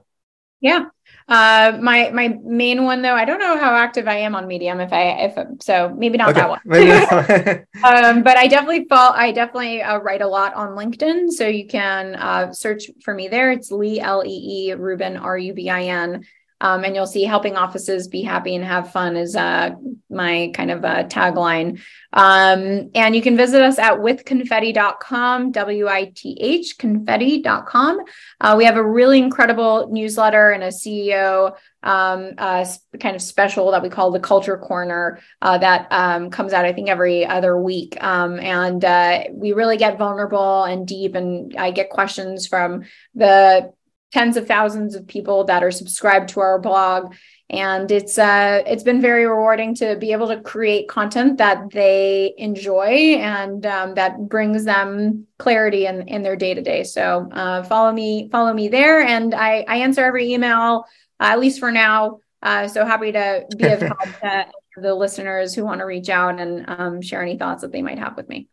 Yeah. 0.59 0.85
Uh, 1.27 1.77
my 1.81 2.09
my 2.11 2.37
main 2.43 2.83
one 2.83 3.01
though, 3.01 3.13
I 3.13 3.25
don't 3.25 3.39
know 3.39 3.57
how 3.57 3.73
active 3.75 4.07
I 4.07 4.17
am 4.17 4.35
on 4.35 4.47
Medium. 4.47 4.79
If 4.79 4.91
I 4.91 5.03
if 5.25 5.61
so, 5.61 5.95
maybe 5.97 6.17
not 6.17 6.29
okay. 6.31 6.39
that 6.39 6.49
one. 6.49 7.65
um, 7.83 8.21
but 8.21 8.37
I 8.37 8.47
definitely 8.47 8.85
fall. 8.85 9.13
I 9.13 9.31
definitely 9.31 9.81
uh, 9.81 9.97
write 9.99 10.21
a 10.21 10.27
lot 10.27 10.53
on 10.55 10.69
LinkedIn, 10.69 11.29
so 11.31 11.47
you 11.47 11.67
can 11.67 12.15
uh, 12.15 12.51
search 12.51 12.89
for 13.01 13.13
me 13.13 13.27
there. 13.27 13.51
It's 13.51 13.71
Lee 13.71 13.99
L 13.99 14.23
E 14.25 14.69
E 14.69 14.73
Rubin 14.73 15.17
R 15.17 15.37
U 15.37 15.53
B 15.53 15.69
I 15.69 15.83
N. 15.83 16.25
Um, 16.61 16.85
and 16.85 16.95
you'll 16.95 17.05
see 17.05 17.23
helping 17.23 17.57
offices 17.57 18.07
be 18.07 18.21
happy 18.21 18.55
and 18.55 18.63
have 18.63 18.91
fun 18.91 19.17
is 19.17 19.35
uh, 19.35 19.71
my 20.09 20.51
kind 20.53 20.71
of 20.71 20.85
uh, 20.85 21.03
tagline. 21.03 21.81
Um, 22.13 22.91
and 22.95 23.15
you 23.15 23.21
can 23.21 23.35
visit 23.35 23.61
us 23.61 23.77
at 23.77 23.99
withconfetti.com, 23.99 25.51
W 25.51 25.87
I 25.87 26.11
T 26.15 26.37
H, 26.39 26.77
confetti.com. 26.77 27.99
Uh, 28.39 28.55
we 28.57 28.65
have 28.65 28.77
a 28.77 28.83
really 28.83 29.19
incredible 29.19 29.89
newsletter 29.91 30.51
and 30.51 30.63
a 30.63 30.67
CEO 30.67 31.55
um, 31.83 32.31
uh, 32.37 32.65
kind 32.99 33.15
of 33.15 33.21
special 33.21 33.71
that 33.71 33.83
we 33.83 33.89
call 33.89 34.11
the 34.11 34.19
Culture 34.19 34.57
Corner 34.57 35.19
uh, 35.41 35.57
that 35.57 35.87
um, 35.91 36.29
comes 36.31 36.51
out, 36.53 36.65
I 36.65 36.73
think, 36.73 36.89
every 36.89 37.25
other 37.25 37.59
week. 37.59 38.01
Um, 38.03 38.39
and 38.39 38.83
uh, 38.83 39.25
we 39.31 39.53
really 39.53 39.77
get 39.77 39.97
vulnerable 39.97 40.63
and 40.63 40.87
deep, 40.87 41.15
and 41.15 41.55
I 41.57 41.71
get 41.71 41.89
questions 41.89 42.47
from 42.47 42.83
the 43.13 43.71
tens 44.15 44.37
of 44.37 44.47
thousands 44.47 44.95
of 44.95 45.05
people 45.05 45.43
that 45.43 45.61
are 45.61 45.71
subscribed 45.71 46.29
to 46.29 46.39
our 46.39 46.57
blog. 46.57 47.13
And 47.49 47.91
it's 47.91 48.17
uh 48.17 48.63
it's 48.65 48.81
been 48.81 49.01
very 49.01 49.25
rewarding 49.27 49.75
to 49.75 49.97
be 49.97 50.13
able 50.13 50.29
to 50.29 50.39
create 50.39 50.87
content 50.87 51.37
that 51.39 51.69
they 51.71 52.33
enjoy 52.37 53.17
and 53.19 53.65
um, 53.65 53.93
that 53.95 54.29
brings 54.29 54.63
them 54.63 55.27
clarity 55.37 55.85
in 55.85 56.07
in 56.07 56.23
their 56.23 56.37
day 56.37 56.53
to 56.55 56.61
day 56.61 56.83
so 56.83 57.29
uh, 57.33 57.61
follow 57.63 57.91
me 57.91 58.29
follow 58.31 58.53
me 58.53 58.69
there. 58.69 59.01
And 59.01 59.35
i 59.35 59.65
i 59.67 59.75
answer 59.87 60.03
every 60.03 60.33
email 60.33 60.85
uh, 61.19 61.33
at 61.33 61.39
least 61.39 61.59
for 61.59 61.71
now. 61.71 62.19
Uh, 62.41 62.67
so 62.67 62.85
happy 62.85 63.11
to 63.11 63.45
be 63.57 63.67
of 63.67 63.81
help 63.91 64.11
to 64.21 64.45
the 64.77 64.95
listeners 64.95 65.53
who 65.53 65.65
want 65.65 65.79
to 65.81 65.85
reach 65.85 66.09
out 66.09 66.39
and 66.39 66.65
um, 66.67 67.01
share 67.01 67.21
any 67.21 67.37
thoughts 67.37 67.61
that 67.63 67.71
they 67.71 67.81
might 67.81 67.99
have 67.99 68.15
with 68.15 68.29
me. 68.29 68.47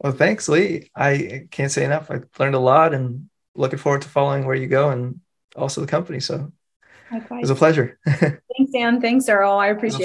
Well 0.00 0.12
thanks 0.12 0.48
lee. 0.48 0.90
I 0.94 1.46
can't 1.50 1.72
say 1.72 1.84
enough. 1.84 2.10
I 2.10 2.20
learned 2.38 2.56
a 2.56 2.66
lot 2.72 2.92
and 2.92 3.29
looking 3.54 3.78
forward 3.78 4.02
to 4.02 4.08
following 4.08 4.46
where 4.46 4.54
you 4.54 4.66
go 4.66 4.90
and 4.90 5.20
also 5.56 5.80
the 5.80 5.86
company. 5.86 6.20
So 6.20 6.52
Likewise. 7.10 7.38
it 7.38 7.40
was 7.42 7.50
a 7.50 7.54
pleasure. 7.54 7.98
Thanks, 8.06 8.72
Dan. 8.72 9.00
Thanks, 9.00 9.28
Earl. 9.28 9.52
I 9.52 9.68
appreciate 9.68 9.96
it. 9.96 9.98